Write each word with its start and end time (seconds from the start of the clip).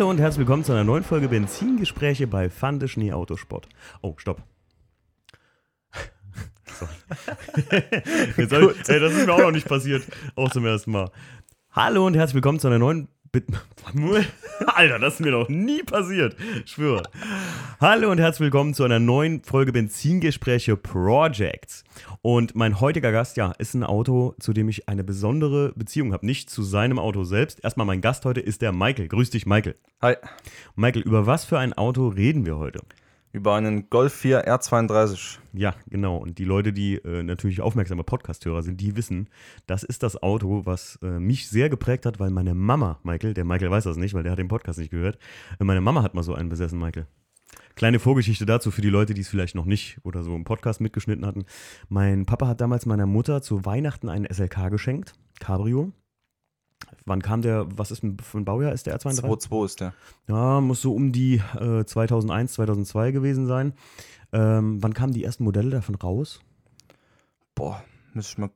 Hallo 0.00 0.08
und 0.08 0.18
herzlich 0.18 0.38
willkommen 0.38 0.64
zu 0.64 0.72
einer 0.72 0.82
neuen 0.82 1.04
Folge 1.04 1.28
Benzingespräche 1.28 2.26
bei 2.26 2.48
Fande 2.48 2.88
Schnee 2.88 3.12
Autosport. 3.12 3.68
Oh, 4.00 4.14
stopp. 4.16 4.42
Sorry. 6.78 6.94
Ich, 8.38 8.88
ey, 8.88 8.98
das 8.98 9.12
ist 9.12 9.26
mir 9.26 9.34
auch 9.34 9.40
noch 9.40 9.50
nicht 9.50 9.68
passiert. 9.68 10.02
Auch 10.36 10.50
zum 10.50 10.64
ersten 10.64 10.92
Mal. 10.92 11.10
Hallo 11.72 12.06
und 12.06 12.14
herzlich 12.14 12.36
willkommen 12.36 12.58
zu 12.58 12.68
einer 12.68 12.78
neuen. 12.78 13.08
Alter, 14.66 14.98
das 14.98 15.14
ist 15.14 15.20
mir 15.20 15.30
noch 15.30 15.48
nie 15.48 15.84
passiert. 15.84 16.34
Schwöre. 16.64 17.04
Hallo 17.80 18.10
und 18.10 18.18
herzlich 18.18 18.46
willkommen 18.46 18.74
zu 18.74 18.82
einer 18.82 18.98
neuen 18.98 19.44
Folge 19.44 19.72
Benzingespräche 19.72 20.76
Projects. 20.76 21.84
Und 22.22 22.56
mein 22.56 22.80
heutiger 22.80 23.12
Gast, 23.12 23.36
ja, 23.36 23.52
ist 23.52 23.74
ein 23.74 23.84
Auto, 23.84 24.34
zu 24.40 24.52
dem 24.52 24.68
ich 24.68 24.88
eine 24.88 25.04
besondere 25.04 25.72
Beziehung 25.76 26.12
habe. 26.12 26.26
Nicht 26.26 26.50
zu 26.50 26.64
seinem 26.64 26.98
Auto 26.98 27.22
selbst. 27.22 27.62
Erstmal 27.62 27.86
mein 27.86 28.00
Gast 28.00 28.24
heute 28.24 28.40
ist 28.40 28.62
der 28.62 28.72
Michael. 28.72 29.06
Grüß 29.06 29.30
dich, 29.30 29.46
Michael. 29.46 29.76
Hi. 30.02 30.16
Michael, 30.74 31.02
über 31.02 31.26
was 31.26 31.44
für 31.44 31.58
ein 31.60 31.72
Auto 31.72 32.08
reden 32.08 32.46
wir 32.46 32.58
heute? 32.58 32.80
Über 33.32 33.54
einen 33.54 33.88
Golf 33.90 34.12
4 34.14 34.48
R32. 34.48 35.38
Ja, 35.52 35.74
genau. 35.88 36.16
Und 36.16 36.38
die 36.38 36.44
Leute, 36.44 36.72
die 36.72 36.96
äh, 36.96 37.22
natürlich 37.22 37.60
aufmerksame 37.60 38.02
Podcast-Hörer 38.02 38.62
sind, 38.62 38.80
die 38.80 38.96
wissen, 38.96 39.28
das 39.66 39.84
ist 39.84 40.02
das 40.02 40.20
Auto, 40.20 40.66
was 40.66 40.98
äh, 41.02 41.20
mich 41.20 41.48
sehr 41.48 41.68
geprägt 41.68 42.06
hat, 42.06 42.18
weil 42.18 42.30
meine 42.30 42.54
Mama, 42.54 42.98
Michael, 43.04 43.34
der 43.34 43.44
Michael 43.44 43.70
weiß 43.70 43.84
das 43.84 43.96
nicht, 43.96 44.14
weil 44.14 44.24
der 44.24 44.32
hat 44.32 44.38
den 44.40 44.48
Podcast 44.48 44.80
nicht 44.80 44.90
gehört, 44.90 45.16
äh, 45.60 45.64
meine 45.64 45.80
Mama 45.80 46.02
hat 46.02 46.14
mal 46.14 46.24
so 46.24 46.34
einen 46.34 46.48
besessen, 46.48 46.80
Michael. 46.80 47.06
Kleine 47.76 48.00
Vorgeschichte 48.00 48.46
dazu 48.46 48.72
für 48.72 48.82
die 48.82 48.90
Leute, 48.90 49.14
die 49.14 49.20
es 49.20 49.28
vielleicht 49.28 49.54
noch 49.54 49.64
nicht 49.64 49.98
oder 50.02 50.24
so 50.24 50.34
im 50.34 50.44
Podcast 50.44 50.80
mitgeschnitten 50.80 51.24
hatten. 51.24 51.44
Mein 51.88 52.26
Papa 52.26 52.48
hat 52.48 52.60
damals 52.60 52.84
meiner 52.84 53.06
Mutter 53.06 53.42
zu 53.42 53.64
Weihnachten 53.64 54.08
einen 54.08 54.26
SLK 54.26 54.70
geschenkt, 54.70 55.14
Cabrio. 55.38 55.92
Wann 57.04 57.22
kam 57.22 57.42
der, 57.42 57.66
was 57.76 57.90
ist 57.90 58.02
für 58.22 58.38
ein 58.38 58.44
Baujahr 58.44 58.72
ist 58.72 58.86
der 58.86 58.98
R32? 58.98 59.24
2.2 59.24 59.64
ist 59.64 59.80
der. 59.80 59.94
Ja, 60.28 60.60
muss 60.60 60.80
so 60.80 60.94
um 60.94 61.12
die 61.12 61.42
äh, 61.58 61.84
2001, 61.84 62.54
2002 62.54 63.10
gewesen 63.12 63.46
sein. 63.46 63.72
Ähm, 64.32 64.82
wann 64.82 64.94
kamen 64.94 65.12
die 65.12 65.24
ersten 65.24 65.44
Modelle 65.44 65.70
davon 65.70 65.94
raus? 65.96 66.40
Boah, 67.54 67.82
müsste 68.14 68.32
ich 68.32 68.38
mal. 68.38 68.50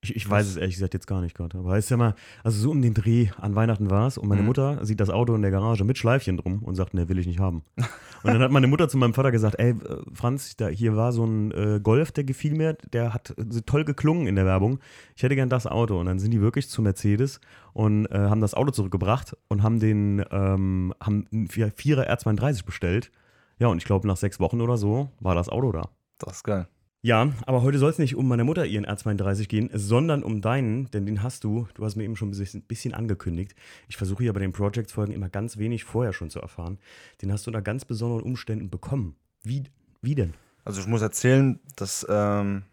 Ich, 0.00 0.14
ich 0.14 0.30
weiß 0.30 0.46
es 0.46 0.56
ehrlich 0.56 0.76
gesagt 0.76 0.94
jetzt 0.94 1.08
gar 1.08 1.20
nicht 1.20 1.36
gerade. 1.36 1.58
Aber 1.58 1.76
ist 1.76 1.90
ja 1.90 1.96
mal, 1.96 2.14
also 2.44 2.60
so 2.60 2.70
um 2.70 2.80
den 2.80 2.94
Dreh 2.94 3.30
an 3.36 3.56
Weihnachten 3.56 3.90
war 3.90 4.06
es 4.06 4.16
und 4.16 4.28
meine 4.28 4.42
Mhm. 4.42 4.46
Mutter 4.46 4.84
sieht 4.86 5.00
das 5.00 5.10
Auto 5.10 5.34
in 5.34 5.42
der 5.42 5.50
Garage 5.50 5.82
mit 5.82 5.98
Schleifchen 5.98 6.36
drum 6.36 6.62
und 6.62 6.76
sagt, 6.76 6.94
ne, 6.94 7.08
will 7.08 7.18
ich 7.18 7.26
nicht 7.26 7.40
haben. 7.40 7.62
Und 7.76 7.86
dann 8.32 8.40
hat 8.40 8.52
meine 8.52 8.68
Mutter 8.68 8.88
zu 8.88 8.96
meinem 8.96 9.12
Vater 9.12 9.32
gesagt, 9.32 9.56
ey, 9.58 9.70
äh, 9.70 9.76
Franz, 10.14 10.54
da, 10.56 10.68
hier 10.68 10.96
war 10.96 11.10
so 11.12 11.24
ein 11.24 11.50
äh, 11.50 11.80
Golf, 11.82 12.12
der 12.12 12.22
gefiel 12.22 12.54
mir, 12.54 12.74
der 12.92 13.12
hat 13.12 13.34
so 13.48 13.60
toll 13.60 13.84
geklungen 13.84 14.28
in 14.28 14.36
der 14.36 14.44
Werbung. 14.46 14.78
Ich 15.16 15.24
hätte 15.24 15.34
gern 15.34 15.48
das 15.48 15.66
Auto. 15.66 15.98
Und 15.98 16.06
dann 16.06 16.20
sind 16.20 16.30
die 16.30 16.40
wirklich 16.40 16.68
zu 16.68 16.80
Mercedes 16.80 17.40
und 17.72 18.06
äh, 18.06 18.18
haben 18.18 18.40
das 18.40 18.54
Auto 18.54 18.70
zurückgebracht 18.70 19.36
und 19.48 19.64
haben 19.64 19.80
den, 19.80 20.24
ähm, 20.30 20.94
haben 21.00 21.26
einen 21.32 21.48
Vier- 21.48 21.72
Vierer 21.74 22.08
R32 22.08 22.64
bestellt. 22.64 23.10
Ja, 23.58 23.66
und 23.66 23.78
ich 23.78 23.84
glaube, 23.84 24.06
nach 24.06 24.16
sechs 24.16 24.38
Wochen 24.38 24.60
oder 24.60 24.76
so 24.76 25.10
war 25.18 25.34
das 25.34 25.48
Auto 25.48 25.72
da. 25.72 25.88
Das 26.18 26.36
ist 26.36 26.44
geil. 26.44 26.68
Ja, 27.00 27.32
aber 27.46 27.62
heute 27.62 27.78
soll 27.78 27.90
es 27.90 27.98
nicht 27.98 28.16
um 28.16 28.26
meine 28.26 28.42
Mutter 28.42 28.66
ihren 28.66 28.84
R32 28.84 29.46
gehen, 29.46 29.70
sondern 29.72 30.24
um 30.24 30.40
deinen, 30.40 30.90
denn 30.90 31.06
den 31.06 31.22
hast 31.22 31.44
du, 31.44 31.68
du 31.74 31.84
hast 31.84 31.94
mir 31.94 32.02
eben 32.02 32.16
schon 32.16 32.32
ein 32.32 32.62
bisschen, 32.66 32.94
angekündigt. 32.94 33.54
Ich 33.88 33.96
versuche 33.96 34.24
hier 34.24 34.32
bei 34.32 34.40
den 34.40 34.52
Project-Folgen 34.52 35.12
immer 35.12 35.28
ganz 35.28 35.58
wenig 35.58 35.84
vorher 35.84 36.12
schon 36.12 36.28
zu 36.28 36.40
erfahren. 36.40 36.78
Den 37.22 37.32
hast 37.32 37.46
du 37.46 37.50
unter 37.50 37.62
ganz 37.62 37.84
besonderen 37.84 38.24
Umständen 38.24 38.68
bekommen. 38.68 39.14
Wie, 39.44 39.62
wie 40.02 40.16
denn? 40.16 40.34
Also 40.64 40.80
ich 40.80 40.88
muss 40.88 41.00
erzählen, 41.00 41.60
dass 41.76 42.04
ähm, 42.10 42.64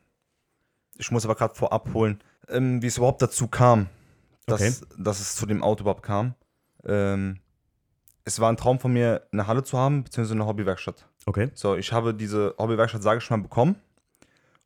ich 0.98 1.12
muss 1.12 1.26
aber 1.26 1.36
gerade 1.36 1.54
vorab 1.54 1.94
holen, 1.94 2.20
ähm, 2.50 2.82
wie 2.82 2.88
es 2.88 2.98
überhaupt 2.98 3.22
dazu 3.22 3.48
kam, 3.48 3.90
dass, 4.48 4.62
Okay. 4.62 4.74
dass 4.98 5.20
es 5.20 5.36
zu 5.36 5.46
dem 5.46 5.62
Auto 5.62 5.82
überhaupt 5.82 6.04
kam. 6.04 6.34
Ähm, 6.84 7.40
es 8.24 8.40
war 8.40 8.52
ein 8.52 8.58
Traum 8.58 8.80
von 8.80 8.92
mir, 8.92 9.28
eine 9.32 9.46
Halle 9.46 9.64
zu 9.64 9.78
haben, 9.78 10.04
beziehungsweise 10.04 10.34
eine 10.34 10.48
Hobbywerkstatt. 10.48 11.08
Okay. 11.28 11.52
So, 11.54 11.76
ich 11.76 11.94
habe 11.94 12.16
diese 12.16 12.56
Hobbywerkstatt, 12.58 13.04
sage 13.04 13.20
ich 13.20 13.30
mal, 13.30 13.38
bekommen 13.38 13.76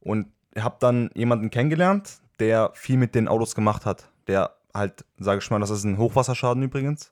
und 0.01 0.27
habe 0.57 0.77
dann 0.79 1.09
jemanden 1.13 1.49
kennengelernt, 1.49 2.19
der 2.39 2.71
viel 2.73 2.97
mit 2.97 3.15
den 3.15 3.27
Autos 3.27 3.55
gemacht 3.55 3.85
hat. 3.85 4.09
Der 4.27 4.55
halt, 4.73 5.05
sage 5.17 5.39
ich 5.41 5.49
mal, 5.51 5.59
das 5.59 5.69
ist 5.69 5.83
ein 5.83 5.97
Hochwasserschaden 5.97 6.63
übrigens. 6.63 7.11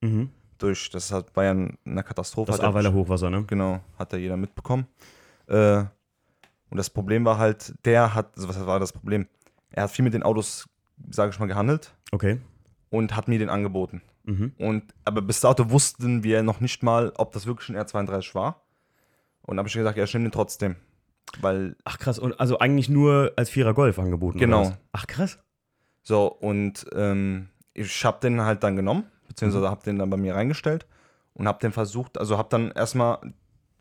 Mhm. 0.00 0.30
Durch, 0.58 0.90
das 0.90 1.10
hat, 1.10 1.34
war 1.36 1.44
ja 1.44 1.50
eine 1.50 2.02
Katastrophe. 2.04 2.50
Das 2.52 2.58
hat 2.58 2.62
ja- 2.64 2.70
Aweiler 2.70 2.92
Hochwasser, 2.92 3.30
ne? 3.30 3.44
Genau, 3.44 3.80
hat 3.98 4.12
ja 4.12 4.18
jeder 4.18 4.36
mitbekommen. 4.36 4.86
Äh, 5.48 5.78
und 6.70 6.76
das 6.78 6.88
Problem 6.90 7.24
war 7.24 7.38
halt, 7.38 7.74
der 7.84 8.14
hat, 8.14 8.32
also 8.36 8.48
was 8.48 8.64
war 8.66 8.78
das 8.80 8.92
Problem? 8.92 9.26
Er 9.70 9.84
hat 9.84 9.90
viel 9.90 10.04
mit 10.04 10.14
den 10.14 10.22
Autos, 10.22 10.68
sage 11.10 11.30
ich 11.32 11.38
mal, 11.38 11.46
gehandelt 11.46 11.94
Okay. 12.12 12.40
und 12.90 13.16
hat 13.16 13.28
mir 13.28 13.38
den 13.38 13.48
angeboten. 13.50 14.02
Mhm. 14.24 14.52
Und, 14.58 14.94
aber 15.04 15.20
bis 15.20 15.40
dato 15.40 15.70
wussten 15.70 16.22
wir 16.22 16.42
noch 16.44 16.60
nicht 16.60 16.82
mal, 16.82 17.12
ob 17.16 17.32
das 17.32 17.44
wirklich 17.46 17.68
ein 17.70 17.76
R32 17.76 18.34
war. 18.34 18.62
Und 19.42 19.58
habe 19.58 19.66
ich 19.68 19.74
gesagt, 19.74 19.98
ja, 19.98 20.04
ich 20.04 20.14
nehme 20.14 20.26
den 20.26 20.32
trotzdem. 20.32 20.76
Weil, 21.40 21.76
Ach 21.84 21.98
krass, 21.98 22.18
und 22.18 22.38
also 22.40 22.58
eigentlich 22.58 22.88
nur 22.88 23.32
als 23.36 23.48
Vierer 23.50 23.74
Golf 23.74 23.98
angeboten. 23.98 24.38
oder 24.38 24.46
Genau. 24.46 24.70
was? 24.70 24.78
Ach 24.92 25.06
krass. 25.06 25.38
so, 26.02 26.26
und 26.26 26.86
ähm, 26.94 27.48
ich 27.74 28.04
habe 28.04 28.20
den 28.20 28.40
halt 28.42 28.62
dann 28.62 28.76
genommen, 28.76 29.04
beziehungsweise 29.28 29.70
habe 29.70 29.82
den 29.82 29.98
dann 29.98 30.10
bei 30.10 30.16
mir 30.18 30.34
reingestellt 30.34 30.86
und 31.34 31.48
habe 31.48 31.58
den 31.60 31.72
versucht, 31.72 32.18
also 32.18 32.36
habe 32.36 32.48
dann 32.50 32.70
erstmal, 32.72 33.18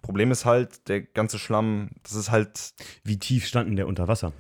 Problem 0.02 0.32
ist 0.32 0.46
halt, 0.46 0.88
der 0.88 1.02
ganze 1.02 1.38
Schlamm, 1.40 1.90
das 2.04 2.14
ist 2.14 2.32
halt 2.32 2.74
Wie 3.04 3.20
tief 3.20 3.46
stand 3.46 3.68
denn 3.70 3.76
der 3.76 3.88
unter 3.88 4.08
Wasser? 4.08 4.32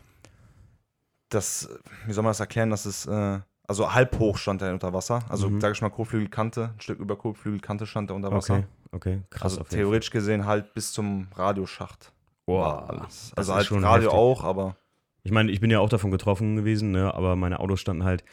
das, 1.29 1.69
wie 2.05 2.13
soll 2.13 2.23
man 2.23 2.31
das 2.31 2.39
erklären, 2.39 2.69
das 2.69 2.85
ist, 2.85 3.05
äh, 3.07 3.39
also 3.67 3.93
halb 3.93 4.19
hoch 4.19 4.37
stand 4.37 4.61
er 4.61 4.73
unter 4.73 4.93
Wasser. 4.93 5.23
Also, 5.29 5.49
Mhm. 5.49 5.61
sag 5.61 5.73
ich 5.73 5.81
mal, 5.81 5.89
Kotflügelkante, 5.89 6.71
ein 6.75 6.81
Stück 6.81 6.99
über 6.99 7.15
Kotflügelkante 7.15 7.85
stand 7.85 8.09
er 8.11 8.15
unter 8.15 8.31
Wasser. 8.31 8.55
Okay, 8.55 8.65
okay, 8.91 9.21
krass. 9.29 9.57
Also 9.57 9.63
theoretisch 9.63 10.09
gesehen 10.11 10.45
halt 10.45 10.73
bis 10.73 10.91
zum 10.91 11.27
Radioschacht. 11.35 12.11
Boah, 12.59 12.89
alles. 12.89 13.31
Also 13.35 13.53
halt 13.53 13.65
schon 13.65 13.83
Radio 13.83 14.05
heftig. 14.09 14.19
auch, 14.19 14.43
aber 14.43 14.75
Ich 15.23 15.31
meine, 15.31 15.51
ich 15.51 15.59
bin 15.59 15.69
ja 15.71 15.79
auch 15.79 15.89
davon 15.89 16.11
getroffen 16.11 16.55
gewesen, 16.55 16.91
ne? 16.91 17.13
aber 17.13 17.35
meine 17.35 17.59
Autos 17.59 17.79
standen 17.79 18.03
halt, 18.03 18.23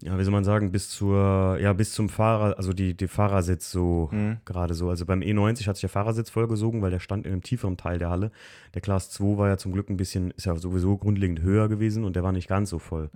ja, 0.00 0.16
wie 0.16 0.22
soll 0.22 0.32
man 0.32 0.44
sagen, 0.44 0.70
bis 0.70 0.90
zur, 0.90 1.58
ja, 1.60 1.72
bis 1.72 1.92
zum 1.92 2.08
Fahrer, 2.08 2.56
also 2.56 2.72
die, 2.72 2.96
die 2.96 3.08
Fahrersitz 3.08 3.70
so 3.72 4.08
Mhm. 4.12 4.36
gerade 4.44 4.74
so. 4.74 4.90
Also 4.90 5.04
beim 5.06 5.20
E90 5.22 5.66
hat 5.66 5.74
sich 5.76 5.80
der 5.80 5.90
Fahrersitz 5.90 6.30
vollgesogen, 6.30 6.82
weil 6.82 6.90
der 6.92 7.00
stand 7.00 7.26
in 7.26 7.32
einem 7.32 7.42
tieferen 7.42 7.76
Teil 7.76 7.98
der 7.98 8.08
Halle. 8.10 8.30
Der 8.74 8.80
Class 8.80 9.10
2 9.10 9.38
war 9.38 9.48
ja 9.48 9.56
zum 9.56 9.72
Glück 9.72 9.90
ein 9.90 9.96
bisschen, 9.96 10.30
ist 10.32 10.46
ja 10.46 10.54
sowieso 10.56 10.96
grundlegend 10.98 11.40
höher 11.42 11.68
gewesen 11.68 12.04
und 12.04 12.14
der 12.14 12.22
war 12.22 12.30
nicht 12.32 12.46
ganz 12.48 12.70
so 12.70 12.78
voll. 12.78 13.10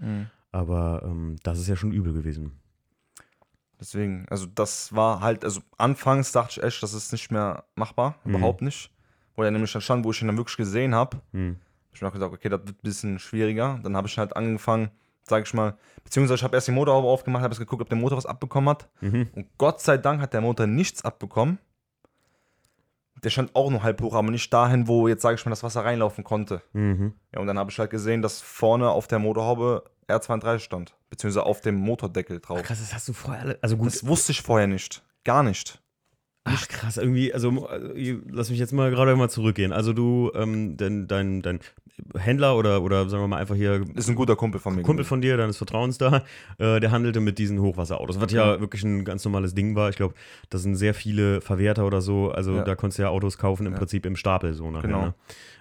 Aber 0.51 1.03
ähm, 1.05 1.37
das 1.45 1.59
ist 1.61 1.69
ja 1.69 1.77
schon 1.77 1.93
übel 1.93 2.13
gewesen. 2.13 2.59
deswegen, 3.81 4.27
also 4.31 4.47
das 4.47 4.95
war 4.95 5.21
halt, 5.21 5.45
also 5.45 5.61
anfangs 5.79 6.33
dachte 6.33 6.61
ich 6.61 6.63
echt, 6.67 6.83
das 6.83 6.95
ist 6.95 7.13
nicht 7.13 7.31
mehr 7.31 7.65
machbar, 7.75 8.17
Mhm. 8.25 8.35
überhaupt 8.35 8.63
nicht. 8.63 8.91
Wo 9.37 9.43
er 9.43 9.50
nämlich 9.50 9.72
dann 9.72 9.82
stand, 9.82 10.04
wo 10.04 10.10
ich 10.10 10.20
ihn 10.20 10.26
dann 10.28 10.37
wirklich 10.37 10.56
gesehen 10.56 10.94
habe, 10.94 11.20
Hm. 11.32 11.56
hab 11.88 11.94
ich 11.94 12.03
mir 12.03 12.09
auch 12.09 12.12
gesagt, 12.12 12.32
okay, 12.34 12.48
das 12.48 12.60
wird 12.60 12.76
ein 12.78 12.82
bisschen 12.82 13.19
schwieriger. 13.19 13.81
Dann 13.82 13.97
habe 13.97 14.09
ich 14.09 14.19
halt 14.19 14.37
angefangen, 14.37 14.91
sag 15.25 15.47
ich 15.47 15.54
mal, 15.54 15.76
beziehungsweise 16.04 16.37
ich 16.37 16.44
habe 16.44 16.56
erst 16.56 16.69
die 16.69 16.72
Motorhaube 16.72 17.09
aufgemacht, 17.09 17.43
habe 17.43 17.54
geguckt, 17.56 17.82
ob 17.82 17.88
der 17.88 17.98
Motor 17.98 18.19
was 18.19 18.26
abbekommen 18.26 18.69
hat. 18.70 18.88
Mhm. 19.00 19.28
Und 19.34 19.47
Gott 19.59 19.81
sei 19.81 19.97
Dank 19.98 20.20
hat 20.20 20.32
der 20.34 20.41
Motor 20.41 20.66
nichts 20.66 21.04
abbekommen. 21.04 21.59
Der 23.22 23.31
stand 23.31 23.54
auch 23.54 23.70
nur 23.70 23.82
halb 23.84 24.00
hoch, 24.00 24.15
aber 24.15 24.31
nicht 24.32 24.53
dahin, 24.53 24.88
wo 24.88 25.06
jetzt, 25.06 25.22
sage 25.22 25.37
ich 25.37 25.44
mal, 25.47 25.50
das 25.50 25.62
Wasser 25.62 25.84
reinlaufen 25.84 26.25
konnte. 26.25 26.60
Mhm. 26.72 27.14
Ja, 27.32 27.41
und 27.41 27.47
dann 27.47 27.56
habe 27.59 27.70
ich 27.70 27.78
halt 27.78 27.91
gesehen, 27.91 28.20
dass 28.20 28.41
vorne 28.41 28.91
auf 28.91 29.06
der 29.06 29.20
Motorhaube 29.20 29.84
R32 30.09 30.59
stand. 30.59 30.97
Beziehungsweise 31.09 31.47
auf 31.47 31.60
dem 31.60 31.76
Motordeckel 31.76 32.41
drauf. 32.41 32.59
Ach, 32.60 32.66
krass, 32.66 32.81
das 32.81 32.93
hast 32.93 33.09
du 33.09 33.12
vorher 33.12 33.43
alle, 33.43 33.59
also 33.62 33.76
gut. 33.76 33.87
Das 33.87 34.05
wusste 34.06 34.32
ich 34.32 34.43
vorher 34.43 34.67
nicht. 34.67 35.05
Gar 35.25 35.43
nicht. 35.44 35.81
Ach 36.44 36.67
krass, 36.67 36.97
irgendwie, 36.97 37.33
also 37.33 37.69
äh, 37.69 38.19
lass 38.29 38.50
mich 38.50 38.59
jetzt 38.59 38.73
mal 38.73 38.91
gerade 38.91 39.15
mal 39.15 39.31
zurückgehen. 39.31 39.73
Also 39.73 39.93
du, 39.93 40.33
ähm, 40.35 40.77
dein, 40.77 41.06
dein, 41.06 41.41
dein 41.41 41.61
Händler 42.19 42.56
oder, 42.56 42.83
oder 42.83 43.09
sagen 43.09 43.23
wir 43.23 43.29
mal 43.29 43.37
einfach 43.37 43.55
hier 43.55 43.85
Ist 43.94 44.09
ein 44.09 44.17
guter 44.17 44.35
Kumpel 44.35 44.61
von 44.61 44.75
mir. 44.75 44.83
Kumpel 44.83 45.05
von 45.05 45.21
dir, 45.21 45.37
deines 45.37 45.56
Vertrauens 45.56 45.99
da, 45.99 46.25
äh, 46.59 46.81
der 46.81 46.91
handelte 46.91 47.21
mit 47.21 47.39
diesen 47.39 47.61
Hochwasserautos, 47.61 48.21
was 48.21 48.33
ja 48.33 48.59
wirklich 48.61 48.83
ein 48.83 49.05
ganz 49.05 49.25
normales 49.25 49.55
Ding 49.55 49.77
war. 49.77 49.89
Ich 49.91 49.97
glaube, 49.97 50.15
das 50.50 50.62
sind 50.62 50.75
sehr 50.75 50.94
viele 50.94 51.41
Verwerter 51.41 51.87
oder 51.87 52.00
so. 52.00 52.33
Also 52.33 52.56
Ja. 52.56 52.65
da 52.65 52.75
konntest 52.75 52.99
du 52.99 53.03
ja 53.05 53.09
Autos 53.11 53.38
kaufen 53.38 53.67
im 53.67 53.73
Ja. 53.75 53.79
Prinzip 53.79 54.05
im 54.05 54.17
Stapel 54.17 54.53
so 54.55 54.69
nachher. 54.71 54.88
Genau. 54.88 55.05
Ne? 55.05 55.15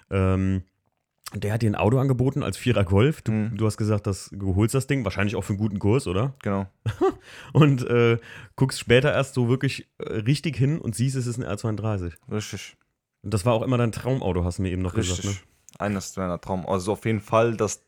Ähm, 0.09 0.61
der 1.33 1.53
hat 1.53 1.61
dir 1.61 1.69
ein 1.69 1.75
Auto 1.75 1.97
angeboten 1.99 2.43
als 2.43 2.57
Vierer 2.57 2.83
Golf. 2.83 3.21
Du, 3.21 3.31
Mhm. 3.31 3.57
du 3.57 3.65
hast 3.65 3.77
gesagt, 3.77 4.05
dass 4.07 4.29
du 4.33 4.55
holst 4.55 4.75
das 4.75 4.87
Ding, 4.87 5.03
wahrscheinlich 5.05 5.35
auch 5.35 5.43
für 5.43 5.53
einen 5.53 5.59
guten 5.59 5.79
Kurs, 5.79 6.07
oder? 6.07 6.33
Genau. 6.43 6.67
Und 7.53 7.83
äh, 7.87 8.17
guckst 8.55 8.79
später 8.79 9.13
erst 9.13 9.33
so 9.35 9.47
wirklich 9.49 9.87
äh, 9.99 10.13
richtig 10.13 10.57
hin 10.57 10.79
und 10.79 10.95
siehst, 10.95 11.15
es 11.15 11.27
ist 11.27 11.37
ein 11.37 11.45
R32. 11.45 12.13
Richtig. 12.31 12.75
Und 13.23 13.33
das 13.33 13.45
war 13.45 13.53
auch 13.53 13.61
immer 13.61 13.77
dein 13.77 13.91
Traumauto, 13.91 14.43
hast 14.43 14.57
du 14.57 14.63
mir 14.63 14.71
eben 14.71 14.81
noch 14.81 14.95
Richtig. 14.95 15.21
gesagt. 15.21 15.41
Ne? 15.41 15.47
Eines 15.79 16.15
meiner 16.17 16.39
Traum. 16.41 16.65
Also 16.67 16.91
auf 16.93 17.05
jeden 17.05 17.21
Fall, 17.21 17.55
das 17.55 17.83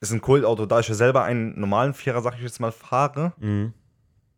ist 0.00 0.12
ein 0.12 0.20
Kultauto. 0.20 0.66
Da 0.66 0.80
ich 0.80 0.88
ja 0.88 0.94
selber 0.94 1.22
einen 1.24 1.58
normalen 1.58 1.94
Vierer, 1.94 2.22
sag 2.22 2.34
ich 2.36 2.42
jetzt 2.42 2.60
mal, 2.60 2.72
fahre, 2.72 3.32
Mhm. 3.38 3.72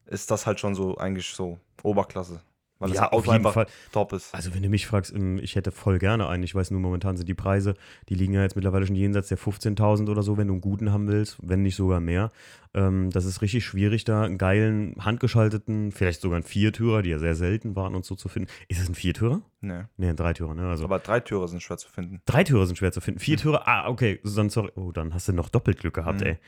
ist 0.07 0.31
das 0.31 0.47
halt 0.47 0.61
schon 0.61 0.75
so 0.75 0.97
eigentlich 0.99 1.33
so 1.33 1.59
Oberklasse. 1.83 2.41
Weil 2.79 2.91
Ja, 2.93 3.03
das 3.03 3.13
auf 3.13 3.27
jeden 3.27 3.45
Fall. 3.45 3.67
top 3.93 4.13
ist. 4.13 4.35
Also, 4.35 4.55
wenn 4.55 4.63
du 4.63 4.69
mich 4.69 4.87
fragst, 4.87 5.13
ähm, 5.15 5.39
ich 5.43 5.57
hätte 5.57 5.71
voll 5.73 5.99
gerne 5.99 6.29
einen. 6.29 6.43
Ich 6.43 6.55
weiß 6.55 6.71
nur, 6.71 6.81
momentan 6.81 7.17
sind 7.17 7.29
die 7.29 7.35
Preise, 7.35 7.75
die 8.09 8.15
liegen 8.15 8.33
ja 8.35 8.43
jetzt 8.43 8.57
mittlerweile 8.57 8.87
schon 8.87 8.97
jenseits 8.97 9.29
der 9.29 9.39
15.000 9.39 10.09
oder 10.11 10.23
so, 10.23 10.37
wenn 10.37 10.47
du 10.49 10.55
einen 10.55 10.61
guten 10.61 10.93
haben 10.93 11.09
willst, 11.09 11.39
wenn 11.43 11.63
nicht 11.63 11.77
sogar 11.77 12.01
mehr. 12.01 12.31
Ähm, 12.75 13.11
das 13.11 13.25
ist 13.25 13.43
richtig 13.43 13.65
schwierig, 13.65 14.05
da 14.05 14.23
einen 14.23 14.39
geilen, 14.39 14.95
handgeschalteten, 15.01 15.91
vielleicht 15.93 16.21
sogar 16.21 16.37
einen 16.37 16.45
Viertürer, 16.45 17.03
die 17.03 17.11
ja 17.11 17.19
sehr 17.19 17.35
selten 17.35 17.77
waren 17.77 17.95
und 17.95 18.05
so 18.05 18.15
zu 18.15 18.29
finden. 18.29 18.49
Ist 18.69 18.81
es 18.81 18.89
ein 18.89 18.95
Viertürer? 18.95 19.41
Nee. 19.61 19.83
Nee, 19.97 20.11
ein 20.11 20.17
Dreitürer, 20.17 20.55
ne? 20.55 20.69
Also, 20.69 20.85
Aber 20.85 20.99
Dreitürer 20.99 21.49
sind 21.49 21.63
schwer 21.63 21.79
zu 21.79 21.89
finden. 21.89 22.21
Dreitürer 22.27 22.67
sind 22.67 22.77
schwer 22.77 22.93
zu 22.93 23.01
finden. 23.01 23.21
Viertürer, 23.21 23.67
ah, 23.67 23.89
okay, 23.89 24.21
dann 24.25 24.51
sorry. 24.51 24.71
Oh, 24.77 24.93
dann 24.93 25.15
hast 25.15 25.29
du 25.29 25.33
noch 25.33 25.49
doppelt 25.49 25.79
Glück 25.81 25.95
gehabt, 25.95 26.21
Mhm. 26.21 26.27
ey. 26.27 26.39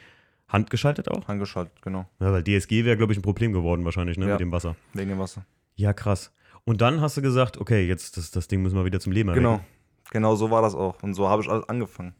Handgeschaltet 0.48 1.08
auch? 1.08 1.28
Angeschaltet, 1.28 1.80
genau. 1.82 2.06
Ja, 2.20 2.32
weil 2.32 2.42
DSG 2.42 2.84
wäre, 2.84 2.96
glaube 2.96 3.12
ich, 3.12 3.18
ein 3.18 3.22
Problem 3.22 3.52
geworden 3.52 3.84
wahrscheinlich, 3.84 4.18
ne, 4.18 4.26
Ja. 4.26 4.32
mit 4.32 4.40
dem 4.40 4.50
Wasser. 4.52 4.74
Wegen 4.94 5.10
dem 5.10 5.18
Wasser. 5.18 5.44
Ja, 5.80 5.94
krass. 5.94 6.30
Und 6.64 6.82
dann 6.82 7.00
hast 7.00 7.16
du 7.16 7.22
gesagt, 7.22 7.56
okay, 7.56 7.86
jetzt 7.86 8.18
das, 8.18 8.30
das 8.30 8.48
Ding 8.48 8.60
müssen 8.60 8.76
wir 8.76 8.84
wieder 8.84 9.00
zum 9.00 9.12
Leben 9.12 9.30
erwecken. 9.30 9.44
Genau. 9.44 9.64
Genau 10.10 10.34
so 10.36 10.50
war 10.50 10.60
das 10.60 10.74
auch. 10.74 11.02
Und 11.02 11.14
so 11.14 11.28
habe 11.28 11.40
ich 11.40 11.48
alles 11.48 11.66
angefangen. 11.68 12.14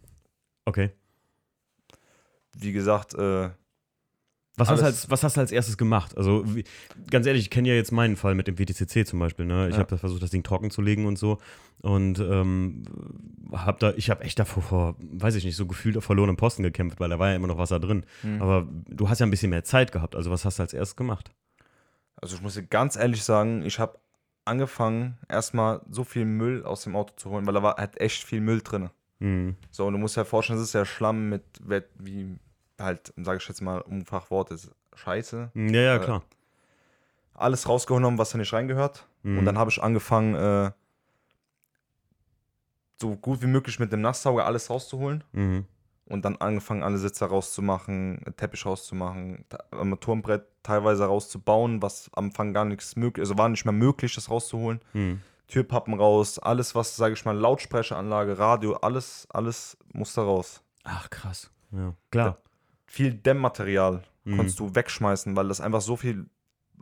Okay. 0.65 0.91
Wie 2.57 2.73
gesagt, 2.73 3.13
äh, 3.15 3.51
Was 4.57 4.69
hast, 4.71 4.83
als, 4.83 5.11
was 5.11 5.23
hast 5.25 5.37
du 5.37 5.41
als 5.41 5.53
erstes 5.53 5.77
gemacht? 5.77 6.17
Also, 6.17 6.43
wie, 6.55 6.65
ganz 7.11 7.27
ehrlich, 7.27 7.43
ich 7.43 7.51
kenne 7.51 7.69
ja 7.69 7.75
jetzt 7.75 7.93
meinen 7.93 8.17
Fall 8.17 8.35
mit 8.35 8.47
dem 8.47 8.59
WTCC 8.59 9.07
zum 9.07 9.19
Beispiel. 9.19 9.45
Ne? 9.45 9.69
Ich 9.69 9.75
Ja. 9.75 9.81
habe 9.81 9.99
versucht, 9.99 10.23
das 10.23 10.31
Ding 10.31 10.43
trocken 10.43 10.71
zu 10.71 10.81
legen 10.81 11.05
und 11.07 11.19
so. 11.19 11.39
Und 11.83 12.19
ähm, 12.21 12.85
hab 13.53 13.79
da, 13.81 13.93
ich 13.97 14.09
habe 14.09 14.23
echt 14.25 14.39
davor, 14.39 14.63
vor, 14.63 14.97
weiß 15.01 15.35
ich 15.35 15.45
nicht, 15.45 15.57
so 15.57 15.67
gefühlt 15.67 15.97
auf 15.99 16.05
verlorenem 16.05 16.37
Posten 16.37 16.63
gekämpft, 16.63 16.99
weil 17.01 17.11
da 17.11 17.19
war 17.19 17.29
ja 17.31 17.37
immer 17.37 17.47
noch 17.49 17.59
Wasser 17.59 17.79
drin. 17.81 18.05
hm. 18.23 18.41
Aber 18.41 18.67
du 18.89 19.09
hast 19.09 19.19
ja 19.19 19.27
ein 19.27 19.31
bisschen 19.31 19.51
mehr 19.51 19.65
Zeit 19.65 19.93
gehabt. 19.93 20.17
Also, 20.17 20.31
was 20.31 20.45
hast 20.47 20.59
du 20.59 20.63
als 20.63 20.73
erstes 20.73 20.97
gemacht? 20.97 21.31
Also 22.21 22.37
ich 22.37 22.43
muss 22.43 22.55
dir 22.55 22.63
ganz 22.63 22.97
ehrlich 22.97 23.23
sagen, 23.25 23.63
ich 23.63 23.79
habe 23.79 23.99
angefangen, 24.45 25.19
erstmal 25.29 25.81
so 25.91 26.05
viel 26.05 26.25
Müll 26.25 26.65
aus 26.65 26.83
dem 26.85 26.97
Auto 26.97 27.15
zu 27.17 27.31
holen, 27.31 27.47
weil 27.47 27.55
da 27.55 27.63
war 27.63 27.77
halt 27.77 28.01
echt 28.01 28.25
viel 28.25 28.41
Müll 28.41 28.63
drin. 28.63 28.91
Hm. 29.21 29.57
So, 29.71 29.87
und 29.87 29.93
du 29.93 29.99
musst 29.99 30.17
dir 30.17 30.25
vorstellen, 30.25 30.59
das 30.59 30.69
ist 30.69 30.75
ja 30.75 30.85
Schlamm 30.85 31.29
mit, 31.29 31.45
wie 31.99 32.39
halt, 32.79 33.13
sage 33.17 33.39
ich 33.39 33.49
jetzt 33.49 33.61
mal, 33.61 33.81
um 33.83 34.05
Fachwort 34.07 34.51
ist 34.51 34.71
Scheiße. 34.95 35.51
Ja, 35.55 35.81
ja, 35.81 35.97
Äh, 35.97 35.99
klar. 36.01 36.23
Alles 37.35 37.69
rausgenommen, 37.69 38.19
was 38.19 38.31
da 38.31 38.39
nicht 38.39 38.53
reingehört. 38.53 39.07
Mhm. 39.23 39.39
Und 39.39 39.45
dann 39.45 39.59
habe 39.59 39.71
ich 39.71 39.83
angefangen, 39.83 40.35
äh, 40.35 40.71
so 43.01 43.17
gut 43.17 43.41
wie 43.43 43.47
möglich 43.47 43.79
mit 43.79 43.93
dem 43.93 44.03
Nasssauger 44.03 44.45
alles 44.45 44.69
rauszuholen. 44.69 45.25
Mhm. 45.33 45.65
Und 46.11 46.25
dann 46.25 46.37
angefangen, 46.37 46.83
alle 46.83 46.99
Sitze 46.99 47.25
rauszumachen, 47.27 48.21
Teppich 48.37 48.67
rauszumachen, 48.67 49.45
ta- 49.49 49.63
Armaturenbrett 49.71 50.45
teilweise 50.63 51.05
rauszubauen, 51.05 51.81
was 51.83 52.11
am 52.15 52.27
Anfang 52.27 52.53
gar 52.53 52.65
nichts 52.65 52.97
möglich, 52.97 53.23
also 53.23 53.39
war 53.39 53.49
nicht 53.49 53.65
mehr 53.65 53.73
möglich, 53.73 54.15
das 54.17 54.29
rauszuholen. 54.29 54.81
Mhm. 54.93 55.21
Türpappen 55.47 55.95
raus, 55.95 56.39
alles, 56.39 56.75
was, 56.75 56.97
sage 56.97 57.15
ich 57.15 57.25
mal, 57.25 57.37
Lautsprecheranlage, 57.37 58.39
Radio, 58.39 58.75
alles, 58.75 59.27
alles 59.31 59.77
musste 59.93 60.21
raus. 60.23 60.63
Ach, 60.85 61.09
krass. 61.11 61.51
Ja, 61.73 61.95
klar. 62.11 62.39
Viel 62.87 63.15
Dämmmaterial 63.15 64.03
Mhm. 64.25 64.37
konntest 64.37 64.59
du 64.61 64.75
wegschmeißen, 64.75 65.35
weil 65.37 65.49
das 65.49 65.61
einfach 65.61 65.81
so 65.81 65.97
viel, 65.97 66.27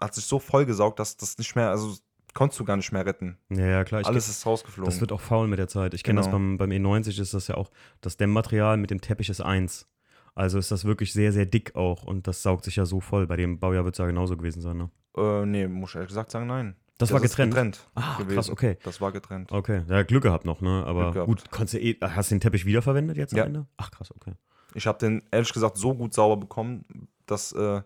hat 0.00 0.14
sich 0.14 0.24
so 0.24 0.38
vollgesaugt, 0.38 0.98
dass 0.98 1.16
das 1.16 1.38
nicht 1.38 1.54
mehr, 1.54 1.68
also 1.70 1.96
konntest 2.34 2.60
du 2.60 2.64
gar 2.64 2.76
nicht 2.76 2.92
mehr 2.92 3.04
retten. 3.06 3.38
Ja, 3.50 3.66
ja, 3.66 3.84
klar. 3.84 4.04
Alles 4.06 4.28
ist 4.28 4.44
rausgeflogen. 4.46 4.90
Das 4.90 5.00
wird 5.00 5.12
auch 5.12 5.20
faul 5.20 5.48
mit 5.48 5.58
der 5.58 5.68
Zeit. 5.68 5.94
Ich 5.94 6.02
kenne 6.04 6.18
das 6.18 6.26
Genau. 6.26 6.38
beim, 6.38 6.58
beim 6.58 6.70
E90 6.70 7.20
ist 7.20 7.34
das 7.34 7.48
ja 7.48 7.56
auch, 7.56 7.70
das 8.00 8.16
Dämmmaterial 8.16 8.76
mit 8.76 8.90
dem 8.90 9.00
Teppich 9.00 9.28
ist 9.28 9.40
eins. 9.40 9.86
Also 10.34 10.58
ist 10.58 10.70
das 10.70 10.84
wirklich 10.84 11.12
sehr, 11.12 11.32
sehr 11.32 11.46
dick 11.46 11.74
auch 11.74 12.04
und 12.04 12.26
das 12.28 12.42
saugt 12.42 12.64
sich 12.64 12.76
ja 12.76 12.86
so 12.86 13.00
voll. 13.00 13.26
Bei 13.26 13.36
dem 13.36 13.58
Baujahr 13.58 13.84
wird 13.84 13.94
es 13.94 13.98
ja 13.98 14.06
genauso 14.06 14.36
gewesen 14.36 14.62
sein, 14.62 14.76
ne? 14.76 14.90
äh, 15.16 15.44
nee, 15.46 15.66
muss 15.66 15.90
ich 15.90 15.96
ehrlich 15.96 16.08
gesagt 16.08 16.30
sagen, 16.30 16.46
nein. 16.46 16.76
Das, 16.98 17.12
war 17.12 17.22
ist 17.22 17.30
getrennt. 17.30 17.52
getrennt 17.54 17.88
Ah, 17.94 18.16
gewesen. 18.18 18.34
krass, 18.34 18.50
okay. 18.50 18.76
Das 18.82 19.00
war 19.00 19.12
getrennt. 19.12 19.52
Okay, 19.52 19.82
ja, 19.88 20.02
Glück 20.02 20.24
gehabt 20.24 20.44
noch, 20.44 20.60
ne? 20.60 20.84
Aber 20.84 21.26
gut, 21.26 21.48
konntest 21.52 21.74
du 21.74 21.78
eh, 21.80 21.96
hast 22.00 22.30
du 22.30 22.34
den 22.34 22.40
Teppich 22.40 22.66
wiederverwendet 22.66 23.16
jetzt 23.16 23.32
am 23.34 23.38
Ja. 23.38 23.44
Ende? 23.44 23.66
Ach 23.76 23.90
krass, 23.92 24.10
okay. 24.14 24.32
Ich 24.74 24.86
habe 24.88 24.98
den 24.98 25.22
ehrlich 25.30 25.52
gesagt 25.52 25.76
so 25.76 25.94
gut 25.94 26.12
sauber 26.12 26.36
bekommen, 26.36 27.08
dass 27.26 27.52
äh, 27.52 27.82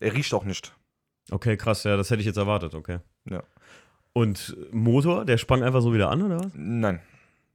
er 0.00 0.12
riecht 0.14 0.32
auch 0.34 0.44
nicht. 0.44 0.75
Okay, 1.30 1.56
krass, 1.56 1.84
ja, 1.84 1.96
das 1.96 2.10
hätte 2.10 2.20
ich 2.20 2.26
jetzt 2.26 2.36
erwartet, 2.36 2.74
okay. 2.74 3.00
Ja. 3.28 3.42
Und 4.12 4.56
Motor, 4.72 5.24
der 5.24 5.38
sprang 5.38 5.62
einfach 5.62 5.82
so 5.82 5.92
wieder 5.92 6.10
an, 6.10 6.22
oder 6.22 6.38
was? 6.40 6.52
Nein. 6.54 7.00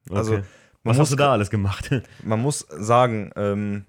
Okay. 0.07 0.17
Also, 0.17 0.39
was 0.83 0.99
hast 0.99 1.11
du 1.11 1.15
da 1.15 1.31
alles 1.31 1.49
gemacht? 1.49 1.89
man 2.23 2.41
muss 2.41 2.59
sagen, 2.69 3.31
ähm, 3.35 3.85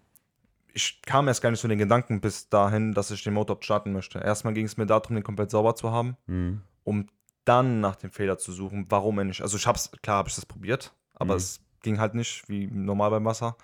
ich 0.73 1.03
kam 1.03 1.29
erst 1.29 1.43
gar 1.43 1.51
nicht 1.51 1.61
zu 1.61 1.69
den 1.69 1.79
Gedanken 1.79 2.21
bis 2.21 2.49
dahin, 2.49 2.95
dass 2.95 3.11
ich 3.11 3.23
den 3.25 3.35
Motor 3.35 3.59
starten 3.61 3.93
möchte. 3.93 4.19
Erstmal 4.21 4.55
ging 4.55 4.67
es 4.67 4.77
mir 4.77 4.87
darum, 4.87 5.15
den 5.15 5.25
komplett 5.25 5.51
sauber 5.51 5.75
zu 5.75 5.91
haben, 5.91 6.17
hm. 6.27 6.63
um 6.85 7.07
dann 7.45 7.81
nach 7.81 7.97
dem 7.97 8.11
Fehler 8.11 8.39
zu 8.39 8.53
suchen, 8.53 8.87
warum 8.89 9.19
er 9.19 9.25
nicht. 9.25 9.43
Also 9.43 9.57
ich 9.57 9.67
hab's, 9.67 9.91
klar 10.03 10.19
habe 10.19 10.29
ich 10.29 10.35
das 10.35 10.47
probiert, 10.47 10.93
aber 11.15 11.35
Mhm. 11.35 11.39
es 11.39 11.61
ging 11.83 11.99
halt 11.99 12.15
nicht, 12.15 12.49
wie 12.49 12.69
normal 12.69 13.11
beim 13.11 13.25
Wasser. 13.25 13.57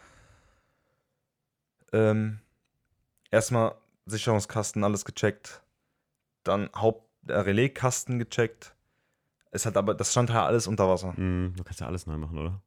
Ähm, 1.93 2.41
erstmal 3.31 3.75
Sicherungskasten, 4.07 4.85
alles 4.85 5.05
gecheckt. 5.05 5.63
Dann 6.49 6.71
Haupt 6.75 7.09
äh, 7.29 7.35
Relaaiskasten 7.35 8.19
gecheckt. 8.19 8.75
Es 9.51 9.65
hat 9.67 9.77
aber, 9.77 9.95
das 9.95 10.11
stand 10.13 10.31
halt 10.31 10.47
alles 10.47 10.67
unter 10.67 10.89
Wasser. 10.89 11.17
Hm. 11.17 11.55
Du 11.57 11.65
kannst 11.65 11.81
ja 11.81 11.87
alles 11.87 12.07
neu 12.07 12.17
machen, 12.17 12.39
oder? 12.39 12.61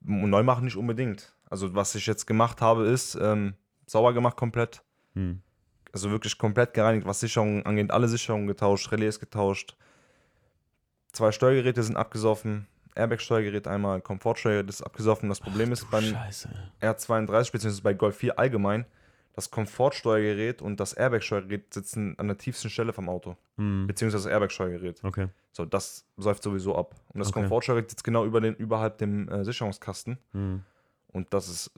Neu 0.00 0.42
machen 0.42 0.64
nicht 0.64 0.76
unbedingt. 0.76 1.34
Also 1.48 1.74
was 1.74 1.94
ich 1.94 2.06
jetzt 2.06 2.26
gemacht 2.26 2.60
habe, 2.60 2.86
ist 2.86 3.16
ähm, 3.20 3.54
sauber 3.86 4.12
gemacht 4.14 4.36
komplett. 4.36 4.82
Hm. 5.14 5.42
Also 5.92 6.10
wirklich 6.10 6.38
komplett 6.38 6.74
gereinigt, 6.74 7.06
was 7.06 7.20
Sicherungen 7.20 7.66
angeht. 7.66 7.90
Alle 7.90 8.08
Sicherungen 8.08 8.46
getauscht, 8.46 8.90
Relais 8.92 9.18
getauscht. 9.18 9.76
Zwei 11.12 11.32
Steuergeräte 11.32 11.82
sind 11.82 11.96
abgesoffen. 11.96 12.66
Airbag-Steuergerät 12.94 13.66
einmal, 13.66 14.00
Komfortsteuergerät 14.00 14.68
ist 14.68 14.82
abgesoffen. 14.82 15.28
Das 15.28 15.40
Problem 15.40 15.72
ist 15.72 15.90
beim 15.90 16.04
Scheiße. 16.04 16.50
R32 16.80 17.52
bzw. 17.52 17.80
bei 17.82 17.94
Golf 17.94 18.16
4 18.16 18.38
allgemein, 18.38 18.86
das 19.34 19.50
Komfortsteuergerät 19.50 20.60
und 20.60 20.80
das 20.80 20.92
Airbag-Steuergerät 20.92 21.72
sitzen 21.72 22.18
an 22.18 22.28
der 22.28 22.36
tiefsten 22.36 22.68
Stelle 22.68 22.92
vom 22.92 23.08
Auto. 23.08 23.36
Hm. 23.56 23.86
Beziehungsweise 23.86 24.24
das 24.24 24.32
Airbag-Steuergerät. 24.32 25.02
Okay. 25.04 25.28
So, 25.52 25.64
das 25.64 26.04
säuft 26.16 26.42
sowieso 26.42 26.76
ab. 26.76 26.94
Und 27.08 27.20
das 27.20 27.28
Okay. 27.28 27.40
Komfortsteuergerät 27.40 27.90
sitzt 27.90 28.04
genau 28.04 28.24
über 28.24 28.40
den, 28.40 28.54
überhalb 28.54 28.98
dem 28.98 29.28
äh, 29.28 29.44
Sicherungskasten. 29.44 30.18
Hm. 30.32 30.62
Und 31.08 31.32
das 31.32 31.48
ist 31.48 31.70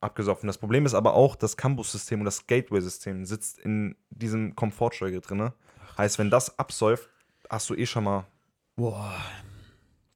abgesoffen. 0.00 0.46
Das 0.46 0.58
Problem 0.58 0.86
ist 0.86 0.94
aber 0.94 1.14
auch, 1.14 1.36
das 1.36 1.56
Campus-System 1.56 2.20
und 2.20 2.26
das 2.26 2.46
Gateway-System 2.46 3.24
sitzt 3.24 3.58
in 3.58 3.96
diesem 4.10 4.54
Komfortsteuergerät 4.54 5.28
drin. 5.28 5.50
Heißt, 5.96 6.18
wenn 6.18 6.30
das 6.30 6.58
absäuft, 6.58 7.08
hast 7.48 7.70
du 7.70 7.74
eh 7.74 7.86
schon 7.86 8.04
mal. 8.04 8.26
Boah. 8.76 9.14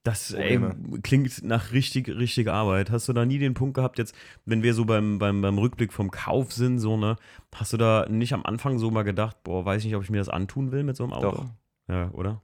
Das 0.04 0.32
ey, 0.32 0.60
klingt 1.02 1.42
nach 1.42 1.72
richtig, 1.72 2.08
richtiger 2.08 2.54
Arbeit. 2.54 2.90
Hast 2.90 3.08
du 3.08 3.12
da 3.12 3.26
nie 3.26 3.38
den 3.38 3.54
Punkt 3.54 3.74
gehabt, 3.74 3.98
jetzt, 3.98 4.14
wenn 4.46 4.62
wir 4.62 4.72
so 4.72 4.84
beim, 4.84 5.18
beim, 5.18 5.42
beim 5.42 5.58
Rückblick 5.58 5.92
vom 5.92 6.10
Kauf 6.10 6.52
sind, 6.52 6.78
so, 6.78 6.96
ne, 6.96 7.16
hast 7.54 7.72
du 7.72 7.76
da 7.76 8.06
nicht 8.08 8.32
am 8.32 8.46
Anfang 8.46 8.78
so 8.78 8.90
mal 8.90 9.02
gedacht, 9.02 9.42
boah, 9.42 9.64
weiß 9.64 9.84
nicht, 9.84 9.96
ob 9.96 10.02
ich 10.02 10.10
mir 10.10 10.18
das 10.18 10.28
antun 10.28 10.72
will 10.72 10.84
mit 10.84 10.96
so 10.96 11.04
einem 11.04 11.12
Auto? 11.12 11.30
Doch. 11.30 11.46
Ja, 11.88 12.10
oder? 12.12 12.42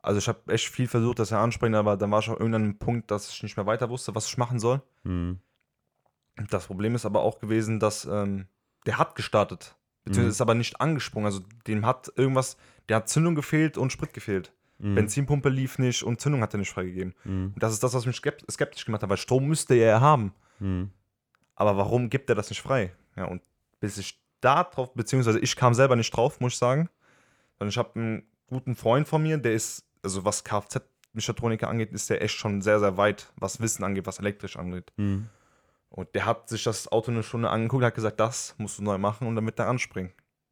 Also, 0.00 0.18
ich 0.18 0.28
habe 0.28 0.52
echt 0.52 0.68
viel 0.68 0.86
versucht, 0.86 1.18
das 1.18 1.30
ja 1.30 1.42
ansprechen, 1.42 1.74
aber 1.74 1.96
dann 1.96 2.10
war 2.10 2.22
schon 2.22 2.36
irgendein 2.36 2.78
Punkt, 2.78 3.10
dass 3.10 3.30
ich 3.30 3.42
nicht 3.42 3.56
mehr 3.56 3.66
weiter 3.66 3.90
wusste, 3.90 4.14
was 4.14 4.28
ich 4.28 4.38
machen 4.38 4.58
soll. 4.58 4.82
Hm. 5.04 5.40
Das 6.50 6.66
Problem 6.66 6.94
ist 6.94 7.06
aber 7.06 7.22
auch 7.22 7.40
gewesen, 7.40 7.80
dass 7.80 8.04
ähm, 8.04 8.46
der 8.86 8.98
hat 8.98 9.14
gestartet. 9.16 9.76
Beziehungsweise 10.04 10.26
Mhm. 10.26 10.32
ist 10.32 10.40
aber 10.42 10.54
nicht 10.54 10.80
angesprungen. 10.80 11.26
Also, 11.26 11.40
dem 11.66 11.86
hat 11.86 12.12
irgendwas, 12.16 12.58
der 12.88 12.96
hat 12.98 13.08
Zündung 13.08 13.34
gefehlt 13.34 13.78
und 13.78 13.92
Sprit 13.92 14.12
gefehlt. 14.12 14.52
Hm. 14.80 14.94
Benzinpumpe 14.94 15.48
lief 15.48 15.78
nicht 15.78 16.02
und 16.02 16.20
Zündung 16.20 16.42
hat 16.42 16.52
er 16.54 16.58
nicht 16.58 16.70
freigegeben. 16.70 17.14
Hm. 17.22 17.52
Und 17.54 17.62
das 17.62 17.72
ist 17.72 17.82
das, 17.82 17.94
was 17.94 18.06
mich 18.06 18.16
skep- 18.16 18.50
skeptisch 18.50 18.84
gemacht 18.84 19.02
hat, 19.02 19.10
weil 19.10 19.16
Strom 19.16 19.46
müsste 19.46 19.74
er 19.74 19.86
ja 19.86 20.00
haben. 20.00 20.34
Hm. 20.58 20.90
Aber 21.54 21.76
warum 21.76 22.10
gibt 22.10 22.28
er 22.28 22.34
das 22.34 22.50
nicht 22.50 22.60
frei? 22.62 22.92
Ja, 23.16 23.26
und 23.26 23.42
bis 23.80 23.98
ich 23.98 24.20
da 24.40 24.64
drauf, 24.64 24.92
beziehungsweise 24.94 25.38
ich 25.38 25.54
kam 25.56 25.74
selber 25.74 25.94
nicht 25.96 26.10
drauf, 26.10 26.40
muss 26.40 26.54
ich 26.54 26.58
sagen. 26.58 26.88
Sondern 27.58 27.68
ich 27.70 27.78
habe 27.78 27.90
einen 27.94 28.22
guten 28.48 28.74
Freund 28.74 29.06
von 29.06 29.22
mir, 29.22 29.38
der 29.38 29.54
ist, 29.54 29.84
also 30.02 30.24
was 30.24 30.42
Kfz-Mechatroniker 30.44 31.68
angeht, 31.68 31.92
ist 31.92 32.10
der 32.10 32.20
echt 32.22 32.34
schon 32.34 32.60
sehr, 32.60 32.80
sehr 32.80 32.96
weit, 32.96 33.32
was 33.36 33.60
Wissen 33.60 33.84
angeht, 33.84 34.06
was 34.06 34.18
elektrisch 34.18 34.56
angeht. 34.56 34.92
Hm. 34.96 35.28
Und 35.88 36.12
der 36.16 36.26
hat 36.26 36.48
sich 36.48 36.64
das 36.64 36.90
Auto 36.90 37.12
eine 37.12 37.22
Stunde 37.22 37.48
angeguckt, 37.50 37.84
hat 37.84 37.94
gesagt, 37.94 38.18
das 38.18 38.56
musst 38.58 38.78
du 38.78 38.82
neu 38.82 38.98
machen 38.98 39.28
und 39.28 39.36
damit 39.36 39.58
da 39.60 39.68
anspringen. 39.68 40.10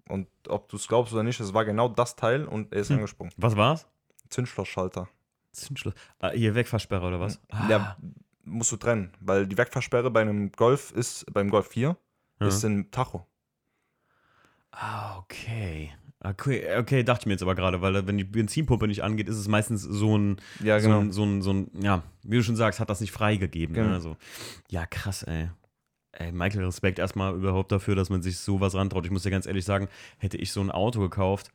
Und 0.08 0.28
ob 0.48 0.68
du 0.68 0.76
es 0.76 0.86
glaubst 0.86 1.12
oder 1.12 1.24
nicht, 1.24 1.40
es 1.40 1.52
war 1.52 1.64
genau 1.64 1.88
das 1.88 2.14
Teil 2.14 2.44
und 2.44 2.72
er 2.72 2.80
ist 2.80 2.90
Hm. 2.90 2.96
angesprungen. 2.98 3.32
Was 3.36 3.56
war's? 3.56 3.88
Zündschlossschalter. 4.32 5.08
Zündschloss. 5.52 5.94
Ah, 6.18 6.30
hier 6.30 6.54
Wegversperrer 6.54 7.06
oder 7.08 7.20
was? 7.20 7.38
Ah. 7.50 7.68
Ja, 7.68 7.96
musst 8.44 8.72
du 8.72 8.76
trennen, 8.76 9.12
weil 9.20 9.46
die 9.46 9.56
Wegversperre 9.58 10.10
bei 10.10 10.22
einem 10.22 10.50
Golf 10.52 10.90
ist, 10.92 11.26
beim 11.32 11.50
Golf 11.50 11.68
4, 11.68 11.96
Ja. 12.40 12.46
ist 12.48 12.64
im 12.64 12.90
Tacho. 12.90 13.26
Ah, 14.70 15.18
okay. 15.18 15.92
Okay, 16.24 16.76
okay, 16.78 17.02
dachte 17.02 17.22
ich 17.22 17.26
mir 17.26 17.32
jetzt 17.32 17.42
aber 17.42 17.56
gerade, 17.56 17.82
weil 17.82 18.06
wenn 18.06 18.16
die 18.16 18.24
Benzinpumpe 18.24 18.86
nicht 18.86 19.02
angeht, 19.02 19.28
ist 19.28 19.36
es 19.36 19.48
meistens 19.48 19.82
so 19.82 20.16
ein, 20.16 20.36
Ja, 20.60 20.78
so, 20.78 20.88
ein 20.90 21.10
so 21.12 21.24
ein, 21.24 21.42
so 21.42 21.52
ein, 21.52 21.70
ja, 21.82 22.02
wie 22.22 22.36
du 22.36 22.44
schon 22.44 22.54
sagst, 22.56 22.78
hat 22.78 22.88
das 22.88 23.00
nicht 23.00 23.10
freigegeben. 23.10 23.74
Genau. 23.74 23.88
Ne? 23.88 23.94
Also, 23.94 24.16
ja, 24.70 24.86
krass, 24.86 25.24
ey. 25.24 25.50
Ey, 26.12 26.30
Michael, 26.30 26.64
Respekt 26.64 26.98
erstmal 27.00 27.34
überhaupt 27.34 27.72
dafür, 27.72 27.96
dass 27.96 28.08
man 28.08 28.22
sich 28.22 28.38
sowas 28.38 28.74
rantraut. 28.74 29.04
Ich 29.04 29.10
muss 29.10 29.24
dir 29.24 29.30
ganz 29.30 29.46
ehrlich 29.46 29.64
sagen, 29.64 29.88
hätte 30.18 30.36
ich 30.36 30.52
so 30.52 30.60
ein 30.60 30.70
Auto 30.70 31.00
gekauft, 31.00 31.50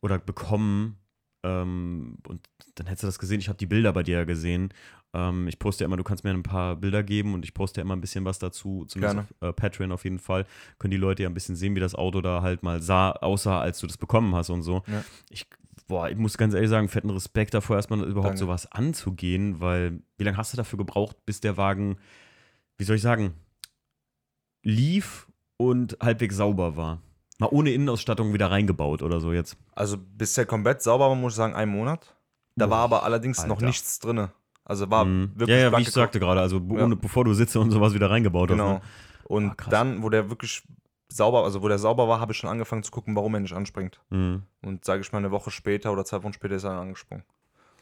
oder 0.00 0.18
bekommen. 0.18 0.96
Ähm, 1.42 2.18
und 2.26 2.48
dann 2.74 2.86
hättest 2.86 3.04
du 3.04 3.06
das 3.08 3.18
gesehen. 3.18 3.40
Ich 3.40 3.48
habe 3.48 3.58
die 3.58 3.66
Bilder 3.66 3.92
bei 3.92 4.02
dir 4.02 4.18
ja 4.18 4.24
gesehen. 4.24 4.72
Ähm, 5.14 5.48
ich 5.48 5.58
poste 5.58 5.84
ja 5.84 5.86
immer, 5.86 5.96
du 5.96 6.04
kannst 6.04 6.24
mir 6.24 6.30
ein 6.30 6.42
paar 6.42 6.76
Bilder 6.76 7.02
geben 7.02 7.34
und 7.34 7.44
ich 7.44 7.54
poste 7.54 7.80
ja 7.80 7.84
immer 7.84 7.96
ein 7.96 8.00
bisschen 8.00 8.24
was 8.24 8.38
dazu, 8.38 8.84
zumindest 8.86 9.30
auf 9.40 9.48
äh, 9.48 9.52
Patreon 9.52 9.92
auf 9.92 10.04
jeden 10.04 10.18
Fall. 10.18 10.46
Können 10.78 10.90
die 10.90 10.98
Leute 10.98 11.22
ja 11.22 11.28
ein 11.28 11.34
bisschen 11.34 11.56
sehen, 11.56 11.74
wie 11.74 11.80
das 11.80 11.94
Auto 11.94 12.20
da 12.20 12.42
halt 12.42 12.62
mal 12.62 12.82
sah, 12.82 13.12
aussah, 13.12 13.60
als 13.60 13.78
du 13.78 13.86
das 13.86 13.96
bekommen 13.96 14.34
hast 14.34 14.50
und 14.50 14.62
so. 14.62 14.82
Ja. 14.86 15.04
Ich, 15.30 15.46
boah, 15.86 16.10
ich 16.10 16.16
muss 16.16 16.36
ganz 16.36 16.54
ehrlich 16.54 16.70
sagen, 16.70 16.88
fetten 16.88 17.10
Respekt 17.10 17.54
davor, 17.54 17.76
erstmal 17.76 18.00
überhaupt 18.00 18.26
Danke. 18.26 18.38
sowas 18.38 18.70
anzugehen, 18.70 19.60
weil 19.60 20.02
wie 20.18 20.24
lange 20.24 20.36
hast 20.36 20.52
du 20.52 20.56
dafür 20.56 20.76
gebraucht, 20.76 21.16
bis 21.24 21.40
der 21.40 21.56
Wagen, 21.56 21.96
wie 22.76 22.84
soll 22.84 22.96
ich 22.96 23.02
sagen, 23.02 23.32
lief 24.62 25.26
und 25.56 25.96
halbwegs 26.02 26.36
sauber 26.36 26.76
war? 26.76 27.00
Mal 27.38 27.48
ohne 27.52 27.70
Innenausstattung 27.70 28.32
wieder 28.32 28.50
reingebaut 28.50 29.02
oder 29.02 29.20
so 29.20 29.32
jetzt. 29.32 29.56
Also 29.74 29.96
bis 29.96 30.34
der 30.34 30.44
komplett 30.46 30.82
sauber 30.82 31.08
war, 31.08 31.14
muss 31.14 31.34
ich 31.34 31.36
sagen, 31.36 31.54
ein 31.54 31.68
Monat. 31.68 32.14
Da 32.56 32.66
Boah, 32.66 32.70
war 32.72 32.78
aber 32.80 33.02
allerdings 33.04 33.46
noch 33.46 33.56
Alter. 33.56 33.66
nichts 33.66 34.00
drin. 34.00 34.28
Also 34.64 34.90
war 34.90 35.04
Mhm. 35.04 35.30
wirklich 35.36 35.56
ja, 35.56 35.70
ja, 35.70 35.76
wie 35.78 35.82
ich 35.82 35.90
sagte 35.92 36.18
gerade, 36.18 36.40
also 36.40 36.58
Ja. 36.58 36.84
ohne, 36.84 36.96
bevor 36.96 37.24
du 37.24 37.32
Sitze 37.34 37.60
und 37.60 37.70
sowas 37.70 37.94
wieder 37.94 38.10
reingebaut 38.10 38.48
Genau. 38.48 38.64
hast. 38.74 38.82
Ne? 38.82 38.88
Und 39.28 39.56
krass. 39.56 39.70
dann, 39.70 40.02
wo 40.02 40.08
der 40.10 40.28
wirklich 40.30 40.62
sauber, 41.08 41.44
also 41.44 41.62
wo 41.62 41.68
der 41.68 41.78
sauber 41.78 42.08
war, 42.08 42.18
habe 42.20 42.32
ich 42.32 42.38
schon 42.38 42.50
angefangen 42.50 42.82
zu 42.82 42.90
gucken, 42.90 43.14
warum 43.14 43.34
er 43.34 43.40
nicht 43.40 43.54
anspringt. 43.54 44.00
Mhm. 44.10 44.42
Und 44.62 44.84
sage 44.84 45.00
ich 45.02 45.12
mal, 45.12 45.18
eine 45.18 45.30
Woche 45.30 45.50
später 45.52 45.92
oder 45.92 46.04
zwei 46.04 46.22
Wochen 46.24 46.32
später 46.32 46.56
ist 46.56 46.64
er 46.64 46.70
dann 46.70 46.80
angesprungen. 46.80 47.24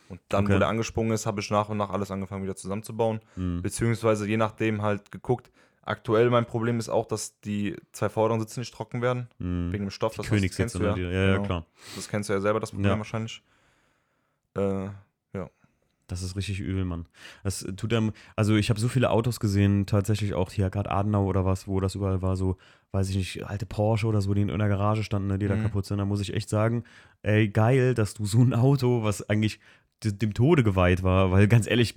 Und 0.08 0.20
dann, 0.28 0.44
Okay. 0.44 0.54
wo 0.54 0.58
der 0.58 0.68
angesprungen 0.68 1.12
ist, 1.12 1.24
habe 1.26 1.40
ich 1.40 1.50
nach 1.50 1.68
und 1.70 1.78
nach 1.78 1.90
alles 1.90 2.10
angefangen 2.10 2.44
wieder 2.44 2.54
zusammenzubauen. 2.56 3.20
Mhm. 3.36 3.62
Beziehungsweise 3.62 4.28
je 4.28 4.36
nachdem 4.36 4.82
halt 4.82 5.10
geguckt. 5.10 5.50
Aktuell 5.86 6.28
mein 6.30 6.44
Problem 6.46 6.78
ist 6.78 6.88
auch, 6.88 7.06
dass 7.06 7.38
die 7.40 7.76
zwei 7.92 8.08
vorderen 8.08 8.40
Sitze 8.40 8.60
nicht 8.60 8.74
trocken 8.74 9.00
werden. 9.02 9.28
Mhm. 9.38 9.72
Wegen 9.72 9.84
dem 9.86 9.90
Stoff. 9.90 10.12
Die 10.14 10.16
das, 10.18 10.26
das 10.26 10.30
Königssitze, 10.34 10.78
ne? 10.82 10.94
Die- 10.94 11.00
ja, 11.02 11.10
ja, 11.10 11.32
Genau. 11.36 11.46
klar. 11.46 11.66
Das 11.94 12.08
kennst 12.08 12.28
du 12.28 12.32
ja 12.34 12.40
selber, 12.40 12.60
das 12.60 12.70
Problem 12.72 12.90
Ja. 12.92 12.98
wahrscheinlich. 12.98 13.42
Äh, 14.56 14.88
Das 16.08 16.22
ist 16.22 16.36
richtig 16.36 16.60
übel, 16.60 16.84
Mann. 16.84 17.06
Das 17.42 17.66
tut 17.76 17.92
einem, 17.92 18.12
also 18.36 18.54
ich 18.54 18.70
habe 18.70 18.78
so 18.78 18.86
viele 18.86 19.10
Autos 19.10 19.40
gesehen, 19.40 19.86
tatsächlich 19.86 20.34
auch 20.34 20.52
hier 20.52 20.70
gerade 20.70 20.88
Adenau 20.92 21.24
oder 21.24 21.44
was, 21.44 21.66
wo 21.66 21.80
das 21.80 21.96
überall 21.96 22.22
war, 22.22 22.36
so, 22.36 22.58
weiß 22.92 23.10
ich 23.10 23.16
nicht, 23.16 23.44
alte 23.44 23.66
Porsche 23.66 24.06
oder 24.06 24.20
so, 24.20 24.32
die 24.32 24.42
in 24.42 24.50
einer 24.52 24.68
Garage 24.68 25.02
standen, 25.02 25.26
ne, 25.26 25.36
die 25.36 25.48
da 25.48 25.56
Mhm. 25.56 25.62
kaputt 25.62 25.84
sind. 25.84 25.98
Da 25.98 26.04
muss 26.04 26.20
ich 26.20 26.32
echt 26.32 26.48
sagen, 26.48 26.84
ey, 27.22 27.48
geil, 27.48 27.94
dass 27.94 28.14
du 28.14 28.24
so 28.24 28.38
ein 28.40 28.54
Auto, 28.54 29.02
was 29.02 29.28
eigentlich 29.28 29.58
dem 30.04 30.34
Tode 30.34 30.62
geweiht 30.62 31.02
war, 31.02 31.30
weil 31.30 31.48
ganz 31.48 31.66
ehrlich, 31.66 31.94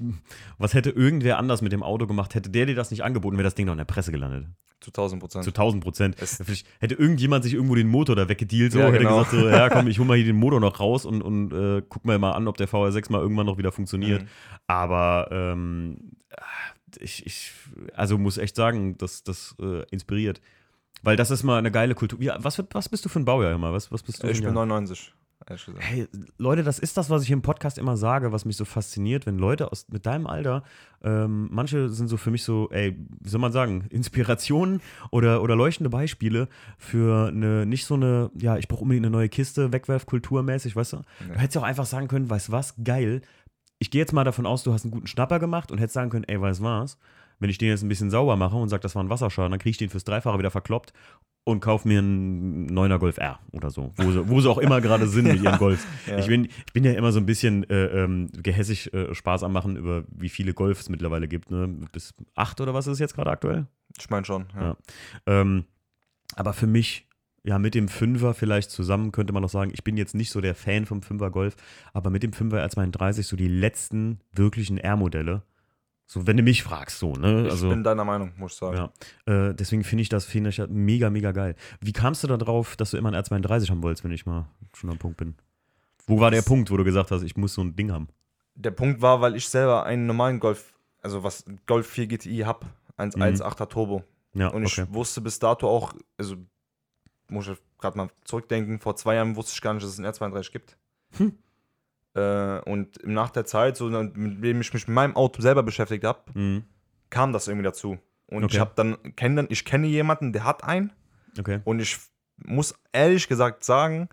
was 0.57 0.73
hätte 0.73 0.89
irgendwer 0.89 1.37
anders 1.37 1.61
mit 1.61 1.71
dem 1.71 1.83
Auto 1.83 2.07
gemacht, 2.07 2.33
hätte 2.35 2.49
der 2.49 2.65
dir 2.65 2.75
das 2.75 2.91
nicht 2.91 3.03
angeboten, 3.03 3.37
wäre 3.37 3.43
das 3.43 3.55
Ding 3.55 3.65
doch 3.65 3.73
in 3.73 3.77
der 3.77 3.85
Presse 3.85 4.11
gelandet. 4.11 4.47
zu 4.79 4.89
1000 4.91 5.21
Prozent. 5.21 5.43
Zu 5.43 5.49
1000 5.51 5.83
Prozent. 5.83 6.15
Hätte 6.79 6.95
irgendjemand 6.95 7.43
sich 7.43 7.53
irgendwo 7.53 7.75
den 7.75 7.87
Motor 7.87 8.15
da 8.15 8.29
weggedealt, 8.29 8.71
so, 8.71 8.79
Ja, 8.79 8.87
hätte 8.87 8.99
genau. 8.99 9.23
gesagt, 9.23 9.31
so, 9.31 9.49
ja 9.49 9.69
komm, 9.69 9.87
ich 9.89 9.99
hol 9.99 10.05
mal 10.05 10.15
hier 10.15 10.25
den 10.25 10.37
Motor 10.37 10.59
noch 10.59 10.79
raus 10.79 11.05
und, 11.05 11.21
und 11.21 11.51
äh, 11.51 11.81
guck 11.87 12.05
mal 12.05 12.17
mal 12.17 12.31
an, 12.31 12.47
ob 12.47 12.57
der 12.57 12.69
VR6 12.69 13.11
mal 13.11 13.21
irgendwann 13.21 13.45
noch 13.45 13.57
wieder 13.57 13.71
funktioniert. 13.71 14.23
Mhm. 14.23 14.27
Aber 14.67 15.27
ähm, 15.31 16.11
ich, 16.99 17.25
ich, 17.25 17.51
also 17.93 18.17
muss 18.17 18.37
echt 18.37 18.55
sagen, 18.55 18.97
das, 18.97 19.23
das 19.23 19.55
äh, 19.61 19.83
inspiriert. 19.91 20.41
Weil 21.01 21.15
das 21.15 21.31
ist 21.31 21.43
mal 21.43 21.57
eine 21.57 21.71
geile 21.71 21.95
Kultur. 21.95 22.21
Ja, 22.21 22.37
was, 22.39 22.61
was 22.71 22.89
bist 22.89 23.05
du 23.05 23.09
für 23.09 23.19
ein 23.19 23.25
Baujahr 23.25 23.53
immer? 23.53 23.71
Was, 23.73 23.91
was 23.91 24.03
bist 24.03 24.21
du 24.23 24.27
Ich 24.27 24.37
bin 24.37 24.45
Jahr? 24.45 24.53
99, 24.53 24.89
ehrlich 24.89 25.05
gesagt. 25.05 25.18
Hey, 25.79 26.07
Leute, 26.37 26.63
das 26.63 26.79
ist 26.79 26.97
das, 26.97 27.09
was 27.09 27.23
ich 27.23 27.31
im 27.31 27.41
Podcast 27.41 27.77
immer 27.77 27.97
sage, 27.97 28.31
was 28.31 28.45
mich 28.45 28.57
so 28.57 28.65
fasziniert, 28.65 29.25
wenn 29.25 29.37
Leute 29.37 29.71
aus, 29.71 29.87
mit 29.89 30.05
deinem 30.05 30.27
Alter, 30.27 30.63
ähm, 31.01 31.47
manche 31.51 31.89
sind 31.89 32.07
so 32.07 32.17
für 32.17 32.29
mich 32.29 32.43
so, 32.43 32.69
ey, 32.71 32.97
wie 33.21 33.29
soll 33.29 33.39
man 33.39 33.51
sagen, 33.51 33.85
Inspirationen 33.89 34.81
oder, 35.11 35.41
oder 35.41 35.55
leuchtende 35.55 35.89
Beispiele 35.89 36.49
für 36.77 37.29
eine, 37.29 37.65
nicht 37.65 37.85
so 37.85 37.95
eine, 37.95 38.31
ja, 38.37 38.57
ich 38.57 38.67
brauche 38.67 38.81
unbedingt 38.81 39.05
eine 39.05 39.15
neue 39.15 39.29
Kiste, 39.29 39.71
Wegwerfkultur 39.71 40.43
mäßig, 40.43 40.75
weißt 40.75 40.93
du? 40.93 40.97
Du 41.33 41.39
hättest 41.39 41.55
ja 41.55 41.61
auch 41.61 41.65
einfach 41.65 41.85
sagen 41.85 42.09
können, 42.09 42.29
weißt 42.29 42.51
was, 42.51 42.75
geil, 42.83 43.21
ich 43.79 43.91
gehe 43.91 44.01
jetzt 44.01 44.13
mal 44.13 44.25
davon 44.25 44.45
aus, 44.45 44.63
du 44.63 44.73
hast 44.73 44.83
einen 44.83 44.91
guten 44.91 45.07
Schnapper 45.07 45.39
gemacht 45.39 45.71
und 45.71 45.77
hättest 45.77 45.93
sagen 45.93 46.09
können, 46.09 46.25
ey, 46.25 46.39
weißt 46.39 46.61
was, 46.61 46.97
wenn 47.39 47.49
ich 47.49 47.57
den 47.57 47.69
jetzt 47.69 47.83
ein 47.83 47.89
bisschen 47.89 48.09
sauber 48.09 48.35
mache 48.35 48.55
und 48.55 48.69
sage, 48.69 48.81
das 48.81 48.95
war 48.95 49.03
ein 49.03 49.09
Wasserschaden, 49.09 49.51
dann 49.51 49.59
kriege 49.59 49.71
ich 49.71 49.77
den 49.77 49.89
fürs 49.89 50.03
Dreifache 50.03 50.37
wieder 50.37 50.51
verkloppt 50.51 50.93
und 51.45 51.61
kauf 51.61 51.85
mir 51.85 51.99
einen 51.99 52.69
9er 52.69 52.99
Golf 52.99 53.17
R 53.17 53.39
oder 53.51 53.69
so, 53.69 53.91
wo 53.95 54.11
sie, 54.11 54.29
wo 54.29 54.41
sie 54.41 54.49
auch 54.49 54.57
immer 54.57 54.81
gerade 54.81 55.07
sind 55.07 55.25
mit 55.25 55.41
ihren 55.41 55.57
Golfs. 55.59 55.85
Ja. 56.05 56.19
Ich, 56.19 56.27
bin, 56.27 56.45
ich 56.45 56.73
bin 56.73 56.83
ja 56.83 56.93
immer 56.93 57.11
so 57.11 57.19
ein 57.19 57.25
bisschen 57.25 57.67
äh, 57.69 57.85
ähm, 57.85 58.29
gehässig 58.33 58.93
äh, 58.93 59.13
Spaß 59.15 59.43
am 59.43 59.53
machen 59.53 59.75
über 59.75 60.03
wie 60.09 60.29
viele 60.29 60.53
Golf 60.53 60.81
es 60.81 60.89
mittlerweile 60.89 61.27
gibt. 61.27 61.49
Ne? 61.49 61.67
Bis 61.91 62.13
acht 62.35 62.61
oder 62.61 62.73
was 62.73 62.87
ist 62.87 62.93
es 62.93 62.99
jetzt 62.99 63.15
gerade 63.15 63.31
aktuell? 63.31 63.67
Ich 63.97 64.09
meine 64.09 64.25
schon. 64.25 64.45
Ja. 64.55 64.61
Ja. 64.61 64.77
Ähm, 65.25 65.65
aber 66.35 66.53
für 66.53 66.67
mich, 66.67 67.07
ja, 67.43 67.57
mit 67.57 67.73
dem 67.73 67.87
Fünfer 67.87 68.33
vielleicht 68.33 68.69
zusammen 68.69 69.11
könnte 69.11 69.33
man 69.33 69.41
noch 69.41 69.49
sagen, 69.49 69.71
ich 69.73 69.83
bin 69.83 69.97
jetzt 69.97 70.13
nicht 70.13 70.31
so 70.31 70.41
der 70.41 70.55
Fan 70.55 70.85
vom 70.85 71.01
Fünfer 71.01 71.31
Golf, 71.31 71.55
aber 71.93 72.09
mit 72.09 72.21
dem 72.21 72.33
Fünfer 72.33 72.63
R32 72.63 73.23
so 73.23 73.35
die 73.35 73.47
letzten 73.47 74.19
wirklichen 74.33 74.77
R-Modelle. 74.77 75.43
So, 76.11 76.25
wenn 76.25 76.37
du 76.37 76.41
mich 76.41 76.63
fragst, 76.63 76.97
so, 76.97 77.13
ne? 77.13 77.45
Ich 77.45 77.51
Also, 77.51 77.69
bin 77.69 77.83
deiner 77.83 78.03
Meinung, 78.03 78.33
muss 78.35 78.53
ich 78.53 78.57
sagen. 78.57 78.89
ja. 79.27 79.49
Äh, 79.49 79.53
deswegen 79.53 79.83
finde 79.83 80.01
ich 80.01 80.09
das 80.09 80.33
ja 80.33 80.65
mega, 80.67 81.11
mega 81.11 81.31
geil. 81.31 81.55
Wie 81.81 81.93
kamst 81.93 82.23
du 82.23 82.27
da 82.27 82.35
drauf, 82.37 82.75
dass 82.77 82.89
du 82.89 82.97
immer 82.97 83.13
einen 83.13 83.23
R32 83.23 83.69
haben 83.69 83.83
wolltest, 83.83 84.03
wenn 84.03 84.11
ich 84.11 84.25
mal 84.25 84.47
schon 84.73 84.89
am 84.89 84.97
Punkt 84.97 85.17
bin? 85.17 85.35
Wo 86.07 86.19
war 86.19 86.31
der 86.31 86.39
Das- 86.39 86.47
Punkt, 86.47 86.71
wo 86.71 86.77
du 86.77 86.83
gesagt 86.83 87.11
hast, 87.11 87.21
ich 87.21 87.37
muss 87.37 87.53
so 87.53 87.61
ein 87.61 87.75
Ding 87.75 87.91
haben? 87.91 88.07
Der 88.55 88.71
Punkt 88.71 89.03
war, 89.03 89.21
weil 89.21 89.35
ich 89.35 89.47
selber 89.47 89.83
einen 89.85 90.07
normalen 90.07 90.39
Golf, 90.39 90.73
also 91.03 91.21
was 91.23 91.45
Golf 91.67 91.87
4 91.87 92.07
GTI 92.07 92.39
habe, 92.39 92.65
1.1.8er 92.97 93.69
Turbo. 93.69 94.03
Ja, 94.33 94.47
Und 94.47 94.63
ich 94.63 94.77
Mhm. 94.79 94.85
okay. 94.85 94.93
wusste 94.95 95.21
bis 95.21 95.37
dato 95.37 95.69
auch, 95.69 95.93
also 96.17 96.37
muss 97.29 97.47
ich 97.47 97.57
gerade 97.77 97.97
mal 97.99 98.09
zurückdenken, 98.23 98.79
vor 98.79 98.95
zwei 98.95 99.13
Jahren 99.13 99.35
wusste 99.35 99.51
ich 99.53 99.61
gar 99.61 99.75
nicht, 99.75 99.83
dass 99.83 99.91
es 99.93 99.99
einen 99.99 100.07
R32 100.11 100.51
gibt. 100.51 100.75
Hm. 101.17 101.37
Äh, 102.15 102.59
und 102.61 102.97
nach 103.05 103.29
der 103.29 103.45
Zeit, 103.45 103.77
so 103.77 103.89
dann, 103.89 104.13
mit 104.15 104.43
dem 104.43 104.61
ich 104.61 104.73
mich 104.73 104.87
mit 104.87 104.95
meinem 104.95 105.15
Auto 105.15 105.41
selber 105.41 105.63
beschäftigt 105.63 106.03
habe, 106.03 106.19
Mhm. 106.33 106.63
kam 107.09 107.33
das 107.33 107.47
irgendwie 107.47 107.65
dazu. 107.65 107.97
Und 108.27 108.43
Okay. 108.43 108.55
ich 108.55 108.59
habe 108.59 108.71
dann, 108.75 108.97
kenn 109.15 109.35
dann, 109.35 109.47
ich 109.49 109.65
kenne 109.65 109.87
jemanden, 109.87 110.33
der 110.33 110.43
hat 110.43 110.63
einen. 110.63 110.91
Okay. 111.37 111.61
Und 111.65 111.79
ich 111.79 111.97
muss 112.37 112.73
ehrlich 112.93 113.27
gesagt 113.27 113.63
sagen, 113.63 114.09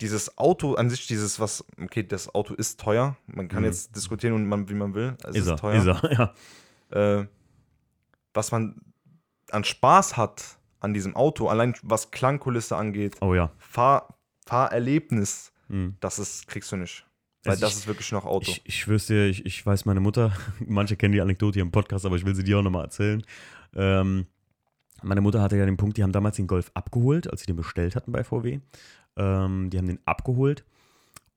dieses 0.00 0.38
Auto 0.38 0.74
an 0.74 0.88
sich, 0.88 1.06
dieses, 1.06 1.40
was, 1.40 1.64
okay, 1.82 2.02
das 2.02 2.34
Auto 2.34 2.54
ist 2.54 2.80
teuer. 2.80 3.16
Man 3.26 3.48
kann 3.48 3.60
Mhm. 3.60 3.66
jetzt 3.66 3.94
diskutieren, 3.96 4.32
und 4.34 4.46
man, 4.46 4.68
wie 4.70 4.74
man 4.74 4.94
will. 4.94 5.16
Es 5.24 5.36
Ist 5.36 5.42
ist, 5.42 5.48
er, 5.48 5.56
teuer. 5.56 5.74
ist 5.74 5.86
er, 5.86 6.12
ja. 6.92 7.18
Äh, 7.20 7.26
was 8.32 8.50
man 8.52 8.80
an 9.50 9.64
Spaß 9.64 10.16
hat 10.16 10.56
an 10.80 10.94
diesem 10.94 11.16
Auto, 11.16 11.48
allein 11.48 11.74
was 11.82 12.10
Klangkulisse 12.10 12.76
angeht, 12.76 13.16
Oh 13.20 13.34
ja. 13.34 13.50
Fahr 13.58 14.16
Fahrerlebnis, 14.46 15.52
Mhm. 15.68 15.96
das 16.00 16.18
ist, 16.18 16.46
kriegst 16.48 16.72
du 16.72 16.76
nicht. 16.76 17.06
Weil 17.44 17.52
Also 17.52 17.60
das 17.62 17.72
ich- 17.72 17.78
ist 17.80 17.86
wirklich 17.86 18.12
noch 18.12 18.24
Auto. 18.26 18.50
Ich, 18.50 18.60
ich 18.64 18.76
schwör's 18.80 19.06
dir, 19.06 19.26
ich, 19.26 19.46
ich 19.46 19.64
weiß 19.64 19.84
meine 19.86 20.00
Mutter, 20.00 20.32
manche 20.66 20.96
kennen 20.96 21.12
die 21.12 21.20
Anekdote 21.20 21.54
hier 21.54 21.62
im 21.62 21.70
Podcast, 21.72 22.04
aber 22.06 22.16
ich 22.16 22.24
will 22.26 22.34
sie 22.34 22.44
dir 22.44 22.58
auch 22.58 22.62
nochmal 22.62 22.84
erzählen. 22.84 23.22
Ähm, 23.74 24.26
meine 25.02 25.20
Mutter 25.22 25.40
hatte 25.40 25.56
ja 25.56 25.64
den 25.64 25.76
Punkt, 25.78 25.96
die 25.96 26.02
haben 26.02 26.12
damals 26.12 26.36
den 26.36 26.46
Golf 26.46 26.70
abgeholt, 26.74 27.30
als 27.30 27.40
sie 27.40 27.46
den 27.46 27.56
bestellt 27.56 27.96
hatten 27.96 28.12
bei 28.12 28.24
VW. 28.24 28.60
Ähm, 29.16 29.70
die 29.70 29.78
haben 29.78 29.86
den 29.86 29.98
abgeholt 30.04 30.64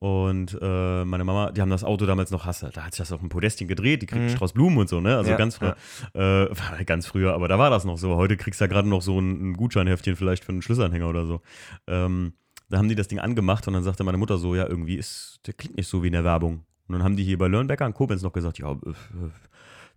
und 0.00 0.58
äh, 0.60 1.04
meine 1.06 1.24
Mama, 1.24 1.50
die 1.50 1.62
haben 1.62 1.70
das 1.70 1.82
Auto 1.82 2.04
damals 2.04 2.30
noch 2.30 2.44
Hasse. 2.44 2.70
Da 2.74 2.84
hat 2.84 2.92
sich 2.92 2.98
das 2.98 3.10
auf 3.12 3.22
ein 3.22 3.30
Podestchen 3.30 3.66
gedreht, 3.68 4.02
die 4.02 4.06
kriegt 4.06 4.20
einen 4.20 4.30
Mhm. 4.30 4.36
Strauß 4.36 4.52
Blumen 4.52 4.76
und 4.76 4.88
so, 4.90 5.00
ne? 5.00 5.16
Also 5.16 5.30
Ja, 5.30 5.36
ganz 5.38 5.56
früher. 5.56 5.76
Äh, 6.12 6.20
war 6.50 6.84
ganz 6.84 7.06
früher, 7.06 7.32
aber 7.32 7.48
da 7.48 7.58
war 7.58 7.70
das 7.70 7.86
noch 7.86 7.96
so. 7.96 8.16
Heute 8.16 8.36
kriegst 8.36 8.60
du 8.60 8.64
ja 8.64 8.68
gerade 8.68 8.86
noch 8.88 9.00
so 9.00 9.18
ein, 9.18 9.50
ein 9.50 9.54
Gutscheinheftchen 9.54 10.14
vielleicht 10.16 10.44
für 10.44 10.52
einen 10.52 10.60
Schlüsselanhänger 10.60 11.08
oder 11.08 11.24
so. 11.24 11.40
Ähm, 11.86 12.34
da 12.68 12.78
haben 12.78 12.88
die 12.88 12.94
das 12.94 13.08
Ding 13.08 13.18
angemacht 13.18 13.66
und 13.68 13.74
dann 13.74 13.82
sagte 13.82 14.04
meine 14.04 14.18
Mutter 14.18 14.38
so, 14.38 14.54
ja, 14.54 14.66
irgendwie 14.66 14.96
ist, 14.96 15.40
der 15.46 15.54
klingt 15.54 15.76
nicht 15.76 15.88
so 15.88 16.02
wie 16.02 16.08
in 16.08 16.12
der 16.12 16.24
Werbung. 16.24 16.64
Und 16.86 16.94
dann 16.94 17.02
haben 17.02 17.16
die 17.16 17.24
hier 17.24 17.38
bei 17.38 17.48
Lörnbecker 17.48 17.86
in 17.86 17.94
Koblenz 17.94 18.22
noch 18.22 18.32
gesagt, 18.32 18.58
ja, 18.58 18.70
äh, 18.70 18.90
äh, 18.90 19.30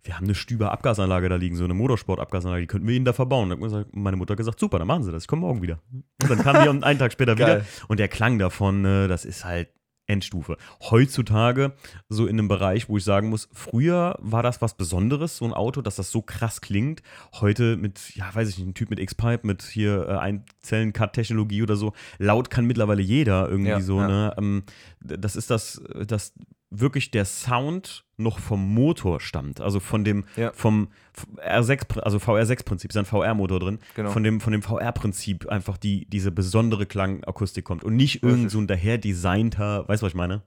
wir 0.04 0.16
haben 0.16 0.24
eine 0.24 0.34
Stüber 0.34 0.72
Abgasanlage 0.72 1.28
da 1.28 1.36
liegen, 1.36 1.56
so 1.56 1.64
eine 1.64 1.74
Motorsport-Abgasanlage, 1.74 2.62
die 2.62 2.66
könnten 2.66 2.86
wir 2.86 2.94
ihnen 2.94 3.04
da 3.04 3.12
verbauen. 3.12 3.50
Dann 3.50 3.72
hat 3.72 3.88
meine 3.92 4.16
Mutter 4.16 4.36
gesagt, 4.36 4.60
super, 4.60 4.78
dann 4.78 4.86
machen 4.86 5.02
sie 5.02 5.12
das, 5.12 5.24
ich 5.24 5.28
komme 5.28 5.40
morgen 5.42 5.60
wieder. 5.60 5.80
Und 6.22 6.30
dann 6.30 6.38
kam 6.38 6.62
die 6.62 6.68
einen 6.68 6.98
Tag 6.98 7.12
später 7.12 7.36
wieder 7.38 7.64
und 7.88 7.98
der 7.98 8.08
Klang 8.08 8.38
davon, 8.38 8.84
äh, 8.84 9.08
das 9.08 9.24
ist 9.24 9.44
halt 9.44 9.68
Endstufe. 10.08 10.56
Heutzutage 10.80 11.72
so 12.08 12.26
in 12.26 12.38
einem 12.38 12.48
Bereich, 12.48 12.88
wo 12.88 12.96
ich 12.96 13.04
sagen 13.04 13.28
muss, 13.28 13.48
früher 13.52 14.16
war 14.20 14.42
das 14.42 14.60
was 14.60 14.74
Besonderes, 14.74 15.36
so 15.36 15.44
ein 15.44 15.52
Auto, 15.52 15.82
dass 15.82 15.96
das 15.96 16.10
so 16.10 16.22
krass 16.22 16.60
klingt. 16.60 17.02
Heute 17.40 17.76
mit, 17.76 18.16
ja, 18.16 18.34
weiß 18.34 18.48
ich 18.48 18.58
nicht, 18.58 18.68
ein 18.68 18.74
Typ 18.74 18.90
mit 18.90 18.98
X-Pipe, 18.98 19.46
mit 19.46 19.62
hier 19.62 20.08
äh, 20.08 20.16
Einzellen-Cut-Technologie 20.16 21.62
oder 21.62 21.76
so. 21.76 21.92
Laut 22.18 22.50
kann 22.50 22.66
mittlerweile 22.66 23.02
jeder 23.02 23.48
irgendwie 23.48 23.70
Ja, 23.70 23.80
so, 23.80 24.00
ja. 24.00 24.08
ne? 24.08 24.34
Ähm, 24.38 24.62
das 25.00 25.36
ist 25.36 25.50
das, 25.50 25.80
dass 26.06 26.32
wirklich 26.70 27.10
der 27.10 27.24
Sound 27.24 28.04
noch 28.16 28.38
vom 28.38 28.74
Motor 28.74 29.20
stammt. 29.20 29.60
Also 29.60 29.80
von 29.80 30.04
dem, 30.04 30.24
Ja. 30.36 30.52
vom 30.52 30.88
R6, 31.36 31.98
also 32.00 32.18
VR6-Prinzip, 32.18 32.90
ist 32.90 32.96
ein 32.96 33.04
VR-Motor 33.06 33.60
drin. 33.60 33.78
Genau. 33.94 34.10
Von 34.10 34.22
dem, 34.22 34.40
von 34.40 34.52
dem 34.52 34.62
VR-Prinzip 34.62 35.48
einfach 35.48 35.76
die, 35.78 36.06
diese 36.10 36.30
besondere 36.30 36.84
Klangakustik 36.86 37.64
kommt 37.64 37.84
und 37.84 37.96
nicht 37.96 38.22
irgend 38.22 38.50
so 38.50 38.58
ein 38.58 38.66
daher 38.66 38.98
designter, 38.98 39.88
weißt 39.88 40.02
du, 40.02 40.06
was 40.06 40.10
ich 40.12 40.16
meine? 40.16 40.42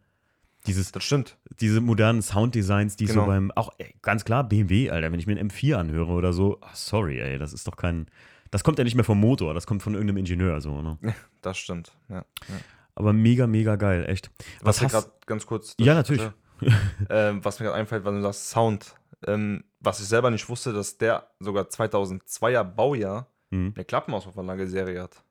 Dieses, 0.67 0.91
Das 0.91 1.03
stimmt. 1.03 1.37
diese 1.59 1.81
modernen 1.81 2.21
Sounddesigns, 2.21 2.95
die 2.95 3.07
so 3.07 3.13
Genau. 3.13 3.25
beim, 3.25 3.51
auch 3.53 3.71
ey, 3.79 3.95
ganz 4.03 4.23
klar 4.25 4.43
BMW, 4.47 4.91
Alter, 4.91 5.11
wenn 5.11 5.19
ich 5.19 5.25
mir 5.25 5.35
einen 5.39 5.49
M4 5.49 5.75
anhöre 5.75 6.11
oder 6.11 6.33
so, 6.33 6.59
ah, 6.61 6.69
sorry, 6.73 7.19
ey, 7.19 7.39
das 7.39 7.51
ist 7.51 7.67
doch 7.67 7.75
kein, 7.77 8.05
das 8.51 8.63
kommt 8.63 8.77
ja 8.77 8.83
nicht 8.83 8.93
mehr 8.93 9.03
vom 9.03 9.19
Motor, 9.19 9.55
das 9.55 9.65
kommt 9.65 9.81
von 9.81 9.93
irgendeinem 9.95 10.17
Ingenieur, 10.17 10.61
so, 10.61 10.83
ne? 10.83 10.99
Das 11.41 11.57
stimmt. 11.57 11.91
Ja. 12.09 12.17
ja. 12.17 12.55
Aber 12.95 13.13
mega, 13.13 13.47
mega 13.47 13.75
geil, 13.75 14.05
echt. 14.07 14.29
Was, 14.61 14.81
Was 14.81 14.81
hast 14.83 14.91
gerade 14.91 15.11
ganz 15.25 15.45
kurz. 15.45 15.75
Ja, 15.79 15.93
natürlich. 15.93 16.29
ähm, 17.09 17.43
was 17.43 17.59
mir 17.59 17.65
gerade 17.67 17.77
einfällt, 17.79 18.05
weil 18.05 18.13
du 18.15 18.21
sagst 18.21 18.49
Sound. 18.49 18.95
Ähm, 19.27 19.63
was 19.79 19.99
ich 19.99 20.07
selber 20.07 20.29
nicht 20.31 20.47
wusste, 20.49 20.73
dass 20.73 20.97
der 20.97 21.27
sogar 21.39 21.65
2002er 21.65 22.63
Baujahr 22.63 23.27
Mhm. 23.53 23.73
eine 23.75 23.83
Klappenauspuffanlage-Serie 23.83 25.01
hat. 25.03 25.23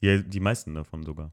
Ja, 0.00 0.18
die 0.18 0.40
meisten 0.40 0.74
davon 0.74 1.04
sogar. 1.04 1.32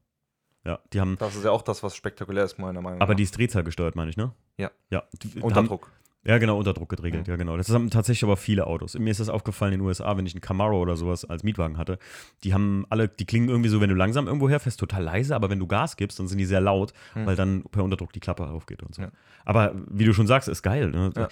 Ja, 0.64 0.80
die 0.94 1.00
haben. 1.02 1.18
Das 1.18 1.36
ist 1.36 1.44
ja 1.44 1.50
auch 1.52 1.64
das, 1.64 1.82
was 1.82 1.96
spektakulär 1.96 2.44
ist, 2.44 2.60
meiner 2.60 2.82
Meinung 2.82 3.02
Aber 3.02 3.14
nach. 3.14 3.18
die 3.18 3.24
ist 3.24 3.36
Drehzahl 3.38 3.64
gesteuert, 3.64 3.96
meine 3.96 4.12
ich, 4.12 4.18
ne? 4.18 4.32
Ja. 4.58 4.70
Ja. 4.92 5.04
Die, 5.24 5.30
haben, 5.30 5.42
Unterdruck. 5.42 5.92
Ja, 6.26 6.38
genau, 6.40 6.58
Unterdruck 6.58 6.90
geregelt, 6.90 7.28
Mhm. 7.28 7.32
ja, 7.32 7.36
genau. 7.38 7.56
Das 7.58 7.70
haben 7.70 7.90
tatsächlich 7.90 8.24
aber 8.24 8.36
viele 8.38 8.66
Autos. 8.68 8.98
Mir 8.98 9.12
ist 9.12 9.20
das 9.20 9.30
aufgefallen 9.30 9.74
in 9.74 9.80
den 9.80 9.86
USA, 9.88 10.18
wenn 10.18 10.26
ich 10.26 10.34
einen 10.34 10.42
Camaro 10.42 10.80
oder 10.82 10.96
sowas 10.98 11.24
als 11.26 11.44
Mietwagen 11.44 11.78
hatte. 11.78 12.00
Die 12.44 12.54
haben 12.54 12.86
alle, 12.90 13.08
die 13.08 13.26
klingen 13.26 13.48
irgendwie 13.50 13.70
so, 13.70 13.80
wenn 13.82 13.90
du 13.90 13.96
langsam 13.96 14.26
irgendwo 14.28 14.50
herfährst, 14.50 14.80
total 14.80 15.04
leise, 15.04 15.36
aber 15.36 15.50
wenn 15.50 15.60
du 15.60 15.68
Gas 15.68 15.98
gibst, 15.98 16.20
dann 16.20 16.28
sind 16.28 16.38
die 16.40 16.46
sehr 16.46 16.62
laut, 16.62 16.94
Mhm. 17.14 17.26
weil 17.28 17.36
dann 17.36 17.64
per 17.64 17.84
Unterdruck 17.84 18.12
die 18.14 18.20
Klappe 18.20 18.48
aufgeht 18.48 18.82
und 18.84 18.96
so. 18.96 19.04
Ja. 19.04 19.12
Aber 19.46 19.76
wie 19.90 20.06
du 20.06 20.14
schon 20.14 20.28
sagst, 20.28 20.50
ist 20.50 20.64
geil, 20.64 20.90
ne? 20.92 21.12
Ja. 21.16 21.28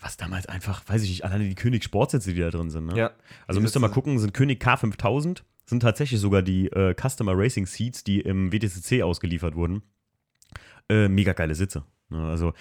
Was 0.00 0.18
damals 0.18 0.46
einfach, 0.46 0.82
weiß 0.86 1.02
ich 1.02 1.08
nicht, 1.08 1.24
alleine 1.24 1.48
die 1.48 1.54
König 1.54 1.82
Sportsitze, 1.82 2.34
die 2.34 2.40
da 2.40 2.50
drin 2.50 2.68
sind, 2.68 2.86
ne? 2.86 2.96
Ja. 2.98 3.10
Also 3.46 3.60
müsst 3.62 3.74
ihr 3.74 3.80
mal 3.80 3.88
gucken, 3.88 4.18
sind 4.18 4.34
König 4.34 4.62
K5000, 4.62 5.42
sind 5.64 5.80
tatsächlich 5.80 6.20
sogar 6.20 6.42
die 6.42 6.66
äh, 6.66 6.94
Customer 6.94 7.32
Racing 7.34 7.64
Seats, 7.64 8.04
die 8.04 8.20
im 8.20 8.52
WTCC 8.52 9.02
ausgeliefert 9.02 9.54
wurden. 9.56 9.82
Äh, 10.90 11.08
mega 11.08 11.32
geile 11.32 11.54
Sitze. 11.54 11.84
Ne, 12.10 12.18
Also 12.28 12.52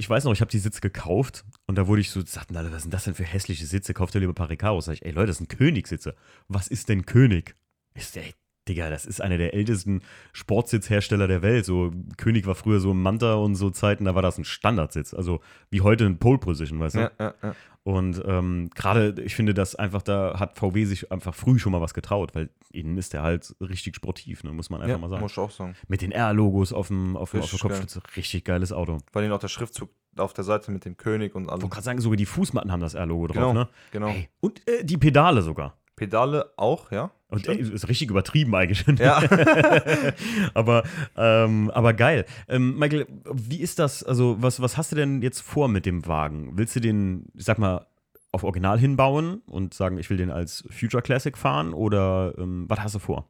ich 0.00 0.08
weiß 0.08 0.24
noch, 0.24 0.32
ich 0.32 0.40
habe 0.40 0.50
die 0.50 0.58
Sitze 0.58 0.80
gekauft 0.80 1.44
und 1.66 1.76
da 1.76 1.86
wurde 1.86 2.00
ich 2.00 2.08
so, 2.10 2.24
sagten 2.24 2.56
alle, 2.56 2.72
was 2.72 2.82
sind 2.82 2.94
das 2.94 3.04
denn 3.04 3.14
für 3.14 3.22
hässliche 3.24 3.66
Sitze? 3.66 3.92
Kauft 3.92 4.14
ihr 4.14 4.22
lieber 4.22 4.32
Paricaros? 4.32 4.86
Sag 4.86 4.94
ich, 4.94 5.04
ey 5.04 5.12
Leute, 5.12 5.26
das 5.26 5.36
sind 5.36 5.50
Königssitze. 5.50 6.14
Was 6.48 6.68
ist 6.68 6.88
denn 6.88 7.04
König? 7.04 7.54
Ist 7.92 8.16
der, 8.16 8.22
Digga, 8.66 8.88
das 8.88 9.04
ist 9.04 9.20
einer 9.20 9.36
der 9.36 9.52
ältesten 9.52 10.00
Sportsitzhersteller 10.32 11.28
der 11.28 11.42
Welt. 11.42 11.66
So, 11.66 11.92
König 12.16 12.46
war 12.46 12.54
früher 12.54 12.80
so 12.80 12.92
ein 12.92 13.02
Manta 13.02 13.34
und 13.34 13.56
so 13.56 13.68
Zeiten, 13.68 14.06
da 14.06 14.14
war 14.14 14.22
das 14.22 14.38
ein 14.38 14.44
Standardsitz. 14.44 15.12
Also 15.12 15.42
wie 15.68 15.82
heute 15.82 16.06
ein 16.06 16.18
Pole 16.18 16.38
Position, 16.38 16.80
weißt 16.80 16.94
du? 16.94 17.00
Ja, 17.00 17.10
ja, 17.18 17.34
ja. 17.42 17.54
Und 17.82 18.22
ähm, 18.26 18.68
gerade, 18.74 19.14
ich 19.22 19.34
finde, 19.34 19.54
dass 19.54 19.74
einfach 19.74 20.02
da 20.02 20.38
hat 20.38 20.56
VW 20.58 20.84
sich 20.84 21.10
einfach 21.10 21.34
früh 21.34 21.58
schon 21.58 21.72
mal 21.72 21.80
was 21.80 21.94
getraut, 21.94 22.34
weil 22.34 22.50
innen 22.72 22.98
ist 22.98 23.14
der 23.14 23.22
halt 23.22 23.54
richtig 23.60 23.96
sportiv, 23.96 24.44
ne, 24.44 24.52
muss 24.52 24.68
man 24.68 24.82
einfach 24.82 24.92
ja 24.96 24.98
mal 24.98 25.08
sagen. 25.08 25.22
muss 25.22 25.32
ich 25.32 25.38
auch 25.38 25.50
sagen. 25.50 25.74
Mit 25.88 26.02
den 26.02 26.12
R-Logos 26.12 26.72
auf, 26.74 26.88
dem, 26.88 27.16
auf, 27.16 27.30
dem, 27.30 27.40
auf 27.40 27.46
der 27.46 27.52
Richtig 27.54 27.60
Kopfstütze, 27.62 28.02
richtig 28.16 28.44
geiles 28.44 28.72
Auto. 28.72 28.98
Weil 29.12 29.24
ihnen 29.24 29.32
auch 29.32 29.38
der 29.40 29.48
Schriftzug 29.48 29.90
auf 30.16 30.34
der 30.34 30.44
Seite 30.44 30.70
mit 30.72 30.84
dem 30.84 30.96
König 30.98 31.34
und 31.34 31.44
Ich 31.44 31.50
allem. 31.50 31.62
wollte 31.62 31.72
gerade 31.74 31.84
sagen, 31.84 32.00
sogar 32.00 32.16
die 32.16 32.26
Fußmatten 32.26 32.70
haben 32.70 32.80
das 32.80 32.94
R-Logo 32.94 33.28
drauf, 33.28 33.36
Genau, 33.36 33.52
ne? 33.54 33.68
genau. 33.92 34.08
Ey, 34.08 34.28
und 34.40 34.68
äh, 34.68 34.84
die 34.84 34.98
Pedale 34.98 35.40
sogar. 35.40 35.78
Pedale 35.96 36.52
auch, 36.58 36.90
ja. 36.92 37.10
Und 37.30 37.46
ey, 37.48 37.58
ist 37.60 37.88
richtig 37.88 38.10
übertrieben 38.10 38.54
eigentlich. 38.54 38.84
Ja. 38.98 39.22
aber, 40.54 40.82
ähm, 41.16 41.70
aber 41.70 41.94
geil. 41.94 42.26
Ähm, 42.48 42.78
Michael, 42.78 43.06
wie 43.32 43.60
ist 43.60 43.78
das? 43.78 44.02
Also, 44.02 44.36
was, 44.42 44.60
was 44.60 44.76
hast 44.76 44.92
du 44.92 44.96
denn 44.96 45.22
jetzt 45.22 45.40
vor 45.40 45.68
mit 45.68 45.86
dem 45.86 46.06
Wagen? 46.06 46.58
Willst 46.58 46.74
du 46.76 46.80
den, 46.80 47.26
ich 47.34 47.44
sag 47.44 47.58
mal, 47.58 47.86
auf 48.32 48.44
Original 48.44 48.78
hinbauen 48.78 49.42
und 49.46 49.74
sagen, 49.74 49.98
ich 49.98 50.10
will 50.10 50.16
den 50.16 50.30
als 50.30 50.64
Future 50.70 51.02
Classic 51.02 51.36
fahren? 51.36 51.72
Oder 51.72 52.34
ähm, 52.38 52.66
was 52.68 52.80
hast 52.80 52.94
du 52.94 52.98
vor? 52.98 53.28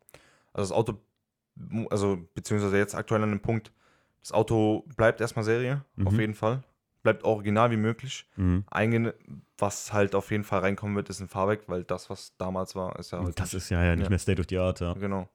Also 0.53 0.71
das 0.71 0.79
Auto, 0.79 0.95
also 1.91 2.19
beziehungsweise 2.35 2.77
jetzt 2.79 2.95
aktuell 2.95 3.23
an 3.23 3.31
dem 3.31 3.41
Punkt, 3.41 3.73
das 4.23 4.33
Auto 4.33 4.85
bleibt 4.97 5.21
erstmal 5.21 5.45
Serie, 5.45 5.85
auf 6.05 6.13
Mhm. 6.13 6.21
jeden 6.21 6.35
Fall. 6.35 6.63
Bleibt 7.03 7.25
original 7.25 7.71
wie 7.71 7.77
möglich. 7.77 8.27
Mhm. 8.37 8.65
Einge 8.71 9.15
was 9.59 9.93
halt 9.93 10.15
auf 10.15 10.31
jeden 10.31 10.45
Fall 10.45 10.61
reinkommen 10.61 10.97
wird, 10.97 11.11
ist 11.11 11.21
ein 11.21 11.29
Fahrwerk, 11.29 11.69
weil 11.69 11.85
das, 11.85 12.09
was 12.09 12.35
damals 12.39 12.75
war, 12.75 12.99
ist 12.99 13.11
ja 13.13 13.21
heute 13.21 13.33
Das 13.35 13.53
ist 13.55 13.69
ja, 13.71 13.83
ja 13.85 13.95
nicht 13.95 14.05
Ja. 14.05 14.09
mehr 14.11 14.19
State 14.19 14.41
of 14.41 14.47
the 14.49 14.57
Art, 14.59 14.81
ja. 14.81 14.95
Genau. 14.95 15.29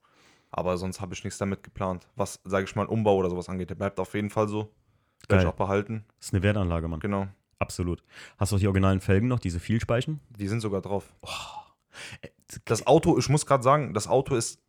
Aber 0.51 0.77
sonst 0.77 0.99
habe 1.01 1.13
ich 1.13 1.23
nichts 1.23 1.37
damit 1.37 1.63
geplant. 1.63 2.07
Was, 2.15 2.39
sage 2.43 2.65
ich 2.65 2.75
mal, 2.75 2.85
Umbau 2.85 3.15
oder 3.17 3.29
sowas 3.29 3.49
angeht, 3.49 3.69
der 3.69 3.75
bleibt 3.75 3.99
auf 3.99 4.13
jeden 4.15 4.29
Fall 4.29 4.47
so. 4.47 4.59
Werde 4.61 4.71
ich 5.21 5.27
Geil. 5.27 5.45
auch 5.47 5.53
behalten. 5.53 6.05
Das 6.17 6.27
ist 6.27 6.33
eine 6.33 6.43
Wertanlage, 6.43 6.87
Mann. 6.87 6.99
Genau. 6.99 7.27
Absolut. 7.59 8.03
Hast 8.37 8.51
du 8.51 8.55
auch 8.55 8.59
die 8.59 8.67
originalen 8.67 8.99
Felgen 9.01 9.27
noch, 9.27 9.39
diese 9.39 9.59
Vielspeichen? 9.59 10.19
Die 10.37 10.47
sind 10.47 10.59
sogar 10.61 10.81
drauf. 10.81 11.13
Äh, 12.21 12.29
Das 12.65 12.85
Auto, 12.87 13.17
ich 13.17 13.29
muss 13.29 13.45
gerade 13.45 13.63
sagen, 13.63 13.93
das 13.93 14.07
Auto 14.07 14.35
ist 14.35 14.59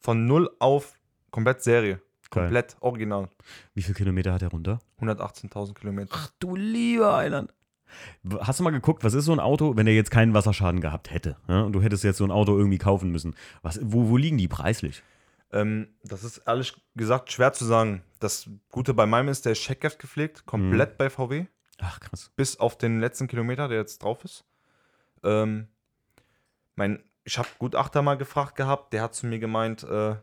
von 0.00 0.26
null 0.26 0.50
auf 0.58 0.94
komplett 1.30 1.62
Serie. 1.62 2.00
Geil. 2.30 2.44
Komplett 2.44 2.76
original. 2.80 3.28
Wie 3.74 3.82
viele 3.82 3.94
Kilometer 3.94 4.32
hat 4.32 4.42
er 4.42 4.48
runter? 4.48 4.80
118.000 5.00 5.74
Kilometer. 5.74 6.10
Ach 6.14 6.30
du 6.38 6.56
lieber 6.56 7.14
Eiland. 7.14 7.52
Hast 8.40 8.58
du 8.58 8.64
mal 8.64 8.70
geguckt, 8.70 9.04
was 9.04 9.14
ist 9.14 9.26
so 9.26 9.32
ein 9.32 9.38
Auto, 9.40 9.76
wenn 9.76 9.86
er 9.86 9.94
jetzt 9.94 10.10
keinen 10.10 10.34
Wasserschaden 10.34 10.80
gehabt 10.80 11.10
hätte? 11.12 11.36
Ja? 11.48 11.62
Und 11.62 11.72
du 11.72 11.80
hättest 11.82 12.02
jetzt 12.04 12.16
so 12.18 12.24
ein 12.24 12.32
Auto 12.32 12.56
irgendwie 12.58 12.78
kaufen 12.78 13.10
müssen. 13.10 13.36
Was, 13.62 13.78
wo, 13.82 14.08
wo 14.08 14.16
liegen 14.16 14.38
die 14.38 14.48
preislich? 14.48 15.02
Ähm, 15.52 15.88
das 16.02 16.24
ist 16.24 16.38
ehrlich 16.38 16.74
gesagt 16.96 17.30
schwer 17.30 17.52
zu 17.52 17.64
sagen. 17.64 18.02
Das 18.18 18.50
Gute 18.70 18.92
bei 18.92 19.06
meinem 19.06 19.28
ist, 19.28 19.44
der 19.44 19.52
ist 19.52 19.60
Checkgift 19.60 20.00
gepflegt, 20.00 20.44
komplett 20.46 20.92
Mhm. 20.92 20.96
bei 20.98 21.10
VW, 21.10 21.46
Ach, 21.78 22.00
krass. 22.00 22.32
bis 22.34 22.58
auf 22.58 22.76
den 22.76 22.98
letzten 22.98 23.28
Kilometer, 23.28 23.68
der 23.68 23.78
jetzt 23.78 24.02
drauf 24.02 24.24
ist. 24.24 24.44
Ähm, 25.22 25.68
mein, 26.74 27.02
ich 27.24 27.38
habe 27.38 27.48
Gutachter 27.58 28.02
mal 28.02 28.16
gefragt 28.16 28.56
gehabt, 28.56 28.92
der 28.92 29.02
hat 29.02 29.14
zu 29.14 29.26
mir 29.26 29.38
gemeint, 29.38 29.84
äh, 29.84 30.16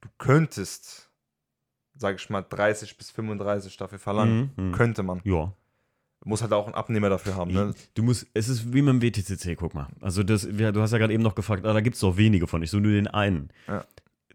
du 0.00 0.08
könntest, 0.18 1.10
sage 1.94 2.16
ich 2.16 2.30
mal, 2.30 2.42
30 2.42 2.96
bis 2.96 3.10
35 3.10 3.76
dafür 3.76 3.98
verlangen. 3.98 4.52
Mhm, 4.56 4.68
mhm. 4.68 4.72
Könnte 4.72 5.02
man. 5.02 5.20
Ja. 5.24 5.52
Muss 6.24 6.42
halt 6.42 6.52
auch 6.52 6.66
einen 6.66 6.74
Abnehmer 6.74 7.08
dafür 7.08 7.36
haben. 7.36 7.52
Ne? 7.52 7.74
Du 7.94 8.02
musst, 8.02 8.26
es 8.34 8.48
ist 8.48 8.72
wie 8.72 8.82
mit 8.82 8.92
dem 8.92 9.02
WTCC, 9.02 9.56
guck 9.56 9.74
mal. 9.74 9.86
Also 10.00 10.22
das, 10.22 10.42
du 10.42 10.80
hast 10.80 10.92
ja 10.92 10.98
gerade 10.98 11.12
eben 11.12 11.22
noch 11.22 11.36
gefragt, 11.36 11.64
ah, 11.64 11.72
da 11.72 11.80
gibt 11.80 11.94
es 11.94 12.00
doch 12.00 12.16
wenige 12.16 12.46
von, 12.46 12.62
ich 12.62 12.70
so 12.70 12.80
nur 12.80 12.92
den 12.92 13.06
einen. 13.06 13.50
Ja. 13.68 13.84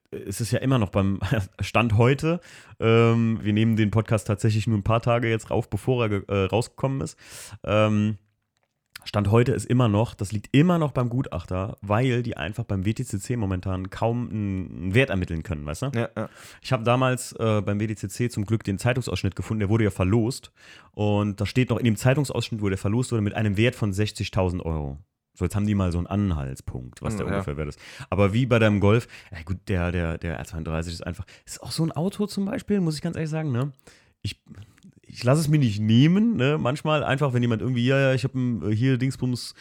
Es 0.09 0.39
ist 0.39 0.51
ja 0.51 0.59
immer 0.59 0.77
noch 0.77 0.89
beim 0.89 1.19
Stand 1.59 1.97
heute, 1.97 2.39
ähm, 2.79 3.39
wir 3.41 3.51
nehmen 3.51 3.75
den 3.75 3.91
Podcast 3.91 4.27
tatsächlich 4.27 4.65
nur 4.65 4.77
ein 4.77 4.83
paar 4.83 5.01
Tage 5.01 5.27
jetzt 5.27 5.51
rauf, 5.51 5.69
bevor 5.69 6.07
er 6.07 6.29
äh, 6.29 6.45
rausgekommen 6.45 7.01
ist. 7.01 7.17
Ähm, 7.63 8.17
Stand 9.05 9.29
heute 9.31 9.51
ist 9.51 9.65
immer 9.65 9.89
noch, 9.89 10.13
das 10.15 10.31
liegt 10.31 10.55
immer 10.55 10.77
noch 10.77 10.91
beim 10.93 11.09
Gutachter, 11.09 11.77
weil 11.81 12.23
die 12.23 12.37
einfach 12.37 12.63
beim 12.63 12.85
WTCC 12.85 13.35
momentan 13.35 13.89
kaum 13.89 14.29
einen 14.29 14.93
Wert 14.93 15.09
ermitteln 15.09 15.43
können, 15.43 15.65
weißt 15.65 15.81
du? 15.83 15.91
Ja, 15.93 16.09
ja. 16.15 16.29
Ich 16.61 16.71
habe 16.71 16.83
damals 16.85 17.33
äh, 17.33 17.61
beim 17.61 17.79
WDCC 17.81 18.31
zum 18.31 18.45
Glück 18.45 18.63
den 18.63 18.77
Zeitungsausschnitt 18.79 19.35
gefunden, 19.35 19.59
der 19.59 19.69
wurde 19.69 19.83
ja 19.83 19.91
verlost. 19.91 20.51
Und 20.93 21.41
da 21.41 21.45
steht 21.45 21.69
noch 21.69 21.79
in 21.79 21.85
dem 21.85 21.97
Zeitungsausschnitt, 21.97 22.61
wo 22.61 22.69
der 22.69 22.77
verlost 22.77 23.11
wurde, 23.11 23.21
mit 23.21 23.33
einem 23.33 23.57
Wert 23.57 23.75
von 23.75 23.91
60.000 23.91 24.61
Euro. 24.61 24.97
So, 25.35 25.43
jetzt 25.45 25.55
haben 25.55 25.65
die 25.67 25.75
mal 25.75 25.91
so 25.91 25.97
einen 25.97 26.07
Anhaltspunkt, 26.07 27.01
was 27.01 27.17
der 27.17 27.25
Ja. 27.25 27.31
ungefähr 27.33 27.57
wert 27.57 27.69
ist. 27.69 27.79
Aber 28.09 28.33
wie 28.33 28.45
bei 28.45 28.59
deinem 28.59 28.79
Golf, 28.79 29.07
ja 29.31 29.41
gut, 29.43 29.57
der, 29.67 29.91
der, 29.91 30.17
der 30.17 30.41
R32 30.41 30.87
ist 30.89 31.05
einfach, 31.05 31.25
ist 31.45 31.61
auch 31.61 31.71
so 31.71 31.83
ein 31.83 31.91
Auto 31.91 32.25
zum 32.27 32.45
Beispiel, 32.45 32.79
muss 32.79 32.95
ich 32.95 33.01
ganz 33.01 33.15
ehrlich 33.17 33.31
sagen, 33.31 33.51
ne? 33.51 33.73
Ich, 34.21 34.41
ich 35.13 35.23
lasse 35.23 35.41
es 35.41 35.47
mir 35.47 35.59
nicht 35.59 35.79
nehmen, 35.79 36.35
ne? 36.35 36.57
Manchmal 36.59 37.03
einfach, 37.03 37.33
wenn 37.33 37.41
jemand 37.41 37.61
irgendwie, 37.61 37.85
ja, 37.85 37.99
ja, 37.99 38.13
ich 38.13 38.23
habe 38.23 38.71
hier 38.73 38.97
Dingsbums, 38.97 39.53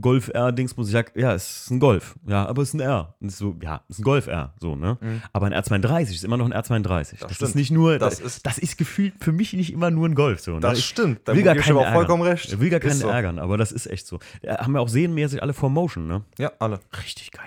Golf 0.00 0.30
R, 0.32 0.52
Dingsbums, 0.52 0.86
ich 0.88 0.92
sag, 0.92 1.16
ja, 1.16 1.34
es 1.34 1.62
ist 1.62 1.70
ein 1.70 1.80
Golf, 1.80 2.14
ja, 2.26 2.46
aber 2.46 2.62
es 2.62 2.68
ist 2.68 2.74
ein 2.74 2.80
R. 2.80 3.14
Und 3.20 3.28
ist 3.28 3.38
so, 3.38 3.56
ja, 3.60 3.82
es 3.88 3.96
ist 3.96 4.00
ein 4.00 4.04
Golf 4.04 4.26
R, 4.28 4.54
so, 4.60 4.76
ne? 4.76 4.98
Mhm. 5.00 5.22
Aber 5.32 5.46
ein 5.46 5.54
R32 5.54 6.02
ist 6.14 6.24
immer 6.24 6.36
noch 6.36 6.46
ein 6.46 6.52
R32. 6.52 7.18
Das, 7.20 7.30
ist 7.30 7.34
stimmt. 7.36 7.54
nicht 7.56 7.70
nur, 7.72 7.98
Das 7.98 8.18
das, 8.18 8.36
ist- 8.36 8.46
das 8.46 8.58
ist 8.58 8.76
gefühlt 8.78 9.14
für 9.20 9.32
mich 9.32 9.52
nicht 9.52 9.72
immer 9.72 9.90
nur 9.90 10.08
ein 10.08 10.14
Golf, 10.14 10.40
so, 10.40 10.52
ne? 10.54 10.60
Das 10.60 10.82
stimmt. 10.82 11.22
Da 11.24 11.34
will 11.34 11.42
gar 11.42 11.56
keinen 11.56 11.76
aber 11.76 11.88
auch 11.88 11.92
vollkommen 11.92 12.22
ärgern. 12.22 12.36
recht. 12.38 12.60
Will 12.60 12.70
gar 12.70 12.78
keinen 12.80 12.90
Ist 12.92 13.00
so. 13.00 13.08
ärgern, 13.08 13.38
aber 13.40 13.56
das 13.56 13.72
ist 13.72 13.86
echt 13.86 14.06
so. 14.06 14.20
Äh, 14.42 14.54
haben 14.56 14.72
wir 14.74 14.80
auch 14.80 14.88
serienmäßig 14.88 15.42
alle 15.42 15.54
vor 15.54 15.70
Motion, 15.70 16.06
ne? 16.06 16.22
Ja, 16.38 16.52
alle. 16.60 16.78
Richtig 17.02 17.32
geil. 17.32 17.46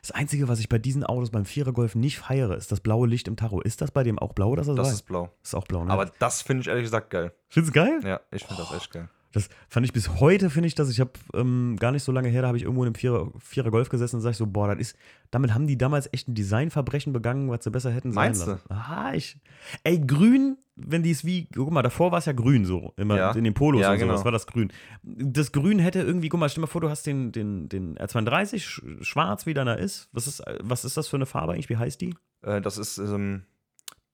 Das 0.00 0.10
Einzige, 0.12 0.48
was 0.48 0.58
ich 0.60 0.68
bei 0.68 0.78
diesen 0.78 1.04
Autos 1.04 1.30
beim 1.30 1.44
Vierer 1.44 1.72
Golf 1.72 1.94
nicht 1.94 2.18
feiere, 2.18 2.56
ist 2.56 2.70
das 2.72 2.80
blaue 2.80 3.06
Licht 3.08 3.28
im 3.28 3.36
Tacho. 3.36 3.60
Ist 3.60 3.80
das 3.80 3.90
bei 3.90 4.02
dem 4.02 4.18
auch 4.18 4.32
blau 4.32 4.50
oder 4.50 4.62
ist 4.62 4.68
das, 4.68 4.76
Das 4.76 4.86
weiß? 4.86 4.94
ist 4.94 5.02
blau. 5.02 5.30
ist 5.42 5.54
auch 5.54 5.66
blau, 5.66 5.84
ne? 5.84 5.90
Aber 5.92 6.06
das 6.18 6.42
finde 6.42 6.60
ich 6.62 6.68
ehrlich 6.68 6.84
gesagt 6.84 7.10
geil. 7.10 7.32
Findest 7.48 7.74
du 7.74 7.80
geil? 7.80 8.00
Ja, 8.04 8.20
ich 8.30 8.44
finde 8.44 8.62
das 8.62 8.72
echt 8.74 8.90
geil. 8.92 9.08
Das 9.32 9.48
fand 9.68 9.86
ich 9.86 9.92
bis 9.92 10.20
heute, 10.20 10.50
finde 10.50 10.66
ich 10.68 10.74
das. 10.74 10.90
Ich 10.90 11.00
habe 11.00 11.12
ähm, 11.34 11.76
gar 11.80 11.90
nicht 11.92 12.02
so 12.02 12.12
lange 12.12 12.28
her, 12.28 12.42
da 12.42 12.48
habe 12.48 12.56
ich 12.58 12.64
irgendwo 12.64 12.82
in 12.82 12.88
einem 12.88 12.94
Vierer, 12.94 13.30
Vierer 13.38 13.70
Golf 13.70 13.88
gesessen 13.88 14.16
und 14.16 14.22
sage 14.22 14.32
ich 14.32 14.36
so, 14.36 14.46
boah, 14.46 14.68
das 14.68 14.78
ist, 14.78 14.96
damit 15.30 15.54
haben 15.54 15.66
die 15.66 15.78
damals 15.78 16.08
echt 16.12 16.28
ein 16.28 16.34
Designverbrechen 16.34 17.12
begangen, 17.12 17.50
was 17.50 17.64
sie 17.64 17.70
besser 17.70 17.90
hätten 17.90 18.12
sein 18.12 18.26
Meinst 18.26 18.46
du? 18.46 18.50
lassen. 18.52 18.62
Ah, 18.70 19.12
ich. 19.14 19.38
Ey, 19.84 19.98
grün, 20.00 20.58
wenn 20.76 21.02
die 21.02 21.10
es 21.10 21.24
wie, 21.24 21.48
guck 21.54 21.70
mal, 21.70 21.82
davor 21.82 22.12
war 22.12 22.18
es 22.18 22.26
ja 22.26 22.32
grün 22.32 22.64
so, 22.64 22.92
immer 22.96 23.16
Ja. 23.16 23.32
in 23.32 23.44
den 23.44 23.54
Polos 23.54 23.80
Ja, 23.80 23.90
und 23.92 23.96
so, 23.98 24.00
genau. 24.04 24.12
das 24.14 24.24
war 24.24 24.32
das 24.32 24.46
grün. 24.46 24.70
Das 25.02 25.52
grün 25.52 25.78
hätte 25.78 26.00
irgendwie, 26.00 26.28
guck 26.28 26.38
mal, 26.40 26.48
stell 26.48 26.60
mal 26.62 26.66
vor, 26.66 26.80
du 26.80 26.90
hast 26.90 27.06
den, 27.06 27.32
den, 27.32 27.68
den 27.68 27.96
R32 27.98 28.56
sch- 28.62 29.02
schwarz, 29.04 29.46
wie 29.46 29.54
deiner 29.54 29.78
ist. 29.78 30.08
Was 30.12 30.26
ist, 30.26 30.42
was 30.60 30.84
ist 30.84 30.96
das 30.96 31.08
für 31.08 31.16
eine 31.16 31.26
Farbe 31.26 31.52
eigentlich? 31.52 31.68
Wie 31.70 31.76
heißt 31.78 32.00
die? 32.00 32.14
Äh, 32.42 32.60
das 32.60 32.76
ist 32.78 32.98
ähm, 32.98 33.44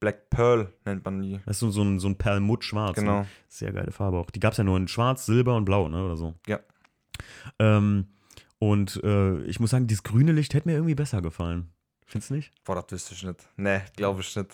Black 0.01 0.31
Pearl, 0.31 0.73
nennt 0.85 1.05
man 1.05 1.21
die. 1.21 1.41
Das 1.47 1.57
ist 1.57 1.61
so, 1.61 1.71
so 1.71 1.83
ein, 1.83 1.99
so 1.99 2.09
ein 2.09 2.17
Perlmutt-Schwarz. 2.17 2.95
Genau. 2.97 3.21
Ne? 3.21 3.27
Sehr 3.49 3.73
geile 3.73 3.91
Farbe 3.91 4.19
auch. 4.19 4.31
Die 4.31 4.41
gab 4.41 4.53
es 4.53 4.59
ja 4.59 4.65
nur 4.65 4.77
in 4.77 4.87
schwarz, 4.89 5.27
silber 5.27 5.57
und 5.57 5.65
blau, 5.65 5.89
ne? 5.89 6.05
Oder 6.05 6.17
so. 6.17 6.35
Ja. 6.47 6.61
Ähm, 7.59 8.07
und 8.59 9.01
äh, 9.03 9.43
ich 9.45 9.59
muss 9.61 9.71
sagen, 9.71 9.87
dieses 9.87 10.03
grüne 10.05 10.33
Licht 10.33 10.55
hätte 10.55 10.69
mir 10.69 10.75
irgendwie 10.75 10.95
besser 10.95 11.21
gefallen. 11.23 11.71
Findest 12.07 12.31
du 12.31 12.35
nicht? 12.35 12.53
Boah, 12.65 12.77
das 12.77 12.91
wüsste 12.93 13.15
ich 13.15 13.25
nicht. 13.25 13.49
Nee, 13.57 13.81
glaube 13.97 14.21
ich 14.21 14.35
nicht. 14.37 14.51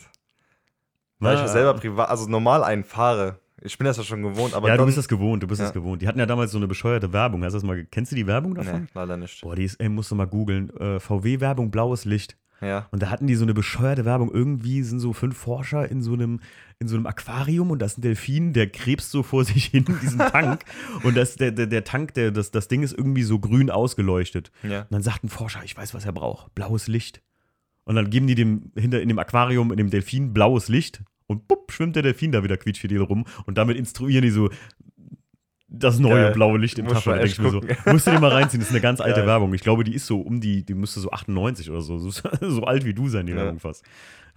Weil 1.21 1.35
ich 1.37 1.41
ja 1.43 1.49
selber 1.49 1.75
privat, 1.75 2.09
also 2.09 2.29
normal 2.29 2.65
einen 2.65 2.85
fahre. 2.85 3.39
Ich 3.63 3.79
bin 3.79 3.85
das 3.87 3.97
ja 3.97 4.03
schon 4.03 4.23
gewohnt, 4.23 4.53
aber 4.53 4.69
ja, 4.69 4.75
dann, 4.75 4.83
du 4.83 4.87
bist 4.87 4.99
das 4.99 5.09
gewohnt, 5.09 5.43
du 5.43 5.47
bist 5.47 5.61
Ja. 5.61 5.67
das 5.67 5.73
gewohnt. 5.75 6.03
Die 6.03 6.09
hatten 6.09 6.19
ja 6.19 6.27
damals 6.27 6.51
so 6.51 6.59
eine 6.59 6.67
bescheuerte 6.67 7.13
Werbung. 7.13 7.45
Hast 7.45 7.53
du 7.53 7.59
das 7.59 7.63
mal, 7.65 7.85
kennst 7.85 8.13
du 8.13 8.17
die 8.17 8.27
Werbung 8.27 8.55
davon? 8.55 8.83
Nee, 8.83 8.89
leider 8.95 9.17
nicht. 9.17 9.41
Boah, 9.43 9.55
die 9.55 9.65
ist, 9.65 9.77
ey, 9.77 9.89
musst 9.89 10.11
du 10.11 10.17
mal 10.17 10.27
googeln. 10.27 10.69
Äh, 10.77 11.01
VW-Werbung, 11.01 11.71
blaues 11.71 12.05
Licht. 12.05 12.37
Ja. 12.61 12.89
Und 12.91 13.03
da 13.03 13.11
hatten 13.11 13.27
die 13.27 13.35
so 13.35 13.45
eine 13.45 13.55
bescheuerte 13.55 14.05
Werbung. 14.05 14.33
Irgendwie 14.33 14.83
sind 14.83 15.01
so 15.01 15.13
fünf 15.13 15.37
Forscher 15.37 15.91
in 15.91 16.03
so 16.03 16.13
einem, 16.13 16.41
in 16.79 16.89
so 16.89 16.97
einem 16.97 17.07
Aquarium 17.07 17.71
und 17.71 17.81
da 17.81 17.87
ist 17.87 17.99
ein 17.99 18.03
Delfin, 18.03 18.53
der 18.53 18.69
krebst 18.69 19.11
so 19.11 19.23
vor 19.23 19.45
sich 19.45 19.67
hin 19.67 19.85
in 19.89 20.01
diesem 20.01 20.19
Tank. 20.19 20.65
und 21.03 21.17
das, 21.17 21.37
der, 21.37 21.53
der, 21.53 21.67
der 21.67 21.85
Tank, 21.85 22.15
der, 22.15 22.31
das, 22.31 22.51
das 22.51 22.69
Ding 22.69 22.83
ist 22.83 22.97
irgendwie 22.97 23.23
so 23.23 23.39
grün 23.39 23.71
ausgeleuchtet. 23.71 24.51
Ja. 24.63 24.83
Und 24.83 24.93
dann 24.93 25.03
sagt 25.03 25.25
ein 25.25 25.29
Forscher, 25.29 25.61
ich 25.65 25.77
weiß, 25.77 25.95
was 25.95 26.05
er 26.05 26.13
braucht. 26.13 26.55
Blaues 26.55 26.89
Licht. 26.89 27.23
Und 27.85 27.97
dann 27.97 28.11
geben 28.11 28.27
die 28.27 28.35
dem 28.35 28.73
hinter 28.77 29.03
in 29.03 29.09
dem 29.09 29.19
Aquarium, 29.19 29.71
in 29.71 29.77
dem 29.77 29.91
Delfin, 29.91 30.33
blaues 30.33 30.69
Licht. 30.69 31.03
Und 31.27 31.49
bupp, 31.49 31.73
schwimmt 31.73 31.97
der 31.97 32.03
Delfin 32.03 32.33
da 32.33 32.43
wieder 32.45 32.57
quietschfidel 32.57 33.01
rum. 33.01 33.25
Und 33.47 33.59
damit 33.59 33.77
instruieren 33.77 34.23
die 34.23 34.31
so 34.31 34.51
das 35.79 35.99
neue 35.99 36.23
Geil. 36.25 36.33
blaue 36.33 36.59
Licht 36.59 36.79
im 36.79 36.87
Tacho. 36.89 37.11
Da 37.11 37.17
denk 37.17 37.25
echt 37.27 37.35
ich 37.35 37.41
mir 37.45 37.51
so, 37.51 37.61
musst 37.91 38.07
du 38.07 38.11
dir 38.11 38.21
mal 38.21 38.31
reinziehen, 38.31 38.61
das 38.61 38.69
ist 38.69 38.75
eine 38.75 38.81
ganz 38.83 39.01
alte 39.03 39.21
Geil. 39.21 39.27
Werbung. 39.29 39.53
Ich 39.55 39.63
glaube, 39.63 39.85
die 39.85 39.95
ist 39.95 40.07
so 40.07 40.21
um 40.21 40.41
die, 40.41 40.65
die 40.65 40.75
müsste 40.75 41.01
so 41.01 41.11
98 41.11 41.71
oder 41.71 41.81
so. 41.83 41.99
So, 41.99 42.11
so 42.41 42.63
alt 42.65 42.85
wie 42.85 42.95
du 42.95 43.09
sein, 43.09 43.27
die 43.27 43.33
Ja. 43.33 43.39
Werbung 43.39 43.61
fast. 43.61 43.85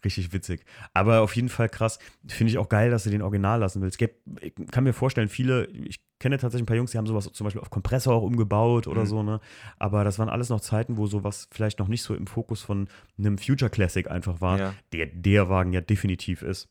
Richtig 0.05 0.31
witzig. 0.31 0.63
Aber 0.93 1.21
auf 1.21 1.35
jeden 1.35 1.49
Fall 1.49 1.69
krass. 1.69 1.97
Finde 2.27 2.51
ich 2.51 2.59
auch 2.59 2.69
geil, 2.69 2.91
dass 2.91 3.03
du 3.05 3.09
den 3.09 3.23
Original 3.23 3.59
lassen 3.59 3.81
willst. 3.81 3.99
Gäb- 3.99 4.11
Ich 4.41 4.53
kann 4.71 4.83
mir 4.83 4.93
vorstellen, 4.93 5.27
viele, 5.27 5.65
ich 5.65 5.99
kenne 6.19 6.37
tatsächlich 6.37 6.63
ein 6.63 6.67
paar 6.67 6.75
Jungs, 6.77 6.91
die 6.91 6.99
haben 6.99 7.07
sowas 7.07 7.27
zum 7.33 7.45
Beispiel 7.45 7.61
auf 7.61 7.71
Kompressor 7.71 8.13
auch 8.13 8.21
umgebaut 8.21 8.85
oder 8.85 9.01
Mhm. 9.01 9.05
so, 9.07 9.23
ne? 9.23 9.39
Aber 9.79 10.03
das 10.03 10.19
waren 10.19 10.29
alles 10.29 10.49
noch 10.49 10.61
Zeiten, 10.61 10.97
wo 10.97 11.07
sowas 11.07 11.47
vielleicht 11.51 11.79
noch 11.79 11.87
nicht 11.87 12.03
so 12.03 12.13
im 12.13 12.27
Fokus 12.27 12.61
von 12.61 12.87
einem 13.17 13.39
Future 13.39 13.71
Classic 13.71 14.07
einfach 14.09 14.39
war, 14.39 14.59
Ja. 14.59 14.73
der 14.93 15.07
der 15.07 15.49
Wagen 15.49 15.73
ja 15.73 15.81
definitiv 15.81 16.43
ist. 16.43 16.69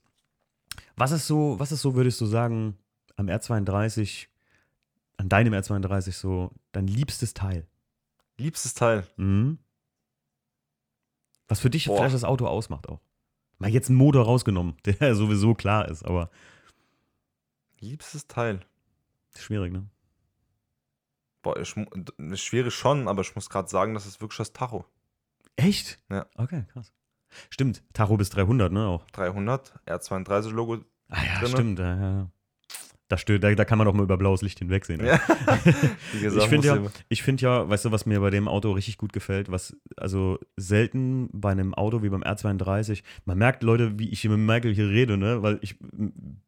Was 0.97 1.11
ist 1.11 1.27
so, 1.27 1.59
was 1.59 1.73
ist 1.73 1.83
so, 1.83 1.97
würdest 1.97 2.21
du 2.21 2.27
sagen, 2.27 2.77
am 3.17 3.27
R32, 3.29 4.27
an 5.27 5.29
deinem 5.29 5.55
R32 5.55 6.13
so 6.13 6.53
dein 6.71 6.87
liebstes 6.87 7.35
Teil? 7.35 7.67
Liebstes 8.39 8.75
Teil. 8.75 9.05
Mhm. 9.17 9.59
Was 11.49 11.59
für 11.61 11.71
dich 11.71 11.87
Boah. 11.87 11.97
vielleicht 11.97 12.15
das 12.15 12.23
Auto 12.25 12.47
ausmacht 12.47 12.89
auch. 12.89 13.01
Mal 13.59 13.71
jetzt 13.71 13.89
einen 13.89 13.99
Motor 13.99 14.25
rausgenommen, 14.25 14.77
der 14.87 15.15
sowieso 15.17 15.55
klar 15.55 15.89
ist, 15.89 16.05
aber 16.05 16.31
Liebstes 17.81 18.27
Teil. 18.27 18.61
schwierig, 19.37 19.73
ne? 19.73 19.87
Boah, 21.43 21.59
ich, 21.59 21.75
schwierig 22.41 22.75
schon, 22.75 23.07
aber 23.09 23.23
ich 23.23 23.35
muss 23.35 23.51
gerade 23.51 23.69
sagen, 23.69 23.95
das 23.95 24.07
ist 24.07 24.21
wirklich 24.21 24.39
das 24.39 24.53
Tacho. 24.53 24.85
Echt? 25.57 25.99
Ja. 26.09 26.27
Okay, 26.37 26.65
krass. 26.73 26.93
Stimmt, 27.51 27.83
Tacho 27.93 28.17
bis 28.17 28.31
300, 28.31 28.73
ne, 28.73 28.87
auch. 28.87 29.05
300, 29.11 29.79
R32-Logo. 29.87 30.85
Ah 31.09 31.25
ja, 31.25 31.35
Drinne. 31.39 31.49
stimmt. 31.49 31.79
Ja, 31.79 31.97
ja. 31.97 32.31
Da, 33.09 33.17
stö- 33.17 33.39
da, 33.39 33.55
da 33.55 33.65
kann 33.65 33.79
man 33.79 33.87
auch 33.87 33.93
mal 33.95 34.03
über 34.03 34.17
blaues 34.17 34.43
Licht 34.43 34.59
hinwegsehen. 34.59 35.05
Ja. 35.05 35.21
Wie 36.13 36.21
gesagt, 36.21 36.43
Ich 36.43 36.49
finde 36.49 36.67
ja, 36.67 36.79
ich 37.09 37.23
finde 37.23 37.43
ja, 37.43 37.69
weißt 37.69 37.85
du, 37.85 37.93
was 37.93 38.05
mir 38.05 38.19
bei 38.21 38.31
dem 38.31 38.49
Auto 38.49 38.73
richtig 38.73 38.99
gut 38.99 39.13
gefällt, 39.13 39.49
was 39.51 39.77
also 39.97 40.39
selten 40.57 41.29
bei 41.33 41.53
einem 41.53 41.73
Auto 41.75 42.03
wie 42.03 42.09
beim 42.09 42.25
R32, 42.25 43.03
man 43.25 43.39
merkt 43.39 43.63
Leute, 43.63 43.99
wie 43.99 44.09
ich 44.09 44.21
hier 44.23 44.31
mit 44.31 44.41
Michael 44.41 44.75
hier 44.75 44.89
rede, 44.89 45.17
ne, 45.17 45.41
weil 45.43 45.59
ich 45.63 45.77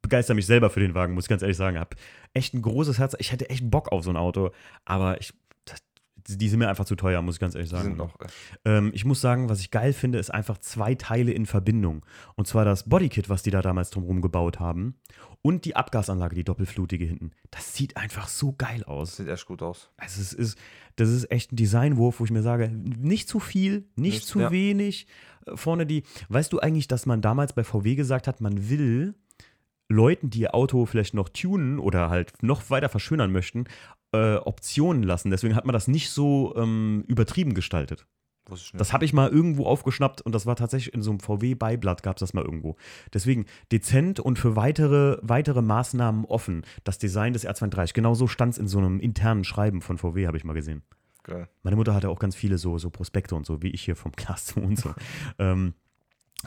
begeister 0.02 0.34
mich 0.34 0.46
selber 0.46 0.68
für 0.70 0.80
den 0.80 0.94
Wagen, 0.94 1.14
muss 1.14 1.24
ich 1.26 1.28
ganz 1.28 1.42
ehrlich 1.42 1.56
sagen, 1.56 1.78
hab 1.78 1.94
echt 2.34 2.54
ein 2.54 2.62
großes 2.62 2.98
Herz, 2.98 3.14
ich 3.20 3.30
hätte 3.30 3.48
echt 3.50 3.70
Bock 3.70 3.92
auf 3.92 4.02
so 4.02 4.10
ein 4.10 4.16
Auto, 4.16 4.50
aber 4.84 5.20
ich 5.20 5.32
die 6.30 6.48
sind 6.50 6.58
mir 6.58 6.68
einfach 6.68 6.84
zu 6.84 6.94
teuer, 6.94 7.22
muss 7.22 7.36
ich 7.36 7.40
ganz 7.40 7.54
ehrlich 7.54 7.70
sagen. 7.70 7.96
noch. 7.96 8.14
Ähm, 8.66 8.90
ich 8.92 9.06
muss 9.06 9.20
sagen, 9.20 9.48
was 9.48 9.60
ich 9.60 9.70
geil 9.70 9.94
finde, 9.94 10.18
ist 10.18 10.28
einfach 10.28 10.58
zwei 10.58 10.94
Teile 10.94 11.32
in 11.32 11.46
Verbindung. 11.46 12.04
Und 12.34 12.46
zwar 12.46 12.66
das 12.66 12.86
Bodykit, 12.86 13.30
was 13.30 13.42
die 13.42 13.50
da 13.50 13.62
damals 13.62 13.88
drumherum 13.90 14.20
gebaut 14.20 14.60
haben. 14.60 14.96
Und 15.42 15.64
die 15.64 15.76
Abgasanlage, 15.76 16.34
die 16.34 16.44
doppelflutige 16.44 17.04
hinten. 17.04 17.30
Das 17.50 17.74
sieht 17.74 17.96
einfach 17.96 18.28
so 18.28 18.52
geil 18.58 18.82
aus. 18.84 19.16
Sieht 19.16 19.28
echt 19.28 19.46
gut 19.46 19.62
aus. 19.62 19.90
Also 19.96 20.20
es 20.20 20.32
ist, 20.32 20.58
das 20.96 21.08
ist 21.10 21.30
echt 21.30 21.52
ein 21.52 21.56
Designwurf, 21.56 22.18
wo 22.20 22.24
ich 22.24 22.30
mir 22.30 22.42
sage, 22.42 22.68
nicht 22.68 23.28
zu 23.28 23.38
viel, 23.38 23.86
nicht, 23.96 24.14
Nicht- 24.14 24.26
zu 24.26 24.40
ja. 24.40 24.50
wenig. 24.50 25.06
Äh, 25.46 25.56
Vorne 25.56 25.86
die, 25.86 26.02
weißt 26.28 26.52
du 26.52 26.58
eigentlich, 26.60 26.88
dass 26.88 27.06
man 27.06 27.22
damals 27.22 27.52
bei 27.52 27.62
VW 27.64 27.94
gesagt 27.94 28.26
hat, 28.26 28.40
man 28.40 28.68
will 28.68 29.14
Leuten, 29.88 30.28
die 30.28 30.40
ihr 30.40 30.54
Auto 30.54 30.84
vielleicht 30.86 31.14
noch 31.14 31.28
tunen 31.30 31.78
oder 31.78 32.10
halt 32.10 32.42
noch 32.42 32.68
weiter 32.68 32.88
verschönern 32.90 33.32
möchten, 33.32 33.64
äh, 34.12 34.34
Optionen 34.36 35.02
lassen. 35.02 35.30
Deswegen 35.30 35.54
hat 35.54 35.64
man 35.64 35.72
das 35.72 35.88
nicht 35.88 36.10
so 36.10 36.54
ähm, 36.56 37.04
übertrieben 37.06 37.54
gestaltet. 37.54 38.06
Das 38.74 38.92
habe 38.92 39.04
ich 39.04 39.12
mal 39.12 39.28
irgendwo 39.28 39.66
aufgeschnappt 39.66 40.20
und 40.20 40.34
das 40.34 40.46
war 40.46 40.56
tatsächlich 40.56 40.94
in 40.94 41.02
so 41.02 41.10
einem 41.10 41.20
VW-Beiblatt, 41.20 42.02
gab 42.02 42.16
es 42.16 42.20
das 42.20 42.34
mal 42.34 42.44
irgendwo. 42.44 42.76
Deswegen 43.12 43.46
dezent 43.72 44.20
und 44.20 44.38
für 44.38 44.56
weitere, 44.56 45.18
weitere 45.22 45.62
Maßnahmen 45.62 46.24
offen. 46.24 46.62
Das 46.84 46.98
Design 46.98 47.32
des 47.32 47.46
R32. 47.46 47.94
Genau 47.94 48.14
so 48.14 48.26
stand 48.26 48.54
es 48.54 48.58
in 48.58 48.68
so 48.68 48.78
einem 48.78 49.00
internen 49.00 49.44
Schreiben 49.44 49.80
von 49.82 49.98
VW, 49.98 50.26
habe 50.26 50.36
ich 50.36 50.44
mal 50.44 50.54
gesehen. 50.54 50.82
Geil. 51.24 51.48
Meine 51.62 51.76
Mutter 51.76 51.94
hatte 51.94 52.08
auch 52.08 52.18
ganz 52.18 52.34
viele 52.34 52.58
so, 52.58 52.78
so 52.78 52.90
Prospekte 52.90 53.34
und 53.34 53.44
so, 53.44 53.62
wie 53.62 53.70
ich 53.70 53.82
hier 53.82 53.96
vom 53.96 54.12
Glas 54.16 54.46
2 54.46 54.60
und 54.60 54.78
so. 54.78 54.94
ähm, 55.38 55.74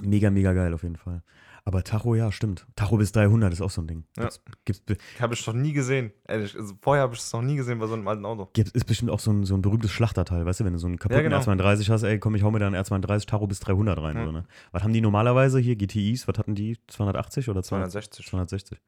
mega, 0.01 0.29
mega 0.29 0.53
geil 0.53 0.73
auf 0.73 0.83
jeden 0.83 0.95
Fall. 0.97 1.21
Aber 1.63 1.83
Tacho, 1.83 2.15
ja, 2.15 2.31
stimmt. 2.31 2.65
Tacho 2.75 2.97
bis 2.97 3.11
300 3.11 3.53
ist 3.53 3.61
auch 3.61 3.69
so 3.69 3.81
ein 3.81 3.87
Ding. 3.87 4.03
Ja. 4.17 4.29
Gibt's, 4.65 4.83
gibt's, 4.85 5.03
Habe 5.19 5.35
ich 5.35 5.45
noch 5.45 5.53
nie 5.53 5.73
gesehen. 5.73 6.11
Ehrlich, 6.27 6.57
also 6.57 6.73
vorher 6.81 7.03
habe 7.03 7.13
ich 7.13 7.19
es 7.19 7.31
noch 7.33 7.43
nie 7.43 7.55
gesehen 7.55 7.77
bei 7.77 7.85
so 7.87 7.93
einem 7.93 8.07
alten 8.07 8.25
Auto. 8.25 8.49
Gibt, 8.53 8.71
ist 8.71 8.85
bestimmt 8.85 9.11
auch 9.11 9.19
so 9.19 9.31
ein, 9.31 9.43
so 9.45 9.53
ein 9.55 9.61
berühmtes 9.61 9.91
Schlachterteil, 9.91 10.43
weißt 10.45 10.61
du, 10.61 10.65
wenn 10.65 10.73
du 10.73 10.79
so 10.79 10.87
einen 10.87 10.97
kaputten 10.97 11.23
genau. 11.25 11.37
R32 11.39 11.89
hast, 11.89 12.01
ey, 12.03 12.17
komm, 12.19 12.33
ich 12.35 12.41
hau 12.43 12.49
mir 12.49 12.57
da 12.59 12.67
einen 12.67 12.75
R32 12.75 13.27
Tacho 13.27 13.45
bis 13.45 13.59
300 13.59 13.99
rein, 13.99 14.15
Ja. 14.17 14.23
oder 14.23 14.31
ne? 14.31 14.45
Was 14.71 14.83
haben 14.83 14.93
die 14.93 15.01
normalerweise 15.01 15.59
hier, 15.59 15.75
GTIs, 15.75 16.27
was 16.27 16.37
hatten 16.39 16.55
die, 16.55 16.77
280 16.87 17.47
oder 17.49 17.61
200? 17.61 17.91
260. 17.91 18.25
260. 18.27 18.79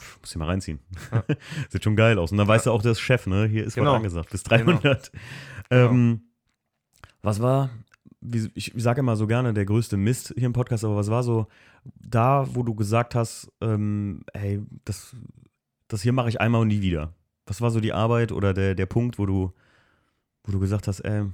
Pff, 0.00 0.20
muss 0.20 0.30
ich 0.30 0.36
mal 0.36 0.46
reinziehen. 0.46 0.78
Ja. 1.10 1.24
Sieht 1.70 1.82
schon 1.84 1.96
geil 1.96 2.18
aus. 2.18 2.30
Und 2.30 2.38
dann 2.38 2.46
weißt 2.48 2.66
du 2.66 2.70
auch, 2.70 2.82
der 2.82 2.92
ist 2.92 3.00
Chef, 3.00 3.26
ne? 3.26 3.46
Hier 3.46 3.64
ist 3.64 3.74
Genau. 3.74 3.90
was 3.90 3.96
angesagt, 3.96 4.30
bis 4.30 4.42
300. 4.44 5.10
Ähm, 5.70 6.22
was 7.22 7.40
war, 7.42 7.70
ich 8.54 8.72
sage 8.76 9.00
immer 9.00 9.16
so 9.16 9.26
gerne, 9.26 9.52
der 9.54 9.64
größte 9.64 9.96
Mist 9.96 10.32
hier 10.36 10.46
im 10.46 10.52
Podcast, 10.52 10.84
aber 10.84 10.96
was 10.96 11.10
war 11.10 11.22
so 11.22 11.46
da, 11.96 12.46
wo 12.54 12.62
du 12.62 12.74
gesagt 12.74 13.14
hast, 13.14 13.50
ähm, 13.60 14.22
ey, 14.32 14.60
das, 14.84 15.14
das 15.88 16.02
hier 16.02 16.12
mache 16.12 16.28
ich 16.28 16.40
einmal 16.40 16.60
und 16.62 16.68
nie 16.68 16.80
wieder? 16.82 17.12
Was 17.46 17.60
war 17.60 17.70
so 17.70 17.80
die 17.80 17.92
Arbeit 17.92 18.30
oder 18.32 18.54
der, 18.54 18.74
der 18.74 18.86
Punkt, 18.86 19.18
wo 19.18 19.26
du, 19.26 19.52
wo 20.44 20.52
du 20.52 20.60
gesagt 20.60 20.86
hast, 20.88 21.00
ey, 21.00 21.24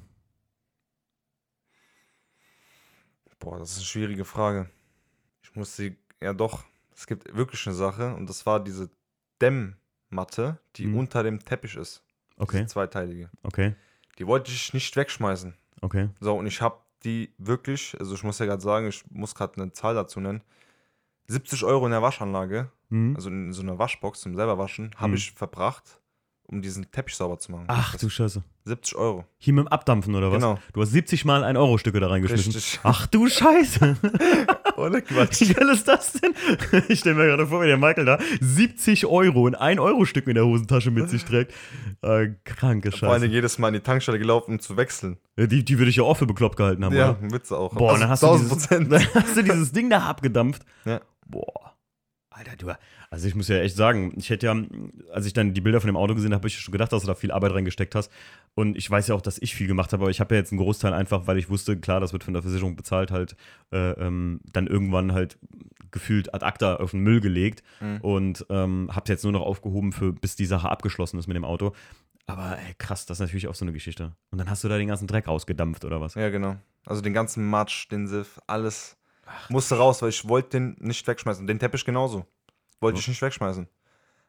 Boah, 3.41 3.59
das 3.59 3.71
ist 3.73 3.77
eine 3.79 3.85
schwierige 3.87 4.25
Frage. 4.25 4.69
Ich 5.43 5.55
muss 5.55 5.77
sie, 5.77 5.97
ja 6.21 6.33
doch, 6.33 6.65
es 6.95 7.07
gibt 7.07 7.35
wirklich 7.37 7.65
eine 7.67 7.77
Sache 7.77 8.15
und 8.15 8.29
das 8.29 8.45
war 8.47 8.63
diese 8.63 8.91
Dämmmatte, 9.41 10.59
die 10.77 10.87
Mhm. 10.87 10.97
unter 10.99 11.23
dem 11.23 11.45
Teppich 11.45 11.77
ist. 11.77 12.03
okay, 12.37 12.59
Diese 12.59 12.69
zweiteilige. 12.73 13.31
okay, 13.43 13.75
Die 14.19 14.27
wollte 14.27 14.51
ich 14.51 14.73
nicht 14.75 14.97
wegschmeißen. 14.97 15.55
Okay, 15.83 16.09
So, 16.21 16.35
und 16.37 16.47
ich 16.47 16.61
habe 16.61 16.77
die 17.05 17.33
wirklich, 17.39 17.97
also 18.01 18.15
ich 18.15 18.23
muss 18.25 18.39
ja 18.39 18.47
gerade 18.47 18.63
sagen, 18.63 18.89
ich 18.89 19.05
muss 19.11 19.35
gerade 19.35 19.61
eine 19.61 19.73
Zahl 19.73 19.95
dazu 19.95 20.21
nennen. 20.21 20.43
70 21.29 21.65
Euro 21.65 21.85
in 21.87 21.93
der 21.93 22.03
Waschanlage, 22.03 22.71
hm? 22.91 23.15
also 23.17 23.29
in 23.29 23.53
so 23.53 23.63
einer 23.63 23.79
Waschbox 23.79 24.21
zum 24.23 24.35
selber 24.35 24.59
waschen, 24.59 24.91
habe 24.97 25.11
Mhm. 25.11 25.15
ich 25.17 25.33
verbracht, 25.33 26.01
um 26.45 26.63
diesen 26.63 26.91
Teppich 26.91 27.15
sauber 27.17 27.39
zu 27.39 27.53
machen. 27.53 27.67
Ach 27.69 27.95
du 27.97 28.09
Scheiße. 28.09 28.43
70 28.65 28.97
Euro. 28.97 29.25
Hier 29.39 29.53
mit 29.53 29.67
dem 29.67 29.69
Abdampfen 29.69 30.15
oder 30.15 30.31
was? 30.33 30.43
Genau. 30.43 30.59
Du 30.73 30.81
hast 30.81 30.91
70 30.93 31.25
Mal 31.27 31.45
1-Euro-Stücke 31.45 32.01
da 32.01 32.09
reingeschmissen. 32.09 32.53
Richtig. 32.53 32.81
Ach 32.83 33.07
du 33.07 33.29
Scheiße. 33.29 33.97
Ohne 34.79 35.03
Quatsch. 35.03 35.41
Wie 35.49 35.53
geil 35.53 35.69
ist 35.71 35.87
das 35.89 36.13
denn? 36.13 36.33
Ich 36.89 37.01
stelle 37.01 37.17
mir 37.17 37.27
gerade 37.27 37.47
vor, 37.47 37.63
wie 37.63 37.67
der 37.67 37.77
Michael 37.77 38.05
da 38.05 38.19
70 38.41 39.07
Euro 39.07 39.47
in 39.49 39.55
1-Euro-Stück 39.57 40.27
in 40.29 40.35
der 40.35 40.47
Hosentasche 40.47 40.91
mit 40.91 41.11
sich 41.11 41.25
trägt. 41.25 41.53
Äh, 42.03 42.29
kranke 42.45 42.93
Vor 42.93 43.09
allem 43.11 43.23
Scheiße. 43.23 43.33
jedes 43.33 43.59
Mal 43.59 43.69
in 43.69 43.75
die 43.75 43.81
Tankstelle 43.81 44.19
gelaufen, 44.19 44.53
um 44.53 44.61
zu 44.61 44.77
wechseln. 44.77 45.19
Ja, 45.37 45.47
Die, 45.47 45.65
die 45.65 45.79
würde 45.79 45.91
ich 45.91 45.97
ja 45.97 46.05
auch 46.05 46.17
für 46.17 46.27
bekloppt 46.27 46.57
gehalten 46.57 46.85
haben, 46.85 46.95
Ja, 46.95 47.17
oder? 47.21 47.33
Witze 47.33 47.57
auch. 47.59 47.75
Boah, 47.75 47.91
Also 47.91 48.01
dann 48.03 48.11
hast 48.11 48.23
du, 48.23 48.27
1000 48.29 48.51
dieses, 48.53 48.67
Prozent. 48.69 48.93
dann 49.15 49.15
hast 49.15 49.37
du 49.37 49.43
dieses 49.43 49.73
Ding 49.73 49.91
da 49.91 49.99
abgedampft. 50.01 50.63
Ja. 50.85 51.01
Boah. 51.27 51.68
Alter, 52.39 52.57
du. 52.57 52.79
Also 53.11 53.27
ich 53.27 53.35
muss 53.35 53.49
ja 53.49 53.57
echt 53.59 53.75
sagen, 53.77 54.13
ich 54.17 54.31
hätte 54.31 54.47
ja, 54.47 54.57
als 55.13 55.27
ich 55.27 55.33
dann 55.33 55.55
die 55.55 55.61
Bilder 55.61 55.81
von 55.81 55.89
dem 55.89 55.97
Auto 55.97 56.15
gesehen 56.15 56.31
habe, 56.33 56.41
habe 56.41 56.49
ich 56.49 56.59
schon 56.59 56.73
gedacht, 56.73 56.93
dass 56.93 57.03
du 57.03 57.07
da 57.09 57.15
viel 57.15 57.33
Arbeit 57.33 57.53
reingesteckt 57.53 57.95
hast. 57.95 58.13
Und 58.55 58.77
ich 58.77 58.89
weiß 58.89 59.09
ja 59.09 59.15
auch, 59.15 59.21
dass 59.21 59.39
ich 59.39 59.55
viel 59.55 59.67
gemacht 59.67 59.93
habe, 59.93 60.05
aber 60.05 60.11
ich 60.11 60.21
habe 60.21 60.35
ja 60.35 60.41
jetzt 60.41 60.53
einen 60.53 60.61
Großteil 60.61 60.93
einfach, 60.93 61.27
weil 61.27 61.39
ich 61.39 61.49
wusste, 61.51 61.77
klar, 61.79 62.01
das 62.01 62.13
wird 62.13 62.23
von 62.25 62.35
der 62.35 62.43
Versicherung 62.43 62.77
bezahlt, 62.77 63.11
halt 63.11 63.35
äh, 63.73 63.91
ähm, 63.93 64.41
dann 64.53 64.67
irgendwann 64.67 65.13
halt 65.13 65.39
gefühlt 65.91 66.35
ad 66.35 66.45
acta 66.45 66.77
auf 66.77 66.91
den 66.91 67.01
Müll 67.01 67.21
gelegt 67.21 67.63
Mhm. 67.81 67.99
und 68.03 68.47
ähm, 68.51 68.91
habe 68.93 69.11
jetzt 69.11 69.23
nur 69.25 69.33
noch 69.33 69.41
aufgehoben, 69.43 69.93
für, 69.93 70.13
bis 70.13 70.37
die 70.37 70.45
Sache 70.47 70.69
abgeschlossen 70.69 71.19
ist 71.19 71.27
mit 71.29 71.37
dem 71.37 71.45
Auto. 71.47 71.73
Aber 72.27 72.59
ey, 72.59 72.75
krass, 72.77 73.07
das 73.07 73.17
ist 73.17 73.21
natürlich 73.21 73.49
auch 73.49 73.55
so 73.55 73.65
eine 73.65 73.73
Geschichte. 73.73 74.13
Und 74.31 74.37
dann 74.37 74.51
hast 74.51 74.63
du 74.63 74.69
da 74.69 74.77
den 74.77 74.89
ganzen 74.89 75.07
Dreck 75.07 75.27
rausgedampft 75.29 75.87
oder 75.87 76.01
was? 76.03 76.15
Ja, 76.15 76.29
genau. 76.29 76.57
Also 76.85 77.01
den 77.01 77.15
ganzen 77.15 77.49
Matsch, 77.49 77.89
den 77.91 78.07
Siff, 78.07 78.39
alles 78.47 78.98
musste 79.49 79.77
raus, 79.77 80.03
weil 80.03 80.11
ich 80.11 80.29
wollte 80.29 80.51
den 80.51 80.77
nicht 80.81 81.07
wegschmeißen. 81.07 81.47
Den 81.47 81.59
Teppich 81.59 81.85
genauso. 81.85 82.27
Wollte 82.81 82.99
ich 83.01 83.09
nicht 83.09 83.23
wegschmeißen. 83.23 83.69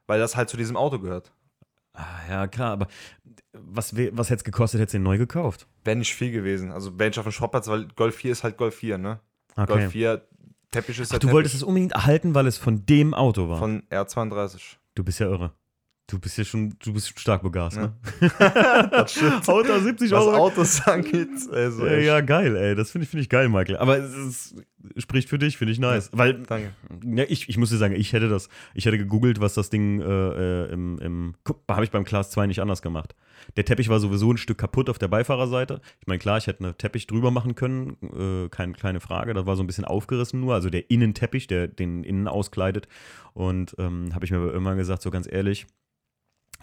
Weil 0.07 0.19
das 0.19 0.35
halt 0.35 0.49
zu 0.49 0.57
diesem 0.57 0.75
Auto 0.75 0.99
gehört. 0.99 1.31
Ah, 1.93 2.19
ja, 2.29 2.47
klar, 2.47 2.71
aber 2.71 2.87
was, 3.53 3.95
was 3.95 4.29
hätte 4.29 4.39
es 4.39 4.43
gekostet, 4.43 4.79
hättest 4.79 4.93
du 4.93 4.97
den 4.99 5.03
neu 5.03 5.17
gekauft? 5.17 5.67
Wäre 5.83 5.97
nicht 5.97 6.13
viel 6.15 6.31
gewesen. 6.31 6.71
Also 6.71 6.97
wäre 6.97 7.09
ich 7.09 7.19
auf 7.19 7.25
dem 7.25 7.31
Schrottplatz, 7.31 7.67
weil 7.67 7.87
Golf 7.89 8.15
4 8.15 8.31
ist 8.31 8.43
halt 8.43 8.57
Golf 8.57 8.75
4, 8.75 8.97
ne? 8.97 9.19
Golf 9.55 9.91
4, 9.91 10.21
Teppich 10.71 10.99
ist 10.99 11.09
Ach, 11.09 11.13
halt 11.13 11.23
du 11.23 11.27
Teppich 11.27 11.33
wolltest 11.33 11.55
es 11.55 11.63
unbedingt 11.63 11.91
erhalten, 11.93 12.35
weil 12.35 12.47
es 12.47 12.57
von 12.57 12.85
dem 12.85 13.13
Auto 13.13 13.49
war. 13.49 13.57
von 13.57 13.83
R32. 13.89 14.77
du 14.95 15.03
bist 15.03 15.19
ja 15.19 15.27
irre. 15.27 15.51
Du 16.09 16.17
bist 16.17 16.37
ja 16.39 16.43
schon, 16.43 16.73
du 16.83 16.93
bist 16.93 17.19
stark 17.19 17.43
begast, 17.43 17.77
ne? 17.77 17.93
Das 18.91 19.13
stimmt. 19.13 19.47
Haut 19.47 19.69
da 19.69 19.79
70 19.79 20.11
Was 20.11 20.25
Euro. 20.25 20.37
Autos 20.37 20.81
angeht, 20.87 21.29
also 21.51 21.85
Ja, 21.85 21.91
echt. 21.93 22.07
ja, 22.07 22.21
geil, 22.21 22.55
ey. 22.55 22.73
Das 22.75 22.89
finde 22.89 23.03
ich, 23.03 23.11
find 23.11 23.21
ich 23.21 23.29
geil, 23.29 23.47
Michael. 23.47 23.77
Aber 23.77 23.97
es 23.99 24.15
ist, 24.15 24.55
spricht 24.97 25.29
für 25.29 25.37
dich, 25.37 25.57
finde 25.57 25.71
ich 25.71 25.79
nice. 25.79 26.09
Weil, 26.11 26.41
Danke. 26.43 26.71
ja, 27.05 27.25
ich, 27.27 27.47
ich 27.47 27.57
muss 27.57 27.69
dir 27.69 27.77
sagen, 27.77 27.93
ich 27.95 28.11
hätte 28.13 28.27
das, 28.27 28.49
ich 28.73 28.85
hätte 28.87 28.97
gegoogelt, 28.97 29.39
was 29.39 29.53
das 29.53 29.69
Ding 29.69 30.01
äh, 30.01 30.05
äh, 30.05 30.71
im, 30.71 30.97
im 30.97 31.35
habe 31.69 31.83
ich 31.83 31.91
beim 31.91 32.05
Class 32.05 32.31
2 32.31 32.47
nicht 32.47 32.59
anders 32.59 32.81
gemacht. 32.81 33.15
Der 33.55 33.65
Teppich 33.65 33.89
war 33.89 33.99
sowieso 33.99 34.31
ein 34.33 34.37
Stück 34.37 34.57
kaputt 34.57 34.89
auf 34.89 34.97
der 34.97 35.07
Beifahrerseite. 35.09 35.79
Ich 36.01 36.07
meine, 36.07 36.19
klar, 36.19 36.37
ich 36.39 36.47
hätte 36.47 36.63
einen 36.63 36.77
Teppich 36.77 37.05
drüber 37.05 37.29
machen 37.29 37.53
können, 37.53 37.97
äh, 38.01 38.49
kein, 38.49 38.75
keine 38.75 38.99
Frage. 38.99 39.35
Das 39.35 39.45
war 39.45 39.55
so 39.55 39.63
ein 39.63 39.67
bisschen 39.67 39.85
aufgerissen 39.85 40.39
nur, 40.39 40.55
also 40.55 40.71
der 40.71 40.89
Innenteppich, 40.89 41.45
der 41.45 41.67
den 41.67 42.03
innen 42.03 42.27
auskleidet. 42.27 42.87
Und 43.33 43.75
ähm, 43.77 44.09
habe 44.13 44.25
ich 44.25 44.31
mir 44.31 44.37
aber 44.37 44.51
irgendwann 44.51 44.77
gesagt, 44.77 45.01
so 45.03 45.11
ganz 45.11 45.27
ehrlich, 45.31 45.67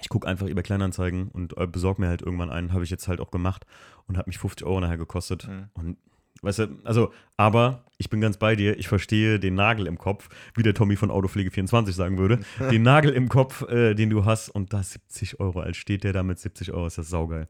ich 0.00 0.08
gucke 0.08 0.28
einfach 0.28 0.46
über 0.46 0.62
Kleinanzeigen 0.62 1.28
und 1.28 1.56
äh, 1.56 1.66
besorge 1.66 2.00
mir 2.00 2.08
halt 2.08 2.22
irgendwann 2.22 2.50
einen. 2.50 2.72
Habe 2.72 2.84
ich 2.84 2.90
jetzt 2.90 3.08
halt 3.08 3.20
auch 3.20 3.30
gemacht 3.30 3.64
und 4.06 4.16
hat 4.16 4.26
mich 4.26 4.38
50 4.38 4.66
Euro 4.66 4.80
nachher 4.80 4.98
gekostet. 4.98 5.48
Mhm. 5.48 5.68
Und 5.74 5.96
weißt 6.42 6.60
du, 6.60 6.78
also, 6.84 7.12
aber 7.36 7.84
ich 7.98 8.10
bin 8.10 8.20
ganz 8.20 8.36
bei 8.36 8.56
dir. 8.56 8.78
Ich 8.78 8.88
verstehe 8.88 9.40
den 9.40 9.54
Nagel 9.54 9.86
im 9.86 9.98
Kopf, 9.98 10.28
wie 10.54 10.62
der 10.62 10.74
Tommy 10.74 10.96
von 10.96 11.10
Autopflege24 11.10 11.92
sagen 11.92 12.18
würde. 12.18 12.40
den 12.70 12.82
Nagel 12.82 13.12
im 13.12 13.28
Kopf, 13.28 13.62
äh, 13.68 13.94
den 13.94 14.10
du 14.10 14.24
hast 14.24 14.50
und 14.50 14.72
da 14.72 14.82
70 14.82 15.40
Euro. 15.40 15.60
Als 15.60 15.76
steht 15.76 16.04
der 16.04 16.12
da 16.12 16.22
mit 16.22 16.38
70 16.38 16.72
Euro, 16.72 16.86
ist 16.86 16.98
das 16.98 17.08
saugeil. 17.08 17.48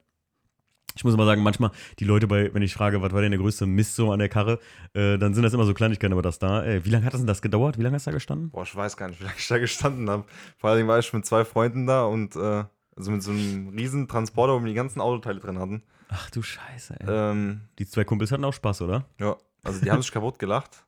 Ich 0.97 1.03
muss 1.03 1.13
aber 1.13 1.25
sagen, 1.25 1.43
manchmal 1.43 1.71
die 1.99 2.03
Leute 2.05 2.27
bei, 2.27 2.53
wenn 2.53 2.61
ich 2.63 2.73
frage, 2.73 3.01
was 3.01 3.13
war 3.13 3.21
denn 3.21 3.31
der 3.31 3.39
größte 3.39 3.65
Mist 3.65 3.95
so 3.95 4.11
an 4.11 4.19
der 4.19 4.29
Karre, 4.29 4.59
äh, 4.93 5.17
dann 5.17 5.33
sind 5.33 5.43
das 5.43 5.53
immer 5.53 5.63
so 5.65 5.73
Kleinigkeiten, 5.73 6.11
aber 6.11 6.21
das 6.21 6.39
da. 6.39 6.63
Ey, 6.63 6.83
wie 6.85 6.89
lange 6.89 7.05
hat 7.05 7.13
das 7.13 7.21
denn 7.21 7.27
das 7.27 7.41
gedauert? 7.41 7.77
Wie 7.77 7.83
lange 7.83 7.95
hast 7.95 8.07
du 8.07 8.11
da 8.11 8.15
gestanden? 8.15 8.49
Boah, 8.49 8.63
ich 8.63 8.75
weiß 8.75 8.97
gar 8.97 9.07
nicht, 9.07 9.19
wie 9.21 9.25
lange 9.25 9.37
ich 9.37 9.47
da 9.47 9.57
gestanden 9.59 10.09
habe. 10.09 10.25
Vor 10.57 10.71
allem 10.71 10.87
war 10.87 10.99
ich 10.99 11.13
mit 11.13 11.25
zwei 11.25 11.45
Freunden 11.45 11.85
da 11.87 12.03
und 12.05 12.35
äh, 12.35 12.63
also 12.95 13.11
mit 13.11 13.21
so 13.21 13.31
einem 13.31 13.69
riesen 13.69 14.07
Transporter, 14.07 14.53
wo 14.55 14.59
wir 14.61 14.67
die 14.67 14.73
ganzen 14.73 14.99
Autoteile 15.01 15.39
drin 15.39 15.59
hatten. 15.59 15.83
Ach 16.09 16.29
du 16.31 16.41
Scheiße, 16.41 16.95
ey. 16.99 17.05
Ähm, 17.07 17.61
Die 17.77 17.85
zwei 17.85 18.03
Kumpels 18.03 18.31
hatten 18.31 18.43
auch 18.45 18.53
Spaß, 18.53 18.81
oder? 18.81 19.05
ja, 19.19 19.35
also 19.63 19.81
die 19.81 19.91
haben 19.91 20.01
sich 20.01 20.11
kaputt 20.11 20.39
gelacht, 20.39 20.83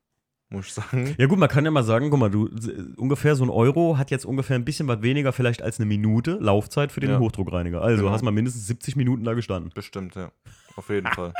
muss 0.49 0.65
ich 0.67 0.73
sagen. 0.73 1.15
Ja 1.17 1.27
gut, 1.27 1.37
man 1.39 1.47
kann 1.49 1.63
ja 1.65 1.71
mal 1.71 1.83
sagen, 1.83 2.09
guck 2.09 2.19
mal, 2.19 2.29
du 2.31 2.49
ungefähr 2.97 3.35
so 3.35 3.43
ein 3.43 3.49
Euro 3.49 3.97
hat 3.97 4.09
jetzt 4.11 4.25
ungefähr 4.25 4.55
ein 4.55 4.65
bisschen 4.65 4.87
was 4.87 5.01
weniger 5.01 5.31
vielleicht 5.31 5.61
als 5.61 5.79
eine 5.79 5.85
Minute 5.85 6.37
Laufzeit 6.41 6.91
für 6.91 6.99
den 6.99 7.11
Ja. 7.11 7.19
Hochdruckreiniger. 7.19 7.81
Also 7.81 8.03
Genau. 8.03 8.13
hast 8.13 8.23
mal 8.23 8.31
mindestens 8.31 8.67
70 8.67 8.95
Minuten 8.95 9.23
da 9.23 9.33
gestanden. 9.33 9.71
Bestimmt, 9.75 10.15
ja. 10.15 10.31
Auf 10.75 10.89
jeden 10.89 11.07
Fall. 11.13 11.33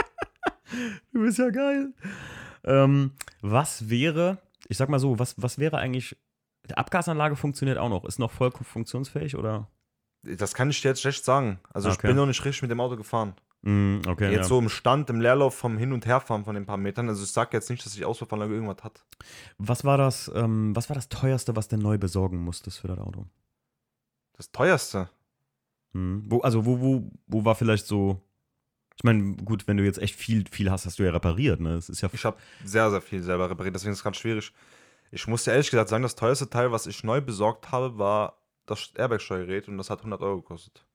Du 1.13 1.22
bist 1.22 1.39
ja 1.39 1.50
geil. 1.50 1.93
Ähm, 2.63 3.12
was 3.41 3.89
wäre, 3.89 4.38
ich 4.67 4.78
sag 4.78 4.89
mal 4.89 5.00
so, 5.00 5.17
was, 5.17 5.34
was 5.38 5.58
wäre 5.58 5.78
eigentlich, 5.78 6.15
die 6.69 6.78
Abgasanlage 6.78 7.36
funktioniert 7.36 7.78
auch 7.80 7.89
noch, 7.89 8.06
ist 8.06 8.19
noch 8.19 8.32
voll 8.32 8.52
funktionsfähig 8.52 9.36
oder? 9.36 9.67
Das 10.24 10.54
kann 10.54 10.69
ich 10.69 10.82
dir 10.82 10.89
jetzt 10.89 11.02
schlecht 11.02 11.24
sagen. 11.26 11.60
Also 11.74 11.89
ich 11.89 11.95
Okay. 11.95 12.08
bin 12.08 12.17
noch 12.17 12.26
nicht 12.28 12.43
richtig 12.45 12.62
mit 12.62 12.69
dem 12.69 12.82
Auto 12.82 12.98
gefahren. 12.98 13.34
Mm, 13.62 14.00
okay, 14.08 14.32
Jetzt 14.32 14.43
ja. 14.43 14.43
so 14.45 14.60
im 14.60 14.69
Stand, 14.69 15.10
im 15.10 15.19
Leerlauf 15.19 15.56
vom 15.56 15.78
Hin- 15.78 15.91
und 15.91 16.06
Herfahren 16.06 16.45
von 16.45 16.56
den 16.56 16.65
paar 16.65 16.78
Metern. 16.78 17.10
Also 17.10 17.24
ich 17.24 17.32
sag 17.32 17.54
jetzt 17.54 17.69
nicht, 17.69 17.86
dass 17.86 17.93
die 17.93 18.06
Auspuffanlage 18.06 18.54
irgendwas 18.54 18.84
hat. 18.84 19.04
Was 19.58 19.84
war 19.84 19.98
das, 19.98 20.32
ähm, 20.34 20.76
was 20.76 20.89
war 20.89 20.95
das 20.95 21.10
teuerste, 21.10 21.56
was 21.56 21.67
du 21.67 21.78
neu 21.78 21.98
besorgen 21.98 22.38
musstest 22.38 22.80
für 22.80 22.88
das 22.88 23.00
Auto? 23.00 23.26
Das 24.38 24.52
teuerste. 24.52 25.10
Hm. 25.93 26.24
Wo, 26.28 26.39
also 26.39 26.65
wo, 26.65 26.80
wo, 26.80 27.12
wo 27.28 27.43
war 27.43 27.56
vielleicht 27.56 27.86
so, 27.86 28.22
ich 28.95 29.04
meine, 29.04 29.36
gut, 29.36 29.67
wenn 29.67 29.78
du 29.78 29.84
jetzt 29.84 30.00
echt 30.00 30.15
viel, 30.15 30.45
viel 30.50 30.72
hast, 30.72 30.86
hast 30.86 31.00
du 31.00 31.04
ja 31.04 31.12
repariert, 31.12 31.60
ne? 31.60 31.76
Ist 31.76 32.02
ja 32.02 32.10
Ich 32.13 32.24
habe 32.24 32.38
sehr, 32.63 32.89
sehr 32.91 33.02
viel 33.02 33.22
selber 33.22 33.50
repariert, 33.50 33.76
deswegen 33.76 33.91
ist 33.91 34.00
es 34.00 34.04
ganz 34.04 34.17
schwierig. 34.17 34.54
Ich 35.12 35.28
muss 35.28 35.43
dir 35.43 35.52
ehrlich 35.52 35.72
gesagt 35.72 35.89
sagen, 35.89 36.04
das 36.04 36.15
teuerste 36.15 36.50
Teil, 36.50 36.72
was 36.72 36.88
ich 36.88 37.04
neu 37.04 37.19
besorgt 37.19 37.72
habe, 37.72 37.98
war 37.98 38.38
das 38.65 38.91
Airbag-Steuergerät 38.95 39.67
und 39.67 39.78
das 39.78 39.89
hat 39.89 40.00
100 40.00 40.22
Euro 40.22 40.38
gekostet. 40.38 40.86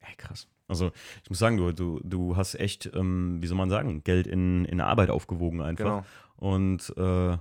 Ey, 0.00 0.14
krass. 0.16 0.48
Also, 0.68 0.92
ich 1.22 1.30
muss 1.30 1.38
sagen, 1.38 1.56
du, 1.56 1.72
du, 1.72 2.00
du 2.04 2.36
hast 2.36 2.54
echt, 2.54 2.90
ähm, 2.94 3.38
wie 3.40 3.46
soll 3.46 3.56
man 3.56 3.70
sagen, 3.70 4.04
Geld 4.04 4.26
in, 4.26 4.64
in 4.66 4.80
Arbeit 4.80 5.10
aufgewogen 5.10 5.62
einfach. 5.62 5.84
Genau. 5.84 6.04
Und 6.36 6.94
äh, 6.96 7.38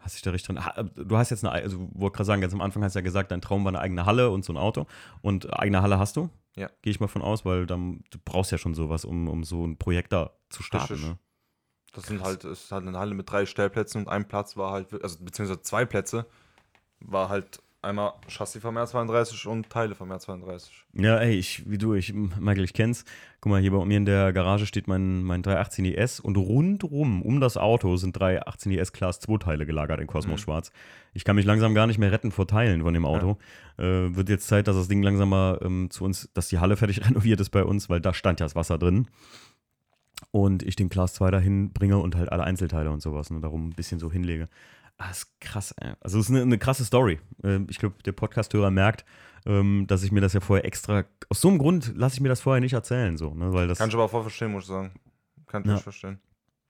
hast 0.00 0.14
dich 0.16 0.22
da 0.22 0.30
richtig 0.30 0.54
drin. 0.54 0.64
Ha, 0.64 0.82
Du 0.82 1.16
hast 1.16 1.30
jetzt 1.30 1.44
eine, 1.44 1.52
also 1.52 1.88
wollte 1.94 2.16
gerade 2.16 2.26
sagen, 2.26 2.40
ganz 2.42 2.52
am 2.52 2.60
Anfang 2.60 2.82
hast 2.82 2.94
du 2.94 2.98
ja 2.98 3.04
gesagt, 3.04 3.30
dein 3.30 3.40
Traum 3.40 3.64
war 3.64 3.70
eine 3.70 3.80
eigene 3.80 4.06
Halle 4.06 4.30
und 4.30 4.44
so 4.44 4.52
ein 4.52 4.56
Auto. 4.56 4.86
Und 5.22 5.52
eigene 5.58 5.82
Halle 5.82 5.98
hast 5.98 6.16
du? 6.16 6.28
Ja. 6.56 6.68
Gehe 6.82 6.90
ich 6.90 7.00
mal 7.00 7.08
von 7.08 7.22
aus, 7.22 7.44
weil 7.44 7.66
dann, 7.66 8.04
du 8.10 8.18
brauchst 8.24 8.52
ja 8.52 8.58
schon 8.58 8.74
sowas, 8.74 9.04
um, 9.04 9.28
um 9.28 9.44
so 9.44 9.66
ein 9.66 9.76
Projekt 9.76 10.12
da 10.12 10.32
zu 10.50 10.62
starten. 10.62 10.94
Richtig. 10.94 11.10
Ne? 11.10 11.18
Das 11.92 12.06
sind 12.06 12.22
halt, 12.22 12.44
es 12.44 12.64
ist 12.64 12.72
halt 12.72 12.86
eine 12.86 12.98
Halle 12.98 13.14
mit 13.14 13.30
drei 13.30 13.46
Stellplätzen 13.46 14.02
und 14.02 14.08
ein 14.08 14.26
Platz 14.26 14.56
war 14.56 14.72
halt, 14.72 14.92
also 15.02 15.24
beziehungsweise 15.24 15.62
zwei 15.62 15.84
Plätze, 15.84 16.26
war 17.00 17.28
halt 17.28 17.60
einmal 17.84 18.14
Chassis 18.28 18.60
vom 18.62 18.76
R32 18.76 19.46
und 19.46 19.70
Teile 19.70 19.94
vom 19.94 20.10
R32. 20.10 20.70
Ja, 20.94 21.18
ey, 21.18 21.34
ich, 21.34 21.68
wie 21.70 21.78
du, 21.78 21.94
ich, 21.94 22.12
Michael, 22.12 22.64
ich 22.64 22.72
kenn's. 22.72 23.04
Guck 23.40 23.50
mal, 23.50 23.60
hier 23.60 23.70
bei 23.72 23.84
mir 23.84 23.96
in 23.96 24.06
der 24.06 24.32
Garage 24.32 24.66
steht 24.66 24.88
mein, 24.88 25.22
mein 25.22 25.42
318 25.42 25.84
IS 25.84 26.18
und 26.20 26.36
rundrum 26.36 27.22
um 27.22 27.40
das 27.40 27.56
Auto 27.56 27.96
sind 27.96 28.18
318 28.18 28.72
IS 28.72 28.92
Class 28.92 29.20
2 29.20 29.38
Teile 29.38 29.66
gelagert 29.66 30.00
in 30.00 30.06
Cosmos 30.06 30.40
Mhm. 30.40 30.44
Schwarz. 30.44 30.72
Ich 31.12 31.24
kann 31.24 31.36
mich 31.36 31.44
langsam 31.44 31.74
gar 31.74 31.86
nicht 31.86 31.98
mehr 31.98 32.10
retten 32.10 32.32
vor 32.32 32.46
Teilen 32.48 32.82
von 32.82 32.94
dem 32.94 33.04
Auto. 33.06 33.38
Äh, 33.78 34.16
wird 34.16 34.28
jetzt 34.28 34.48
Zeit, 34.48 34.66
dass 34.66 34.76
das 34.76 34.88
Ding 34.88 35.02
langsam 35.02 35.28
mal 35.28 35.60
ähm, 35.62 35.90
zu 35.90 36.04
uns, 36.04 36.30
dass 36.34 36.48
die 36.48 36.58
Halle 36.58 36.76
fertig 36.76 37.04
renoviert 37.08 37.40
ist 37.40 37.50
bei 37.50 37.64
uns, 37.64 37.88
weil 37.88 38.00
da 38.00 38.14
stand 38.14 38.40
ja 38.40 38.46
das 38.46 38.56
Wasser 38.56 38.78
drin. 38.78 39.06
Und 40.30 40.62
ich 40.62 40.74
den 40.76 40.88
Class 40.88 41.14
2 41.14 41.30
dahin 41.30 41.72
bringe 41.72 41.98
und 41.98 42.16
halt 42.16 42.32
alle 42.32 42.44
Einzelteile 42.44 42.90
und 42.90 43.00
sowas, 43.02 43.30
ne, 43.30 43.40
darum 43.40 43.68
ein 43.68 43.74
bisschen 43.74 44.00
so 44.00 44.10
hinlege. 44.10 44.48
Ah, 44.98 45.10
ist 45.10 45.40
krass, 45.40 45.74
ey. 45.80 45.92
Also, 46.00 46.18
es 46.18 46.26
ist 46.26 46.30
eine, 46.30 46.42
eine 46.42 46.58
krasse 46.58 46.84
Story. 46.84 47.18
Ähm, 47.42 47.66
ich 47.68 47.78
glaube, 47.78 47.96
der 48.04 48.12
Podcast-Hörer 48.12 48.70
merkt, 48.70 49.04
ähm, 49.44 49.86
dass 49.88 50.02
ich 50.04 50.12
mir 50.12 50.20
das 50.20 50.32
ja 50.32 50.40
vorher 50.40 50.64
extra. 50.64 51.04
Aus 51.28 51.40
so 51.40 51.48
einem 51.48 51.58
Grund 51.58 51.92
lasse 51.96 52.14
ich 52.16 52.20
mir 52.20 52.28
das 52.28 52.40
vorher 52.40 52.60
nicht 52.60 52.72
erzählen, 52.74 53.16
so, 53.16 53.34
ne? 53.34 53.52
Weil 53.52 53.66
das. 53.68 53.78
Kann 53.78 53.88
ich 53.88 53.94
aber 53.94 54.08
voll 54.08 54.22
verstehen, 54.22 54.52
muss 54.52 54.64
ich 54.64 54.68
sagen. 54.68 54.92
Kann 55.46 55.62
ich 55.62 55.68
Ja. 55.68 55.74
nicht 55.74 55.82
verstehen. 55.82 56.20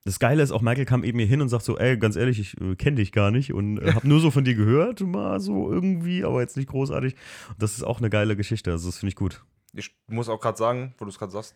Das 0.07 0.19
Geile 0.19 0.43
ist, 0.43 0.53
auch 0.53 0.61
Michael 0.61 0.85
kam 0.85 1.03
eben 1.03 1.19
hier 1.19 1.27
hin 1.29 1.41
und 1.41 1.49
sagt 1.49 1.65
so, 1.65 1.79
ey, 1.79 1.97
ganz 1.97 2.17
ehrlich, 2.17 2.39
ich 2.39 2.61
äh, 2.61 2.77
kenne 2.77 2.97
dich 2.97 3.11
gar 3.13 3.31
nicht 3.31 3.55
und 3.55 3.79
äh, 3.79 3.93
habe 3.95 4.07
nur 4.07 4.21
so 4.21 4.31
von 4.31 4.45
dir 4.45 4.55
gehört, 4.55 5.01
mal 5.01 5.41
so 5.41 5.73
irgendwie, 5.73 6.25
aber 6.25 6.41
jetzt 6.43 6.59
nicht 6.59 6.69
großartig. 6.69 7.15
Und 7.49 7.63
das 7.63 7.73
ist 7.75 7.85
auch 7.85 8.01
eine 8.01 8.11
geile 8.11 8.37
Geschichte, 8.37 8.71
also 8.71 8.89
das 8.89 8.99
finde 8.99 9.09
ich 9.11 9.17
gut. 9.17 9.43
Ich 9.73 9.97
muss 10.07 10.29
auch 10.29 10.41
gerade 10.41 10.59
sagen, 10.59 10.95
wo 10.99 11.07
du 11.07 11.11
es 11.11 11.19
gerade 11.19 11.33
sagst, 11.33 11.55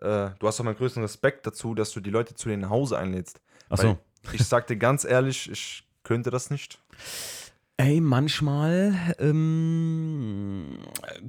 äh, 0.00 0.30
du 0.38 0.46
hast 0.46 0.58
doch 0.58 0.64
meinen 0.64 0.76
größten 0.76 1.02
Respekt 1.02 1.46
dazu, 1.46 1.74
dass 1.74 1.92
du 1.92 2.00
die 2.00 2.08
Leute 2.08 2.34
zu 2.34 2.48
dir 2.48 2.56
nach 2.56 2.70
Hause 2.70 2.96
einlädst. 2.98 3.40
Achso. 3.68 3.98
Weil 4.24 4.34
Ich 4.34 4.44
sag 4.46 4.66
dir 4.66 4.76
ganz 4.76 5.04
ehrlich, 5.04 5.50
ich 5.50 5.86
könnte 6.02 6.30
das 6.30 6.50
nicht. 6.50 6.78
Ey, 7.80 8.02
manchmal, 8.02 8.94
ähm, 9.18 10.66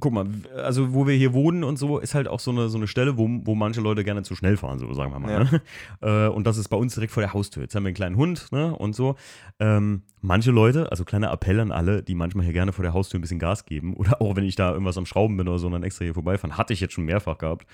guck 0.00 0.12
mal, 0.12 0.26
also 0.54 0.92
wo 0.92 1.06
wir 1.06 1.14
hier 1.14 1.32
wohnen 1.32 1.64
und 1.64 1.78
so, 1.78 1.98
ist 1.98 2.14
halt 2.14 2.28
auch 2.28 2.40
so 2.40 2.50
eine, 2.50 2.68
so 2.68 2.76
eine 2.76 2.86
Stelle, 2.86 3.16
wo, 3.16 3.26
wo 3.44 3.54
manche 3.54 3.80
Leute 3.80 4.04
gerne 4.04 4.22
zu 4.22 4.34
schnell 4.34 4.58
fahren, 4.58 4.78
so 4.78 4.92
sagen 4.92 5.12
wir 5.12 5.18
mal. 5.18 5.32
Ja. 5.32 5.44
Ne? 5.44 5.62
Äh, 6.02 6.28
und 6.28 6.46
das 6.46 6.58
ist 6.58 6.68
bei 6.68 6.76
uns 6.76 6.92
direkt 6.92 7.10
vor 7.10 7.22
der 7.22 7.32
Haustür. 7.32 7.62
Jetzt 7.62 7.74
haben 7.74 7.84
wir 7.84 7.88
einen 7.88 7.94
kleinen 7.94 8.16
Hund 8.16 8.52
ne? 8.52 8.76
und 8.76 8.94
so. 8.94 9.14
Ähm, 9.60 10.02
manche 10.20 10.50
Leute, 10.50 10.90
also 10.90 11.06
kleiner 11.06 11.32
Appell 11.32 11.58
an 11.58 11.72
alle, 11.72 12.02
die 12.02 12.14
manchmal 12.14 12.44
hier 12.44 12.52
gerne 12.52 12.72
vor 12.72 12.82
der 12.82 12.92
Haustür 12.92 13.18
ein 13.18 13.22
bisschen 13.22 13.38
Gas 13.38 13.64
geben 13.64 13.94
oder 13.96 14.20
auch 14.20 14.36
wenn 14.36 14.44
ich 14.44 14.54
da 14.54 14.72
irgendwas 14.72 14.98
am 14.98 15.06
Schrauben 15.06 15.38
bin 15.38 15.48
oder 15.48 15.58
so 15.58 15.68
und 15.68 15.72
dann 15.72 15.84
extra 15.84 16.04
hier 16.04 16.12
vorbeifahren, 16.12 16.58
hatte 16.58 16.74
ich 16.74 16.80
jetzt 16.80 16.92
schon 16.92 17.06
mehrfach 17.06 17.38
gehabt. 17.38 17.66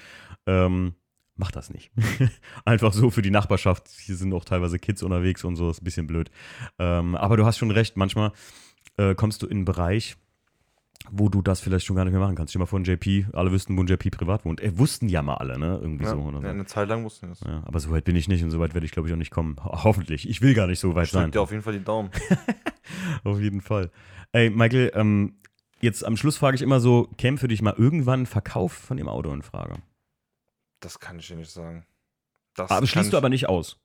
Ähm, 0.46 0.94
mach 1.38 1.50
das 1.50 1.70
nicht. 1.70 1.90
Einfach 2.66 2.92
so 2.92 3.10
für 3.10 3.22
die 3.22 3.30
Nachbarschaft. 3.30 3.88
Hier 3.88 4.16
sind 4.16 4.32
auch 4.34 4.44
teilweise 4.44 4.78
Kids 4.78 5.02
unterwegs 5.02 5.42
und 5.44 5.56
so, 5.56 5.70
ist 5.70 5.80
ein 5.80 5.84
bisschen 5.84 6.06
blöd. 6.06 6.30
Ähm, 6.78 7.14
aber 7.14 7.36
du 7.38 7.46
hast 7.46 7.56
schon 7.58 7.70
recht, 7.70 7.96
manchmal 7.96 8.32
äh, 8.98 9.14
kommst 9.14 9.42
du 9.42 9.46
in 9.46 9.58
einen 9.58 9.64
Bereich, 9.64 10.16
wo 11.10 11.28
du 11.28 11.40
das 11.40 11.60
vielleicht 11.60 11.86
schon 11.86 11.96
gar 11.96 12.04
nicht 12.04 12.12
mehr 12.12 12.20
machen 12.20 12.34
kannst. 12.34 12.50
Stell 12.52 12.60
mal 12.60 12.66
vor, 12.66 12.78
ein 12.80 12.84
JP, 12.84 13.28
alle 13.32 13.50
wüssten, 13.52 13.76
wo 13.78 13.82
ein 13.82 13.86
JP 13.86 14.10
privat 14.10 14.44
wohnt. 14.44 14.60
Äh, 14.60 14.76
wussten 14.76 15.08
ja 15.08 15.22
mal 15.22 15.36
alle, 15.36 15.58
ne? 15.58 15.78
Irgendwie 15.80 16.04
Ja, 16.04 16.10
so. 16.10 16.18
Oder 16.18 16.40
so. 16.40 16.44
ja, 16.44 16.50
eine 16.50 16.66
Zeit 16.66 16.88
lang 16.88 17.04
wussten 17.04 17.26
wir 17.26 17.30
das. 17.30 17.40
Ja, 17.40 17.62
aber 17.64 17.80
so 17.80 17.90
weit 17.90 18.04
bin 18.04 18.16
ich 18.16 18.28
nicht 18.28 18.42
und 18.42 18.50
so 18.50 18.58
weit 18.58 18.74
werde 18.74 18.84
ich, 18.84 18.92
glaube 18.92 19.08
ich, 19.08 19.14
auch 19.14 19.18
nicht 19.18 19.30
kommen. 19.30 19.56
Ho 19.64 19.84
hoffentlich. 19.84 20.28
Ich 20.28 20.42
will 20.42 20.52
gar 20.54 20.66
nicht 20.66 20.80
so 20.80 20.90
weit 20.96 21.06
drück 21.12 21.22
sein. 21.22 21.30
dir 21.30 21.40
auf 21.40 21.50
jeden 21.52 21.62
Fall 21.62 21.72
die 21.72 21.84
Daumen. 21.84 22.10
Auf 23.24 23.38
jeden 23.38 23.60
Fall. 23.60 23.90
Ey, 24.32 24.48
Michael, 24.50 24.92
ähm, 24.94 25.34
jetzt 25.80 26.04
am 26.04 26.16
Schluss 26.16 26.36
frage 26.38 26.54
ich 26.54 26.62
immer 26.62 26.80
so: 26.80 27.08
Käme 27.18 27.36
für 27.38 27.48
dich 27.48 27.60
mal 27.62 27.74
irgendwann 27.76 28.24
Verkauf 28.26 28.72
von 28.72 28.96
dem 28.96 29.08
Auto 29.08 29.32
in 29.32 29.42
Frage? 29.42 29.74
Das 30.80 30.98
kann 30.98 31.18
ich 31.18 31.26
dir 31.26 31.36
nicht 31.36 31.50
sagen. 31.50 31.86
Das 32.54 32.70
aber 32.70 32.80
kann 32.80 32.86
schließt 32.86 33.12
du 33.12 33.16
aber 33.16 33.28
nicht 33.28 33.48
aus. 33.48 33.78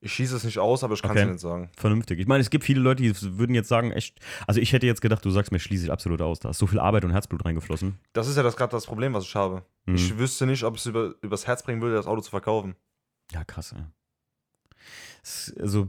Ich 0.00 0.12
schieße 0.12 0.36
es 0.36 0.44
nicht 0.44 0.58
aus, 0.58 0.84
aber 0.84 0.94
ich 0.94 1.02
kann 1.02 1.12
es 1.12 1.16
Okay. 1.16 1.26
dir 1.26 1.32
nicht 1.32 1.40
sagen. 1.40 1.70
Vernünftig. 1.76 2.18
Ich 2.20 2.26
meine, 2.26 2.42
es 2.42 2.50
gibt 2.50 2.64
viele 2.64 2.80
Leute, 2.80 3.02
die 3.02 3.38
würden 3.38 3.54
jetzt 3.54 3.68
sagen, 3.68 3.92
echt. 3.92 4.20
Also, 4.46 4.60
ich 4.60 4.72
hätte 4.72 4.86
jetzt 4.86 5.00
gedacht, 5.00 5.24
du 5.24 5.30
sagst 5.30 5.52
mir, 5.52 5.58
schließe 5.58 5.84
ich 5.86 5.90
absolut 5.90 6.20
aus. 6.20 6.38
Da 6.38 6.50
ist 6.50 6.58
so 6.58 6.66
viel 6.66 6.78
Arbeit 6.78 7.04
und 7.04 7.12
Herzblut 7.12 7.44
reingeflossen. 7.44 7.98
Das 8.12 8.28
ist 8.28 8.36
ja 8.36 8.42
das 8.42 8.56
gerade 8.56 8.70
das 8.72 8.86
Problem, 8.86 9.14
was 9.14 9.24
ich 9.24 9.34
habe. 9.34 9.64
Mhm. 9.86 9.94
Ich 9.94 10.18
wüsste 10.18 10.46
nicht, 10.46 10.64
ob 10.64 10.76
es 10.76 10.86
über, 10.86 11.14
übers 11.22 11.46
Herz 11.46 11.62
bringen 11.62 11.80
würde, 11.80 11.94
das 11.96 12.06
Auto 12.06 12.20
zu 12.20 12.30
verkaufen. 12.30 12.76
Ja, 13.32 13.42
krass, 13.44 13.72
ey. 13.72 13.84
Also, 15.60 15.88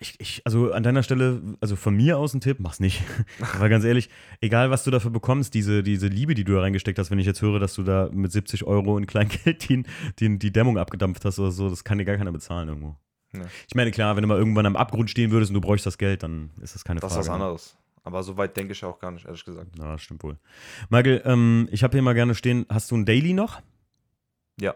ich, 0.00 0.18
ich, 0.20 0.42
also 0.44 0.72
an 0.72 0.82
deiner 0.82 1.02
Stelle, 1.02 1.40
also 1.60 1.76
von 1.76 1.96
mir 1.96 2.18
aus 2.18 2.34
ein 2.34 2.40
Tipp, 2.40 2.58
mach's 2.60 2.80
nicht. 2.80 3.02
Weil 3.58 3.68
ganz 3.68 3.84
ehrlich, 3.84 4.08
egal 4.40 4.70
was 4.70 4.84
du 4.84 4.90
dafür 4.90 5.10
bekommst, 5.10 5.54
diese, 5.54 5.82
diese 5.82 6.08
Liebe, 6.08 6.34
die 6.34 6.44
du 6.44 6.54
da 6.54 6.60
reingesteckt 6.60 6.98
hast, 6.98 7.10
wenn 7.10 7.18
ich 7.18 7.26
jetzt 7.26 7.42
höre, 7.42 7.58
dass 7.58 7.74
du 7.74 7.82
da 7.82 8.08
mit 8.12 8.32
70 8.32 8.64
Euro 8.64 8.98
in 8.98 9.06
Kleingeld 9.06 9.68
die, 9.68 9.84
die, 10.18 10.38
die 10.38 10.52
Dämmung 10.52 10.78
abgedampft 10.78 11.24
hast 11.24 11.38
oder 11.38 11.52
so, 11.52 11.68
das 11.68 11.84
kann 11.84 11.98
dir 11.98 12.04
gar 12.04 12.16
keiner 12.16 12.32
bezahlen 12.32 12.68
irgendwo. 12.68 12.96
Nee. 13.32 13.44
Ich 13.68 13.74
meine, 13.74 13.90
klar, 13.90 14.16
wenn 14.16 14.22
du 14.22 14.28
mal 14.28 14.38
irgendwann 14.38 14.66
am 14.66 14.76
Abgrund 14.76 15.10
stehen 15.10 15.30
würdest 15.30 15.50
und 15.50 15.54
du 15.54 15.60
bräuchst 15.60 15.86
das 15.86 15.96
Geld, 15.96 16.22
dann 16.22 16.50
ist 16.60 16.74
das 16.74 16.84
keine 16.84 17.00
Das 17.00 17.12
Frage. 17.12 17.22
ist 17.22 17.28
was 17.28 17.38
ne? 17.38 17.44
anderes. 17.44 17.76
Aber 18.04 18.22
so 18.22 18.36
weit 18.36 18.56
denke 18.56 18.72
ich 18.72 18.84
auch 18.84 18.98
gar 18.98 19.10
nicht, 19.12 19.26
ehrlich 19.26 19.44
gesagt. 19.44 19.70
Na, 19.78 19.96
stimmt 19.96 20.22
wohl. 20.24 20.36
Michael, 20.90 21.22
ähm, 21.24 21.68
ich 21.70 21.82
habe 21.84 21.92
hier 21.92 22.02
mal 22.02 22.14
gerne 22.14 22.34
stehen, 22.34 22.66
hast 22.68 22.90
du 22.90 22.96
ein 22.96 23.06
Daily 23.06 23.32
noch? 23.32 23.60
Ja, 24.60 24.74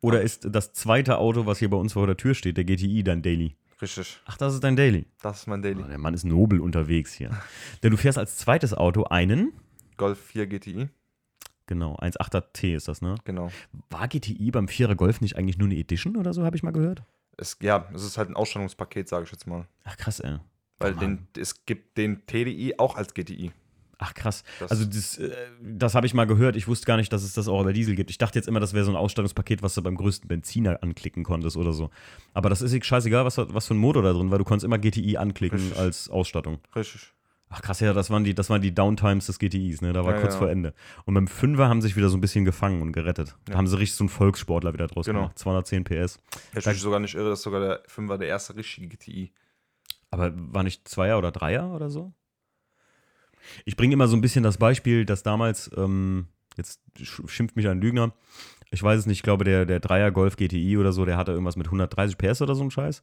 Oder 0.00 0.22
ist 0.22 0.46
das 0.50 0.72
zweite 0.72 1.18
Auto, 1.18 1.46
was 1.46 1.58
hier 1.58 1.70
bei 1.70 1.76
uns 1.76 1.92
vor 1.92 2.06
der 2.06 2.16
Tür 2.16 2.34
steht, 2.34 2.56
der 2.56 2.64
GTI, 2.64 3.02
dein 3.04 3.22
Daily? 3.22 3.56
richtig. 3.80 4.20
Ach, 4.26 4.36
das 4.36 4.54
ist 4.54 4.64
dein 4.64 4.76
Daily. 4.76 5.06
Das 5.22 5.40
ist 5.40 5.46
mein 5.46 5.62
Daily. 5.62 5.82
Oh, 5.82 5.88
der 5.88 5.98
Mann 5.98 6.14
ist 6.14 6.24
nobel 6.24 6.60
unterwegs 6.60 7.12
hier. 7.12 7.30
Denn 7.82 7.90
du 7.90 7.96
fährst 7.96 8.18
als 8.18 8.36
zweites 8.36 8.74
Auto 8.74 9.04
einen, 9.04 9.52
Golf 9.96 10.18
4 10.18 10.46
GTI. 10.46 10.88
genau, 11.66 11.94
1.8er 11.96 12.52
T 12.52 12.74
ist 12.74 12.88
das, 12.88 13.02
ne? 13.02 13.16
Genau. 13.24 13.50
War 13.90 14.08
GTI 14.08 14.50
beim 14.50 14.66
4er 14.66 14.94
Golf 14.94 15.20
nicht 15.20 15.36
eigentlich 15.36 15.58
nur 15.58 15.68
eine 15.68 15.76
Edition 15.76 16.16
oder 16.16 16.32
so, 16.32 16.44
habe 16.44 16.56
ich 16.56 16.62
mal 16.62 16.72
gehört? 16.72 17.02
Es, 17.36 17.58
ja, 17.60 17.88
es 17.94 18.04
ist 18.04 18.16
halt 18.18 18.30
ein 18.30 18.36
Ausstattungspaket, 18.36 19.08
sage 19.08 19.24
ich 19.24 19.32
jetzt 19.32 19.46
mal. 19.46 19.66
Ach, 19.84 19.96
krass, 19.96 20.20
ey. 20.20 20.38
Weil 20.78 20.94
Mann. 20.94 21.28
den, 21.34 21.42
es 21.42 21.66
gibt 21.66 21.98
den 21.98 22.26
TDI 22.26 22.74
auch 22.78 22.96
als 22.96 23.12
GTI. 23.12 23.52
Ach, 24.02 24.14
krass. 24.14 24.44
Das- 24.58 24.70
also, 24.70 24.84
das, 24.86 25.18
äh, 25.18 25.30
das 25.62 25.94
habe 25.94 26.06
ich 26.06 26.14
mal 26.14 26.24
gehört. 26.26 26.56
Ich 26.56 26.66
wusste 26.66 26.86
gar 26.86 26.96
nicht, 26.96 27.12
dass 27.12 27.22
es 27.22 27.34
das 27.34 27.48
auch 27.48 27.62
bei 27.62 27.72
Diesel 27.74 27.94
gibt. 27.94 28.08
Ich 28.10 28.16
dachte 28.18 28.38
jetzt 28.38 28.48
immer, 28.48 28.58
das 28.58 28.72
wäre 28.72 28.84
so 28.86 28.90
ein 28.90 28.96
Ausstattungspaket, 28.96 29.62
was 29.62 29.74
du 29.74 29.82
beim 29.82 29.94
größten 29.94 30.26
Benziner 30.26 30.82
anklicken 30.82 31.22
konntest 31.22 31.56
oder 31.58 31.72
so. 31.74 31.90
Aber 32.32 32.48
das 32.48 32.62
ist 32.62 32.84
scheißegal, 32.86 33.26
was, 33.26 33.36
was 33.36 33.66
für 33.66 33.74
ein 33.74 33.78
Motor 33.78 34.02
da 34.02 34.12
drin 34.14 34.30
war. 34.30 34.38
Du 34.38 34.44
konntest 34.44 34.64
immer 34.64 34.78
GTI 34.78 35.18
anklicken 35.18 35.58
Richtig. 35.58 35.78
als 35.78 36.08
Ausstattung. 36.08 36.60
Richtig. 36.74 37.12
Ach 37.52 37.60
krass, 37.62 37.80
ja, 37.80 37.92
das 37.92 38.10
waren 38.10 38.22
die, 38.24 38.32
das 38.32 38.48
waren 38.48 38.62
die 38.62 38.72
Downtimes 38.72 39.26
des 39.26 39.38
GTIs, 39.40 39.82
ne? 39.82 39.92
Da 39.92 40.04
war 40.04 40.14
Ja, 40.14 40.20
kurz 40.20 40.34
ja. 40.34 40.38
vor 40.38 40.48
Ende. 40.50 40.72
Und 41.04 41.14
beim 41.14 41.26
Fünfer 41.26 41.68
haben 41.68 41.82
sie 41.82 41.88
sich 41.88 41.96
wieder 41.96 42.08
so 42.08 42.16
ein 42.16 42.20
bisschen 42.20 42.44
gefangen 42.44 42.80
und 42.80 42.92
gerettet. 42.92 43.34
Da 43.46 43.52
Ja. 43.52 43.58
haben 43.58 43.66
sie 43.66 43.76
richtig 43.76 43.96
so 43.96 44.04
einen 44.04 44.08
Volkssportler 44.08 44.72
wieder 44.72 44.86
draus 44.86 45.06
Genau. 45.06 45.18
gemacht. 45.22 45.38
210 45.38 45.82
PS. 45.84 46.20
Ich 46.56 46.64
mich 46.64 46.80
sogar 46.80 47.00
nicht 47.00 47.16
irre, 47.16 47.28
das 47.30 47.40
ist 47.40 47.42
sogar 47.42 47.60
der 47.60 47.82
5er 47.88 48.18
der 48.18 48.28
erste 48.28 48.54
richtige 48.54 48.86
GTI. 48.88 49.32
Aber 50.12 50.32
war 50.34 50.62
nicht 50.62 50.86
Zweier 50.88 51.18
oder 51.18 51.32
Dreier 51.32 51.72
oder 51.74 51.90
so? 51.90 52.12
Ich 53.64 53.76
bringe 53.76 53.92
immer 53.94 54.08
so 54.08 54.16
ein 54.16 54.20
bisschen 54.20 54.42
das 54.42 54.58
Beispiel, 54.58 55.04
dass 55.04 55.22
damals, 55.22 55.70
ähm, 55.76 56.26
jetzt 56.56 56.80
sch- 56.98 57.28
schimpft 57.28 57.56
mich 57.56 57.68
ein 57.68 57.80
Lügner, 57.80 58.12
ich 58.70 58.82
weiß 58.82 59.00
es 59.00 59.06
nicht, 59.06 59.18
ich 59.18 59.22
glaube, 59.22 59.44
der, 59.44 59.66
der 59.66 59.80
Dreier 59.80 60.10
Golf 60.12 60.36
GTI 60.36 60.78
oder 60.78 60.92
so, 60.92 61.04
der 61.04 61.16
hatte 61.16 61.32
irgendwas 61.32 61.56
mit 61.56 61.66
130 61.66 62.16
PS 62.18 62.40
oder 62.42 62.54
so 62.54 62.62
ein 62.62 62.70
Scheiß. 62.70 63.02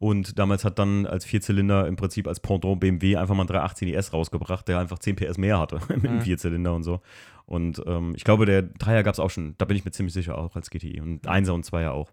Und 0.00 0.38
damals 0.38 0.64
hat 0.64 0.78
dann 0.78 1.06
als 1.06 1.24
Vierzylinder 1.24 1.88
im 1.88 1.96
Prinzip 1.96 2.28
als 2.28 2.38
Pendant 2.38 2.78
BMW 2.78 3.16
einfach 3.16 3.34
mal 3.34 3.40
einen 3.42 3.48
318 3.48 3.88
IS 3.88 4.12
rausgebracht, 4.12 4.68
der 4.68 4.78
einfach 4.78 5.00
10 5.00 5.16
PS 5.16 5.38
mehr 5.38 5.58
hatte 5.58 5.80
mit 5.88 6.04
einem 6.04 6.18
Mhm. 6.18 6.22
Vierzylinder 6.22 6.72
und 6.72 6.84
so. 6.84 7.00
Und 7.46 7.82
ähm, 7.86 8.12
ich 8.14 8.22
glaube, 8.22 8.46
der 8.46 8.62
Dreier 8.62 9.02
gab 9.02 9.14
es 9.14 9.18
auch 9.18 9.30
schon, 9.30 9.56
da 9.58 9.64
bin 9.64 9.76
ich 9.76 9.84
mir 9.84 9.90
ziemlich 9.90 10.12
sicher, 10.12 10.38
auch 10.38 10.54
als 10.54 10.70
GTI. 10.70 11.00
Und 11.00 11.26
Einser 11.26 11.54
und 11.54 11.64
Zweier 11.64 11.94
auch. 11.94 12.12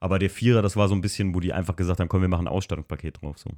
Aber 0.00 0.18
der 0.18 0.30
Vierer, 0.30 0.62
das 0.62 0.76
war 0.76 0.88
so 0.88 0.94
ein 0.94 1.02
bisschen, 1.02 1.34
wo 1.34 1.40
die 1.40 1.52
einfach 1.52 1.76
gesagt 1.76 2.00
haben, 2.00 2.08
komm, 2.08 2.22
wir 2.22 2.28
machen 2.28 2.46
ein 2.46 2.52
Ausstattungspaket 2.52 3.20
drauf. 3.20 3.36
So. 3.36 3.50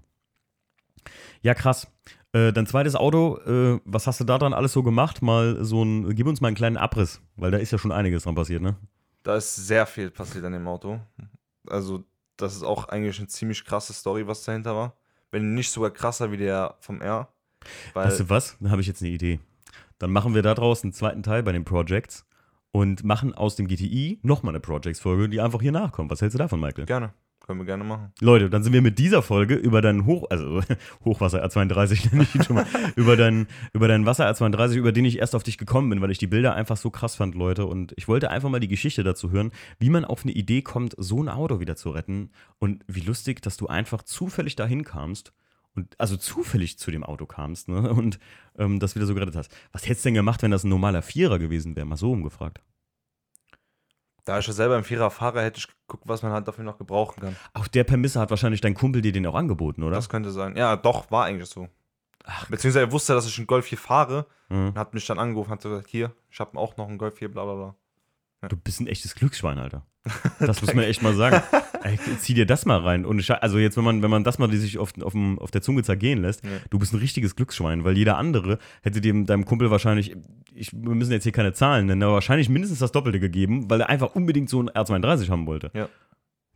Ja, 1.42 1.54
krass. 1.54 1.86
Äh, 2.32 2.52
dein 2.52 2.66
zweites 2.66 2.94
Auto, 2.94 3.38
äh, 3.46 3.80
was 3.84 4.06
hast 4.06 4.20
du 4.20 4.24
da 4.24 4.38
dran 4.38 4.52
alles 4.52 4.72
so 4.72 4.82
gemacht? 4.82 5.22
Mal 5.22 5.64
so 5.64 5.82
ein, 5.82 6.14
gib 6.14 6.26
uns 6.26 6.40
mal 6.40 6.48
einen 6.48 6.56
kleinen 6.56 6.76
Abriss, 6.76 7.20
weil 7.36 7.50
da 7.50 7.58
ist 7.58 7.70
ja 7.70 7.78
schon 7.78 7.92
einiges 7.92 8.24
dran 8.24 8.34
passiert, 8.34 8.62
ne? 8.62 8.76
Da 9.22 9.36
ist 9.36 9.56
sehr 9.56 9.86
viel 9.86 10.10
passiert 10.10 10.44
an 10.44 10.52
dem 10.52 10.68
Auto. 10.68 11.00
Also, 11.68 12.04
das 12.36 12.54
ist 12.54 12.62
auch 12.62 12.88
eigentlich 12.88 13.18
eine 13.18 13.28
ziemlich 13.28 13.64
krasse 13.64 13.92
Story, 13.92 14.26
was 14.26 14.44
dahinter 14.44 14.74
war. 14.74 14.94
Wenn 15.30 15.54
nicht 15.54 15.70
sogar 15.70 15.90
krasser 15.90 16.30
wie 16.30 16.36
der 16.36 16.76
vom 16.80 17.00
R. 17.00 17.28
Weil, 17.94 18.06
Weißt 18.06 18.20
du 18.20 18.30
was? 18.30 18.56
Da 18.60 18.70
habe 18.70 18.80
ich 18.80 18.86
jetzt 18.86 19.02
eine 19.02 19.10
Idee. 19.10 19.40
Dann 19.98 20.12
machen 20.12 20.34
wir 20.34 20.42
da 20.42 20.54
draus 20.54 20.82
einen 20.84 20.92
zweiten 20.92 21.22
Teil 21.22 21.42
bei 21.42 21.52
den 21.52 21.64
Projects 21.64 22.24
und 22.70 23.04
machen 23.04 23.34
aus 23.34 23.56
dem 23.56 23.66
GTI 23.66 24.20
nochmal 24.22 24.52
eine 24.52 24.60
Projects-Folge, 24.60 25.28
die 25.28 25.40
einfach 25.40 25.60
hier 25.60 25.72
nachkommt. 25.72 26.10
Was 26.10 26.20
hältst 26.20 26.34
du 26.34 26.38
davon, 26.38 26.60
Michael? 26.60 26.86
gerne. 26.86 27.12
Können 27.48 27.60
wir 27.60 27.64
gerne 27.64 27.82
machen. 27.82 28.12
Leute, 28.20 28.50
dann 28.50 28.62
sind 28.62 28.74
wir 28.74 28.82
mit 28.82 28.98
dieser 28.98 29.22
Folge 29.22 29.54
über 29.54 29.80
deinen 29.80 30.04
Hoch, 30.04 30.26
also 30.28 30.60
Hochwasser 31.06 31.42
R32 31.42 32.10
nenne 32.10 32.24
ich 32.24 32.34
ihn 32.34 32.42
schon 32.42 32.56
mal, 32.56 32.66
über 32.94 33.16
deinen, 33.16 33.46
über 33.72 33.88
deinen 33.88 34.04
Wasser 34.04 34.30
R32, 34.30 34.74
über 34.74 34.92
den 34.92 35.06
ich 35.06 35.18
erst 35.18 35.34
auf 35.34 35.44
dich 35.44 35.56
gekommen 35.56 35.88
bin, 35.88 36.02
weil 36.02 36.10
ich 36.10 36.18
die 36.18 36.26
Bilder 36.26 36.54
einfach 36.54 36.76
so 36.76 36.90
krass 36.90 37.16
fand, 37.16 37.34
Leute. 37.34 37.64
Und 37.64 37.94
ich 37.96 38.06
wollte 38.06 38.30
einfach 38.30 38.50
mal 38.50 38.60
die 38.60 38.68
Geschichte 38.68 39.02
dazu 39.02 39.30
hören, 39.30 39.50
wie 39.78 39.88
man 39.88 40.04
auf 40.04 40.24
eine 40.24 40.32
Idee 40.32 40.60
kommt, 40.60 40.94
so 40.98 41.22
ein 41.22 41.30
Auto 41.30 41.58
wieder 41.58 41.74
zu 41.74 41.88
retten. 41.88 42.32
Und 42.58 42.84
wie 42.86 43.00
lustig, 43.00 43.40
dass 43.40 43.56
du 43.56 43.66
einfach 43.66 44.02
zufällig 44.02 44.54
dahin 44.54 44.84
kamst 44.84 45.32
und 45.74 45.98
also 45.98 46.18
zufällig 46.18 46.78
zu 46.78 46.90
dem 46.90 47.02
Auto 47.02 47.24
kamst, 47.24 47.70
ne? 47.70 47.90
Und 47.94 48.18
ähm, 48.58 48.78
das 48.78 48.94
wieder 48.94 49.06
so 49.06 49.14
gerettet 49.14 49.36
hast. 49.36 49.56
Was 49.72 49.88
hättest 49.88 50.04
du 50.04 50.08
denn 50.08 50.16
gemacht, 50.16 50.42
wenn 50.42 50.50
das 50.50 50.64
ein 50.64 50.68
normaler 50.68 51.00
Vierer 51.00 51.38
gewesen 51.38 51.76
wäre? 51.76 51.86
Mal 51.86 51.96
so 51.96 52.12
umgefragt. 52.12 52.60
Da 54.28 54.38
ich 54.38 54.46
ja 54.46 54.52
selber 54.52 54.76
im 54.76 54.84
Vierer 54.84 55.10
fahre, 55.10 55.42
hätte 55.42 55.58
ich 55.58 55.66
geguckt, 55.86 56.04
was 56.06 56.22
man 56.22 56.32
halt 56.32 56.46
dafür 56.46 56.62
noch 56.64 56.76
gebrauchen 56.76 57.20
kann. 57.22 57.36
Auch 57.54 57.66
der 57.66 57.84
Permisse 57.84 58.20
hat 58.20 58.28
wahrscheinlich 58.28 58.60
dein 58.60 58.74
Kumpel 58.74 59.00
dir 59.00 59.10
den 59.12 59.26
auch 59.26 59.34
angeboten, 59.34 59.82
oder? 59.82 59.96
Das 59.96 60.08
könnte 60.10 60.30
sein. 60.30 60.54
Ja, 60.56 60.76
doch, 60.76 61.10
war 61.10 61.24
eigentlich 61.24 61.48
so. 61.48 61.68
Beziehungsweise 62.50 62.80
er 62.86 62.92
wusste, 62.92 63.14
dass 63.14 63.26
ich 63.26 63.38
einen 63.38 63.46
Golf 63.46 63.64
4 63.66 63.78
fahre 63.78 64.26
Mhm. 64.50 64.68
und 64.68 64.78
hat 64.78 64.92
mich 64.94 65.06
dann 65.06 65.18
angerufen 65.18 65.50
und 65.52 65.58
hat 65.58 65.62
gesagt, 65.62 65.88
hier, 65.88 66.12
ich 66.30 66.40
habe 66.40 66.58
auch 66.58 66.76
noch 66.76 66.88
einen 66.88 66.98
Golf 66.98 67.16
4, 67.16 67.30
bla 67.30 67.44
bla 67.44 67.54
bla. 68.40 68.48
Du 68.48 68.56
bist 68.56 68.80
ein 68.80 68.86
echtes 68.86 69.14
Glücksschwein, 69.14 69.58
Alter. 69.58 69.86
Das 70.40 70.60
muss 70.62 70.74
man 70.74 70.84
echt 70.84 71.02
mal 71.02 71.14
sagen. 71.14 71.42
Ey, 71.82 71.98
zieh 72.18 72.34
dir 72.34 72.46
das 72.46 72.66
mal 72.66 72.78
rein. 72.80 73.04
Und 73.06 73.28
also 73.30 73.58
jetzt, 73.58 73.76
wenn 73.76 73.84
man, 73.84 74.02
wenn 74.02 74.10
man 74.10 74.24
das 74.24 74.38
mal 74.38 74.50
sich 74.52 74.78
auf, 74.78 74.92
auf, 75.02 75.12
dem- 75.12 75.38
auf 75.38 75.50
der 75.50 75.62
Zunge 75.62 75.82
zergehen 75.82 76.20
lässt, 76.22 76.44
Ja. 76.44 76.50
du 76.70 76.78
bist 76.78 76.92
ein 76.92 76.98
richtiges 76.98 77.36
Glücksschwein, 77.36 77.84
weil 77.84 77.96
jeder 77.96 78.18
andere 78.18 78.58
hätte 78.82 79.00
dem 79.00 79.26
deinem 79.26 79.44
Kumpel 79.44 79.70
wahrscheinlich, 79.70 80.16
ich, 80.54 80.72
wir 80.72 80.94
müssen 80.94 81.12
jetzt 81.12 81.22
hier 81.24 81.32
keine 81.32 81.52
Zahlen 81.52 81.86
nennen, 81.86 82.02
aber 82.02 82.14
wahrscheinlich 82.14 82.48
mindestens 82.48 82.80
das 82.80 82.92
Doppelte 82.92 83.20
gegeben, 83.20 83.70
weil 83.70 83.80
er 83.80 83.88
einfach 83.88 84.14
unbedingt 84.14 84.48
so 84.50 84.60
ein 84.62 84.68
R32 84.70 85.28
haben 85.30 85.46
wollte. 85.46 85.70
Ja. 85.74 85.88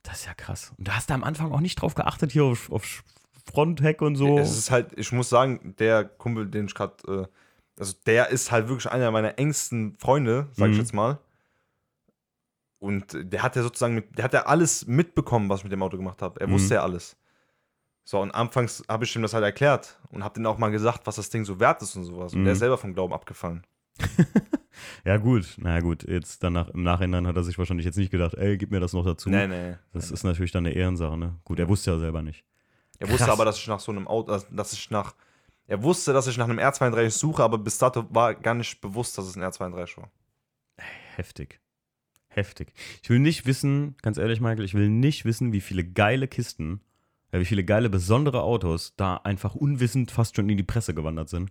Das 0.03 0.21
ist 0.21 0.27
ja 0.27 0.35
krass. 0.35 0.73
Und 0.77 0.89
da 0.89 0.97
hast 0.97 1.11
du 1.11 1.15
am 1.15 1.23
Anfang 1.25 1.53
auch 1.53 1.61
nicht 1.61 1.77
drauf 1.77 1.95
geachtet, 1.95 2.33
hier 2.33 2.45
auf, 2.45 2.71
auf 2.73 3.05
Frontheck 3.47 4.03
und 4.03 4.17
so. 4.17 4.39
Es 4.39 4.57
ist 4.57 4.71
halt, 4.71 4.89
ich 4.97 5.13
muss 5.13 5.29
sagen, 5.29 5.75
der 5.79 6.05
Kumpel, 6.05 6.49
den 6.49 6.67
ich 6.67 6.75
gerade, 6.75 6.95
äh, 7.07 7.81
also 7.81 7.95
der 8.07 8.29
ist 8.31 8.51
halt 8.51 8.69
wirklich 8.69 8.91
einer 8.91 9.11
meiner 9.11 9.39
engsten 9.39 9.95
Freunde, 9.99 10.49
sag 10.53 10.69
ich 10.71 10.75
Mhm. 10.75 10.81
jetzt 10.81 10.95
mal. 10.95 11.19
Und 12.83 13.17
der 13.33 13.45
hat 13.45 13.55
ja 13.55 13.63
sozusagen, 13.63 13.95
mit, 13.95 14.19
der 14.19 14.25
hat 14.25 14.33
ja 14.33 14.47
alles 14.47 14.87
mitbekommen, 14.89 15.49
was 15.49 15.61
ich 15.61 15.65
mit 15.65 15.73
dem 15.73 15.83
Auto 15.85 15.97
gemacht 15.97 16.21
habe. 16.21 16.41
Er 16.41 16.49
Mhm. 16.49 16.53
wusste 16.55 16.75
ja 16.75 16.83
alles. 16.83 17.17
So, 18.03 18.21
und 18.21 18.33
anfangs 18.33 18.83
habe 18.89 19.05
ich 19.05 19.15
ihm 19.15 19.23
das 19.23 19.35
halt 19.35 19.45
erklärt 19.45 20.01
und 20.11 20.25
habe 20.25 20.41
ihm 20.41 20.47
auch 20.47 20.59
mal 20.59 20.73
gesagt, 20.73 21.07
was 21.07 21.15
das 21.15 21.31
Ding 21.31 21.45
so 21.45 21.61
wert 21.61 21.81
ist 21.83 21.95
und 21.95 22.03
sowas. 22.03 22.33
Und 22.35 22.41
Mhm. 22.41 22.45
der 22.47 22.55
ist 22.55 22.59
selber 22.59 22.77
vom 22.79 22.93
Glauben 22.93 23.13
abgefallen. 23.15 23.65
ja, 25.05 25.17
gut. 25.19 25.55
Na 25.59 25.79
gut, 25.79 26.03
jetzt 26.09 26.43
danach, 26.43 26.71
im 26.71 26.83
Nachhinein 26.83 27.25
hat 27.29 27.37
er 27.37 27.45
sich 27.45 27.57
wahrscheinlich 27.57 27.87
jetzt 27.87 27.97
nicht 27.99 28.11
gedacht, 28.11 28.35
ey, 28.35 28.59
gib 28.59 28.73
mir 28.73 28.81
das 28.81 28.93
noch 28.95 29.05
dazu. 29.05 29.31
Nee, 29.31 29.47
nee. 29.47 29.77
Das 29.93 30.11
ist 30.11 30.25
natürlich 30.25 30.51
dann 30.51 30.67
eine 30.67 30.75
Ehrensache, 30.75 31.17
ne? 31.17 31.39
Gut, 31.45 31.61
er 31.61 31.69
wusste 31.69 31.93
ja 31.93 31.99
selber 32.01 32.23
nicht. 32.23 32.45
Er 32.99 33.09
wusste 33.09 33.27
Krass. 33.27 33.35
aber, 33.35 33.45
dass 33.45 33.59
ich 33.59 33.69
nach 33.69 33.79
so 33.81 33.93
einem 33.93 34.09
Auto, 34.09 34.37
dass 34.51 34.73
ich 34.73 34.91
nach, 34.91 35.15
er 35.69 35.83
wusste, 35.85 36.13
dass 36.13 36.27
ich 36.27 36.37
nach 36.37 36.49
einem 36.49 36.59
R32 36.59 37.11
suche, 37.11 37.45
aber 37.45 37.59
bis 37.59 37.79
dato 37.79 38.07
war 38.13 38.35
gar 38.35 38.55
nicht 38.55 38.81
bewusst, 38.81 39.17
dass 39.19 39.27
es 39.27 39.37
ein 39.37 39.43
R32 39.45 39.99
war. 39.99 40.11
Heftig. 41.17 41.61
Heftig. 42.35 42.73
Ich 43.03 43.11
will 43.11 43.19
nicht 43.19 43.47
wissen, 43.47 43.95
ganz 44.01 44.17
ehrlich, 44.17 44.41
Michael, 44.41 44.65
ich 44.65 44.75
will 44.75 44.89
nicht 44.89 45.25
wissen, 45.25 45.53
wie 45.53 45.61
viele 45.61 45.85
geile 45.85 46.29
Kisten, 46.29 46.81
ja, 47.33 47.41
wie 47.41 47.45
viele 47.45 47.65
geile, 47.65 47.89
besondere 47.89 48.43
Autos 48.43 48.95
da 48.97 49.17
einfach 49.17 49.55
unwissend 49.55 50.11
fast 50.11 50.37
schon 50.37 50.49
in 50.49 50.57
die 50.57 50.63
Presse 50.63 50.95
gewandert 50.95 51.29
sind. 51.29 51.51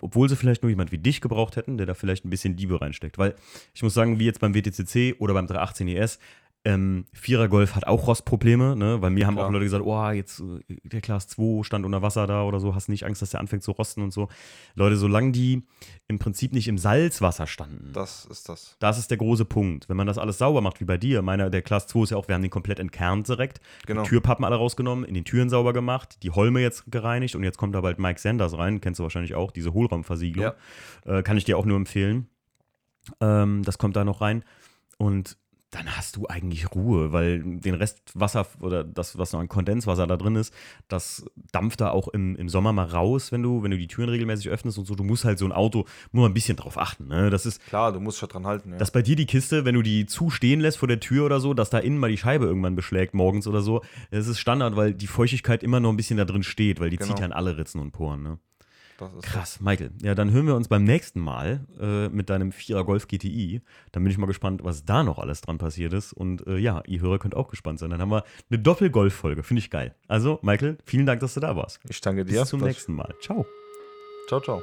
Obwohl 0.00 0.28
sie 0.28 0.36
vielleicht 0.36 0.62
nur 0.62 0.70
jemand 0.70 0.92
wie 0.92 0.98
dich 0.98 1.20
gebraucht 1.20 1.56
hätten, 1.56 1.78
der 1.78 1.86
da 1.86 1.94
vielleicht 1.94 2.24
ein 2.24 2.30
bisschen 2.30 2.56
Liebe 2.56 2.80
reinsteckt. 2.80 3.16
Weil 3.16 3.34
ich 3.74 3.82
muss 3.82 3.94
sagen, 3.94 4.18
wie 4.18 4.26
jetzt 4.26 4.40
beim 4.40 4.54
WTCC 4.54 5.16
oder 5.18 5.32
beim 5.32 5.46
318 5.46 5.88
ES, 5.88 6.18
ähm, 6.66 7.04
Vierer 7.12 7.46
Golf 7.46 7.76
hat 7.76 7.86
auch 7.86 8.08
Rostprobleme, 8.08 8.74
ne? 8.74 9.00
Weil 9.00 9.10
mir 9.10 9.24
haben 9.28 9.36
Klar. 9.36 9.46
auch 9.46 9.52
Leute 9.52 9.66
gesagt, 9.66 9.84
oh, 9.86 10.10
jetzt 10.10 10.40
äh, 10.40 10.76
der 10.82 11.00
Class 11.00 11.28
2 11.28 11.62
stand 11.62 11.84
unter 11.86 12.02
Wasser 12.02 12.26
da 12.26 12.42
oder 12.42 12.58
so, 12.58 12.74
hast 12.74 12.88
nicht 12.88 13.04
Angst, 13.04 13.22
dass 13.22 13.30
der 13.30 13.38
anfängt 13.38 13.62
zu 13.62 13.70
rosten 13.70 14.02
und 14.02 14.12
so. 14.12 14.28
Leute, 14.74 14.96
solange 14.96 15.30
die 15.30 15.62
im 16.08 16.18
Prinzip 16.18 16.52
nicht 16.52 16.66
im 16.66 16.76
Salzwasser 16.76 17.46
standen, 17.46 17.92
Das 17.92 18.24
ist 18.24 18.48
das. 18.48 18.74
das 18.80 18.98
ist 18.98 19.12
der 19.12 19.18
große 19.18 19.44
Punkt. 19.44 19.88
Wenn 19.88 19.96
man 19.96 20.08
das 20.08 20.18
alles 20.18 20.38
sauber 20.38 20.60
macht, 20.60 20.80
wie 20.80 20.84
bei 20.84 20.98
dir, 20.98 21.22
meiner, 21.22 21.50
der 21.50 21.62
Class 21.62 21.86
2 21.86 22.02
ist 22.02 22.10
ja 22.10 22.16
auch, 22.16 22.26
wir 22.26 22.34
haben 22.34 22.42
den 22.42 22.50
komplett 22.50 22.80
entkernt 22.80 23.28
direkt. 23.28 23.60
Genau. 23.86 24.02
Die 24.02 24.08
Türpappen 24.08 24.44
alle 24.44 24.56
rausgenommen, 24.56 25.04
in 25.04 25.14
den 25.14 25.24
Türen 25.24 25.48
sauber 25.48 25.72
gemacht, 25.72 26.18
die 26.24 26.32
Holme 26.32 26.60
jetzt 26.60 26.90
gereinigt 26.90 27.36
und 27.36 27.44
jetzt 27.44 27.58
kommt 27.58 27.76
da 27.76 27.80
bald 27.80 28.00
Mike 28.00 28.20
Sanders 28.20 28.58
rein, 28.58 28.80
kennst 28.80 28.98
du 28.98 29.04
wahrscheinlich 29.04 29.36
auch, 29.36 29.52
diese 29.52 29.72
Hohlraumversiegelung. 29.72 30.52
Äh, 31.04 31.22
kann 31.22 31.36
ich 31.36 31.44
dir 31.44 31.58
auch 31.58 31.64
nur 31.64 31.76
empfehlen. 31.76 32.26
Ähm, 33.20 33.62
das 33.62 33.78
kommt 33.78 33.94
da 33.94 34.04
noch 34.04 34.20
rein. 34.20 34.42
Und 34.98 35.36
dann 35.70 35.96
hast 35.96 36.16
du 36.16 36.26
eigentlich 36.28 36.74
Ruhe, 36.74 37.12
weil 37.12 37.42
den 37.42 37.74
Rest 37.74 38.00
Wasser 38.14 38.46
oder 38.60 38.84
das, 38.84 39.18
was 39.18 39.32
noch 39.32 39.40
an 39.40 39.48
Kondenswasser 39.48 40.06
da 40.06 40.16
drin 40.16 40.36
ist, 40.36 40.54
das 40.88 41.26
dampft 41.52 41.80
da 41.80 41.90
auch 41.90 42.06
im, 42.08 42.36
im 42.36 42.48
Sommer 42.48 42.72
mal 42.72 42.84
raus, 42.86 43.32
wenn 43.32 43.42
du, 43.42 43.62
wenn 43.62 43.72
du 43.72 43.76
die 43.76 43.88
Türen 43.88 44.08
regelmäßig 44.08 44.48
öffnest 44.48 44.78
und 44.78 44.86
so. 44.86 44.94
Du 44.94 45.02
musst 45.02 45.24
halt 45.24 45.38
so 45.38 45.44
ein 45.44 45.52
Auto 45.52 45.84
nur 46.12 46.22
mal 46.22 46.30
ein 46.30 46.34
bisschen 46.34 46.56
drauf 46.56 46.78
achten. 46.78 47.08
Ne? 47.08 47.30
Das 47.30 47.46
ist, 47.46 47.64
Klar, 47.66 47.92
du 47.92 47.98
musst 48.00 48.22
ja 48.22 48.28
dran 48.28 48.46
halten. 48.46 48.70
Ja. 48.72 48.78
dass 48.78 48.92
bei 48.92 49.02
dir 49.02 49.16
die 49.16 49.26
Kiste, 49.26 49.64
wenn 49.64 49.74
du 49.74 49.82
die 49.82 50.06
zustehen 50.06 50.60
lässt 50.60 50.78
vor 50.78 50.88
der 50.88 51.00
Tür 51.00 51.26
oder 51.26 51.40
so, 51.40 51.52
dass 51.52 51.68
da 51.68 51.78
innen 51.78 51.98
mal 51.98 52.10
die 52.10 52.16
Scheibe 52.18 52.46
irgendwann 52.46 52.76
beschlägt 52.76 53.12
morgens 53.12 53.46
oder 53.48 53.60
so, 53.60 53.82
das 54.10 54.28
ist 54.28 54.38
Standard, 54.38 54.76
weil 54.76 54.94
die 54.94 55.08
Feuchtigkeit 55.08 55.62
immer 55.64 55.80
noch 55.80 55.90
ein 55.90 55.96
bisschen 55.96 56.16
da 56.16 56.24
drin 56.24 56.44
steht, 56.44 56.78
weil 56.80 56.90
die 56.90 56.96
Genau. 56.96 57.08
zieht 57.08 57.18
ja 57.18 57.26
in 57.26 57.32
alle 57.32 57.58
Ritzen 57.58 57.80
und 57.80 57.90
Poren. 57.90 58.22
Ne? 58.22 58.38
Krass, 59.22 59.60
Michael. 59.60 59.90
Ja, 60.02 60.14
dann 60.14 60.30
hören 60.30 60.46
wir 60.46 60.54
uns 60.56 60.68
beim 60.68 60.84
nächsten 60.84 61.20
Mal 61.20 61.60
äh, 61.80 62.08
mit 62.08 62.30
deinem 62.30 62.52
Vierer 62.52 62.84
Golf 62.84 63.08
GTI. 63.08 63.60
Dann 63.92 64.02
bin 64.02 64.10
ich 64.10 64.18
mal 64.18 64.26
gespannt, 64.26 64.62
was 64.64 64.84
da 64.84 65.02
noch 65.02 65.18
alles 65.18 65.40
dran 65.40 65.58
passiert 65.58 65.92
ist. 65.92 66.12
Und 66.12 66.46
äh, 66.46 66.56
ja, 66.56 66.82
ihr 66.86 67.00
Hörer 67.00 67.18
könnt 67.18 67.34
auch 67.34 67.48
gespannt 67.48 67.78
sein. 67.78 67.90
Dann 67.90 68.00
haben 68.00 68.10
wir 68.10 68.24
eine 68.50 68.58
Doppel-Golf-Folge. 68.58 69.42
Finde 69.42 69.58
ich 69.60 69.70
geil. 69.70 69.94
Also, 70.08 70.38
Michael, 70.42 70.78
vielen 70.84 71.06
Dank, 71.06 71.20
dass 71.20 71.34
du 71.34 71.40
da 71.40 71.56
warst. 71.56 71.80
Ich 71.88 72.00
danke 72.00 72.24
Bis 72.24 72.34
dir. 72.34 72.46
zum 72.46 72.60
dass- 72.60 72.68
nächsten 72.68 72.94
Mal. 72.94 73.14
Ciao. 73.20 73.44
Ciao, 74.28 74.40
ciao. 74.40 74.62